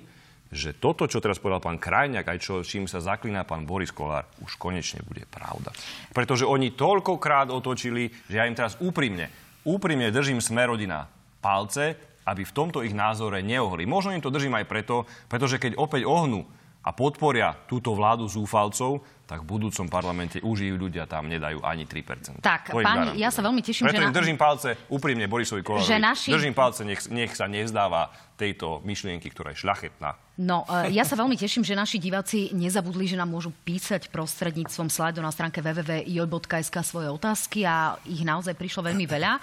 že 0.52 0.76
toto, 0.76 1.08
čo 1.08 1.24
teraz 1.24 1.40
povedal 1.40 1.64
pán 1.64 1.80
Krajňák, 1.80 2.28
aj 2.28 2.38
čo, 2.38 2.54
čím 2.60 2.84
sa 2.84 3.00
zaklína 3.00 3.48
pán 3.48 3.64
Boris 3.64 3.88
Kolár, 3.88 4.28
už 4.44 4.60
konečne 4.60 5.00
bude 5.00 5.24
pravda. 5.24 5.72
Pretože 6.12 6.44
oni 6.44 6.76
toľkokrát 6.76 7.48
otočili, 7.48 8.12
že 8.28 8.36
ja 8.36 8.44
im 8.44 8.52
teraz 8.52 8.76
úprimne, 8.76 9.32
úprimne 9.64 10.12
držím 10.12 10.44
Smerodina 10.44 11.08
palce, 11.40 11.96
aby 12.28 12.44
v 12.44 12.54
tomto 12.54 12.84
ich 12.84 12.92
názore 12.94 13.40
neohli. 13.42 13.88
Možno 13.88 14.14
im 14.14 14.22
to 14.22 14.30
držím 14.30 14.54
aj 14.60 14.68
preto, 14.68 15.08
pretože 15.26 15.58
keď 15.58 15.74
opäť 15.80 16.06
ohnú 16.06 16.46
a 16.82 16.90
podporia 16.90 17.54
túto 17.70 17.94
vládu 17.94 18.26
zúfalcov, 18.26 19.06
tak 19.22 19.46
v 19.46 19.54
budúcom 19.54 19.86
parlamente 19.86 20.42
už 20.42 20.66
ich 20.66 20.74
ľudia 20.74 21.06
tam 21.06 21.30
nedajú 21.30 21.62
ani 21.62 21.86
3%. 21.88 22.42
Tak, 22.42 22.74
páni, 22.74 23.16
ja 23.16 23.30
sa 23.30 23.40
veľmi 23.40 23.62
teším, 23.64 23.88
Preto 23.88 24.02
že... 24.02 24.10
Na... 24.10 24.12
držím 24.12 24.36
palce 24.36 24.76
úprimne 24.90 25.24
Borisovi 25.30 25.62
Kolárovi. 25.62 25.88
Že 25.88 25.98
naši... 26.02 26.28
Držím 26.34 26.52
palce, 26.52 26.82
nech, 26.84 27.00
nech 27.08 27.32
sa 27.32 27.46
nevzdáva 27.46 28.12
tejto 28.36 28.82
myšlienky, 28.82 29.30
ktorá 29.30 29.54
je 29.54 29.62
šľachetná. 29.62 30.18
No, 30.42 30.66
e, 30.66 30.90
ja 30.92 31.06
sa 31.06 31.14
veľmi 31.14 31.38
teším, 31.38 31.62
že 31.62 31.78
naši 31.78 32.02
diváci 32.02 32.50
nezabudli, 32.50 33.06
že 33.06 33.14
nám 33.14 33.30
môžu 33.30 33.54
písať 33.62 34.10
prostredníctvom 34.10 34.90
slajdu 34.90 35.22
na 35.22 35.30
stránke 35.30 35.62
www.j.sk 35.62 36.76
svoje 36.82 37.08
otázky 37.08 37.62
a 37.62 37.96
ich 38.04 38.26
naozaj 38.26 38.58
prišlo 38.58 38.90
veľmi 38.90 39.06
veľa. 39.06 39.38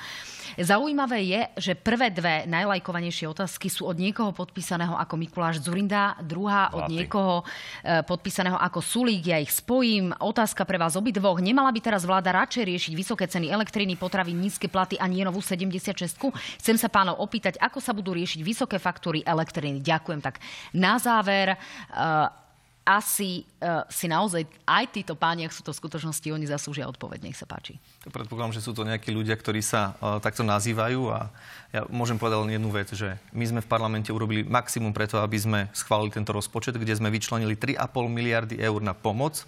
Zaujímavé 0.58 1.20
je, 1.22 1.42
že 1.60 1.74
prvé 1.78 2.10
dve 2.10 2.50
najlajkovanejšie 2.50 3.30
otázky 3.30 3.70
sú 3.70 3.86
od 3.86 4.02
niekoho 4.02 4.34
podpísaného 4.34 4.98
ako 4.98 5.14
Mikuláš 5.20 5.62
Zurinda, 5.62 6.18
druhá 6.24 6.74
od 6.74 6.90
niekoho 6.90 7.46
e, 7.86 8.02
podpísaného 8.02 8.58
ako 8.58 8.80
Sulík. 8.82 9.30
Ja 9.30 9.38
ich 9.38 9.54
spojím. 9.54 10.16
Otázka 10.18 10.66
pre 10.66 10.82
vás 10.82 10.98
obidvoch. 10.98 11.38
Nemala 11.44 11.70
by 11.70 11.80
teraz 11.84 12.08
vláda 12.08 12.34
radšej 12.34 12.64
riešiť 12.66 12.94
vysoké 12.98 13.30
ceny 13.30 13.52
elektriny, 13.52 13.94
potravy, 14.00 14.34
nízke 14.34 14.72
platy 14.72 14.98
a 14.98 15.06
nie 15.06 15.22
novú 15.22 15.44
76 15.44 15.94
Chcem 16.58 16.76
sa 16.80 16.90
pánov 16.90 17.22
opýtať, 17.22 17.62
ako 17.62 17.78
sa 17.84 17.94
budú 17.94 18.16
riešiť 18.16 18.42
vysoké 18.42 18.82
faktúry 18.82 19.22
elektriny. 19.22 19.84
Ďakujem. 19.84 20.20
Tak 20.24 20.42
na 20.74 20.98
záver, 20.98 21.54
uh, 21.54 22.49
asi 22.88 23.46
uh, 23.62 23.86
si 23.92 24.10
naozaj 24.10 24.50
aj 24.66 24.86
títo 24.90 25.14
páni, 25.14 25.46
ak 25.46 25.54
sú 25.54 25.62
to 25.62 25.70
v 25.70 25.80
skutočnosti, 25.80 26.26
oni 26.26 26.50
zaslúžia 26.50 26.90
odpoveď. 26.90 27.30
Nech 27.30 27.38
sa 27.38 27.46
páči. 27.46 27.78
Predpokladám, 28.10 28.58
že 28.58 28.66
sú 28.66 28.74
to 28.74 28.88
nejakí 28.88 29.14
ľudia, 29.14 29.38
ktorí 29.38 29.62
sa 29.62 29.94
uh, 30.00 30.18
takto 30.18 30.42
nazývajú 30.42 31.02
a 31.14 31.30
ja 31.70 31.86
môžem 31.94 32.18
povedať 32.18 32.38
len 32.50 32.52
jednu 32.58 32.70
vec, 32.74 32.90
že 32.90 33.22
my 33.30 33.46
sme 33.46 33.62
v 33.62 33.70
parlamente 33.70 34.10
urobili 34.10 34.42
maximum 34.42 34.90
preto, 34.90 35.22
aby 35.22 35.38
sme 35.38 35.60
schválili 35.70 36.10
tento 36.10 36.34
rozpočet, 36.34 36.74
kde 36.74 36.98
sme 36.98 37.14
vyčlenili 37.14 37.54
3,5 37.54 37.86
miliardy 38.10 38.58
eur 38.58 38.82
na 38.82 38.98
pomoc 38.98 39.46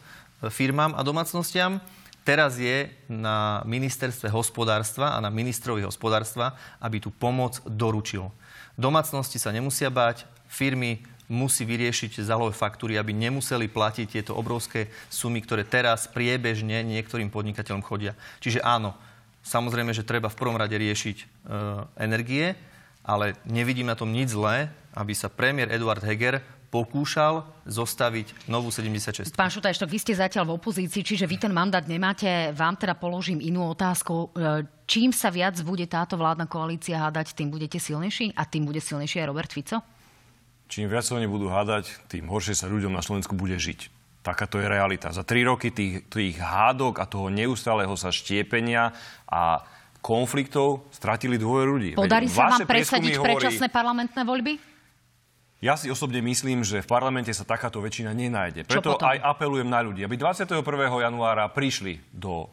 firmám 0.49 0.97
a 0.97 1.05
domácnostiam. 1.05 1.77
Teraz 2.21 2.57
je 2.57 2.89
na 3.09 3.65
ministerstve 3.65 4.29
hospodárstva 4.29 5.17
a 5.17 5.21
na 5.21 5.33
ministrovi 5.33 5.81
hospodárstva, 5.81 6.53
aby 6.77 7.01
tú 7.01 7.09
pomoc 7.09 7.61
doručil. 7.65 8.29
Domácnosti 8.77 9.41
sa 9.41 9.49
nemusia 9.49 9.89
báť, 9.89 10.25
firmy 10.45 11.01
musí 11.31 11.63
vyriešiť 11.63 12.19
zálohové 12.19 12.51
faktúry, 12.51 12.99
aby 12.99 13.15
nemuseli 13.15 13.71
platiť 13.71 14.19
tieto 14.19 14.35
obrovské 14.35 14.91
sumy, 15.07 15.39
ktoré 15.39 15.63
teraz 15.63 16.11
priebežne 16.11 16.83
niektorým 16.83 17.31
podnikateľom 17.31 17.79
chodia. 17.87 18.19
Čiže 18.43 18.59
áno, 18.59 18.91
samozrejme, 19.39 19.95
že 19.95 20.03
treba 20.03 20.27
v 20.27 20.35
prvom 20.35 20.59
rade 20.59 20.75
riešiť 20.75 21.17
e, 21.17 21.25
energie, 22.03 22.53
ale 23.07 23.39
nevidím 23.47 23.87
na 23.87 23.95
tom 23.95 24.11
nič 24.11 24.35
zlé, 24.35 24.67
aby 24.91 25.15
sa 25.15 25.31
premiér 25.31 25.71
Eduard 25.71 26.03
Heger 26.03 26.43
pokúšal 26.71 27.43
zostaviť 27.67 28.47
novú 28.47 28.71
76. 28.71 29.35
Pán 29.35 29.51
Šutajštok, 29.51 29.91
vy 29.91 29.99
ste 29.99 30.15
zatiaľ 30.15 30.51
v 30.51 30.55
opozícii, 30.55 31.03
čiže 31.03 31.27
vy 31.27 31.35
ten 31.35 31.51
mandát 31.51 31.83
nemáte. 31.83 32.55
Vám 32.55 32.79
teda 32.79 32.95
položím 32.95 33.43
inú 33.43 33.71
otázku. 33.75 34.31
E, 34.31 34.63
čím 34.87 35.11
sa 35.11 35.27
viac 35.27 35.59
bude 35.63 35.83
táto 35.87 36.15
vládna 36.15 36.47
koalícia 36.47 36.99
hádať, 36.99 37.35
tým 37.35 37.51
budete 37.51 37.79
silnejší 37.79 38.35
a 38.35 38.47
tým 38.47 38.67
bude 38.67 38.79
silnejší 38.79 39.19
aj 39.23 39.27
Robert 39.27 39.51
Fico? 39.51 40.00
Čím 40.71 40.87
viac 40.87 41.03
sa 41.03 41.19
oni 41.19 41.27
budú 41.27 41.51
hádať, 41.51 41.91
tým 42.07 42.31
horšie 42.31 42.55
sa 42.55 42.71
ľuďom 42.71 42.95
na 42.95 43.03
Slovensku 43.03 43.35
bude 43.35 43.59
žiť. 43.59 43.91
Taká 44.23 44.47
to 44.47 44.63
je 44.63 44.71
realita. 44.71 45.11
Za 45.11 45.27
tri 45.27 45.43
roky 45.43 45.75
tých, 45.75 46.07
tých 46.07 46.39
hádok 46.39 47.03
a 47.03 47.09
toho 47.09 47.27
neustáleho 47.27 47.91
sa 47.99 48.13
štiepenia 48.13 48.95
a 49.27 49.67
konfliktov 49.99 50.87
stratili 50.95 51.35
dvoje 51.35 51.65
ľudí. 51.67 51.89
Podarí 51.99 52.31
sa 52.31 52.55
vám 52.55 52.63
presadiť 52.63 53.19
hovorí... 53.19 53.27
predčasné 53.35 53.67
parlamentné 53.67 54.21
voľby? 54.23 54.53
Ja 55.61 55.77
si 55.77 55.93
osobne 55.93 56.25
myslím, 56.25 56.65
že 56.65 56.81
v 56.81 56.89
parlamente 56.89 57.29
sa 57.37 57.45
takáto 57.45 57.77
väčšina 57.85 58.17
nenájde. 58.17 58.65
Preto 58.65 58.97
aj 58.97 59.21
apelujem 59.21 59.69
na 59.69 59.85
ľudí, 59.85 60.01
aby 60.01 60.17
21. 60.17 60.57
januára 60.65 61.45
prišli 61.53 62.01
do 62.09 62.49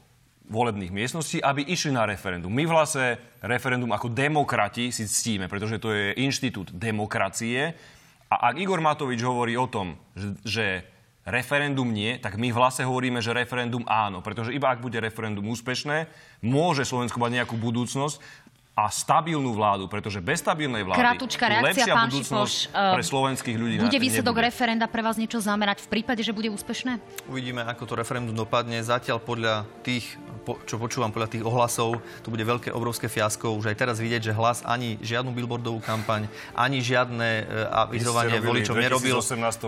volebných 0.48 0.92
miestností, 0.92 1.40
aby 1.40 1.64
išli 1.64 1.92
na 1.92 2.04
referendum. 2.08 2.52
My 2.52 2.68
vlastne 2.68 3.16
referendum 3.44 3.88
ako 3.92 4.12
demokrati 4.12 4.92
si 4.92 5.04
ctíme, 5.04 5.48
pretože 5.48 5.80
to 5.80 5.92
je 5.92 6.16
inštitút 6.20 6.72
demokracie. 6.72 7.76
A 8.28 8.52
ak 8.52 8.60
Igor 8.60 8.84
Matovič 8.84 9.24
hovorí 9.24 9.56
o 9.56 9.64
tom, 9.64 9.96
že 10.44 10.84
referendum 11.28 11.88
nie, 11.92 12.16
tak 12.16 12.40
my 12.40 12.48
v 12.48 12.56
hlase 12.56 12.84
hovoríme, 12.84 13.20
že 13.20 13.36
referendum 13.36 13.84
áno. 13.84 14.24
Pretože 14.24 14.52
iba 14.56 14.72
ak 14.72 14.80
bude 14.80 15.00
referendum 15.00 15.44
úspešné, 15.48 16.08
môže 16.44 16.88
Slovensko 16.88 17.20
mať 17.20 17.44
nejakú 17.44 17.56
budúcnosť 17.60 18.47
a 18.78 18.86
stabilnú 18.94 19.58
vládu, 19.58 19.90
pretože 19.90 20.22
bez 20.22 20.38
stabilnej 20.38 20.86
vlády 20.86 21.02
Krátučka 21.02 21.50
reakcia, 21.50 21.82
lepšia 21.82 21.94
pán 21.98 22.06
budúcnosť 22.14 22.58
Šipoš, 22.70 22.94
pre 22.94 23.02
slovenských 23.02 23.56
ľudí 23.58 23.74
Bude 23.82 23.98
výsledok 23.98 24.38
nebude. 24.38 24.46
referenda 24.54 24.86
pre 24.86 25.02
vás 25.02 25.18
niečo 25.18 25.42
zamerať 25.42 25.82
v 25.82 25.98
prípade, 25.98 26.22
že 26.22 26.30
bude 26.30 26.46
úspešné? 26.54 27.02
Uvidíme, 27.26 27.66
ako 27.66 27.82
to 27.90 27.94
referendum 27.98 28.38
dopadne. 28.38 28.78
Zatiaľ 28.78 29.18
podľa 29.18 29.66
tých, 29.82 30.14
čo 30.70 30.78
počúvam 30.78 31.10
podľa 31.10 31.26
tých 31.26 31.42
ohlasov, 31.42 31.98
to 32.22 32.30
bude 32.30 32.46
veľké, 32.46 32.70
obrovské 32.70 33.10
fiasko. 33.10 33.50
Už 33.58 33.74
aj 33.74 33.82
teraz 33.82 33.98
vidieť, 33.98 34.30
že 34.30 34.32
hlas 34.38 34.62
ani 34.62 34.94
žiadnu 35.02 35.34
billboardovú 35.34 35.82
kampaň, 35.82 36.30
ani 36.54 36.78
žiadne 36.78 37.28
e, 37.42 37.44
avizovanie 37.74 38.38
voličom 38.38 38.78
nerobil. 38.78 39.18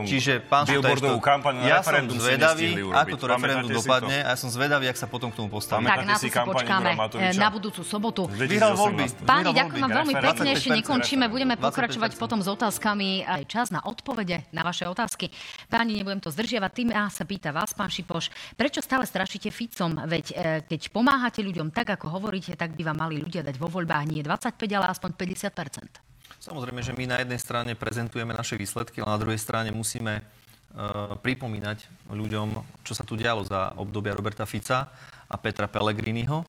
Čiže 0.07 0.39
pán 0.47 0.71
billboardovú 0.71 1.19
kampaň 1.19 1.67
ja 1.67 1.83
som 1.83 2.07
zvedavý, 2.15 2.79
ako 2.95 3.17
to 3.19 3.27
referendum 3.27 3.75
dopadne 3.75 4.23
a 4.23 4.31
ja 4.31 4.39
som 4.39 4.55
zvedavý, 4.55 4.87
ak 4.87 4.95
sa 4.95 5.11
potom 5.11 5.35
k 5.35 5.43
tomu 5.43 5.51
postavíme. 5.51 5.91
Tak 5.91 6.07
na 6.07 6.15
to 6.15 6.23
si 6.23 6.31
počkáme 6.31 6.95
na 7.35 7.49
budúcu 7.51 7.83
sobotu. 7.83 8.31
Vyhral 8.31 8.79
voľby. 8.79 9.00
Páni, 9.25 9.51
ďakujem 9.57 9.81
vám 9.81 9.97
veľmi 10.05 10.15
pekne, 10.21 10.49
ešte 10.53 10.71
nekončíme. 10.77 11.25
Budeme 11.33 11.57
pokračovať 11.57 12.21
potom 12.21 12.45
s 12.45 12.49
otázkami. 12.51 13.25
Aj 13.25 13.43
čas 13.49 13.73
na 13.73 13.81
odpovede 13.81 14.45
na 14.53 14.61
vaše 14.61 14.85
otázky. 14.85 15.33
Páni, 15.73 15.97
nebudem 15.97 16.21
to 16.21 16.29
zdržiavať. 16.29 16.71
Tým 16.75 16.89
sa 17.09 17.25
pýta 17.25 17.51
vás, 17.55 17.73
pán 17.73 17.89
Šipoš, 17.89 18.29
prečo 18.59 18.85
stále 18.85 19.09
strašíte 19.09 19.49
Ficom? 19.49 19.97
Veď 20.05 20.27
e, 20.31 20.35
keď 20.69 20.93
pomáhate 20.93 21.41
ľuďom 21.41 21.73
tak, 21.73 21.97
ako 21.97 22.13
hovoríte, 22.13 22.53
tak 22.59 22.77
by 22.77 22.83
vám 22.93 23.09
mali 23.09 23.23
ľudia 23.23 23.41
dať 23.41 23.57
vo 23.57 23.73
voľbách 23.73 24.05
nie 24.11 24.21
25, 24.21 24.57
ale 24.77 24.87
aspoň 24.93 25.11
50% 25.17 26.11
Samozrejme, 26.41 26.81
že 26.81 26.97
my 26.97 27.05
na 27.05 27.21
jednej 27.21 27.37
strane 27.37 27.77
prezentujeme 27.77 28.33
naše 28.33 28.57
výsledky, 28.57 29.05
ale 29.05 29.13
na 29.13 29.21
druhej 29.21 29.37
strane 29.37 29.69
musíme 29.77 30.25
uh, 30.25 31.13
pripomínať 31.21 32.09
ľuďom, 32.09 32.49
čo 32.81 32.97
sa 32.97 33.05
tu 33.05 33.13
dialo 33.13 33.45
za 33.45 33.77
obdobia 33.77 34.17
Roberta 34.17 34.49
Fica 34.49 34.89
a 35.29 35.37
Petra 35.37 35.69
Pellegriniho. 35.69 36.41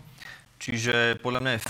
Čiže 0.62 1.18
podľa 1.20 1.42
mňa 1.42 1.52
je 1.58 1.60
fér 1.60 1.70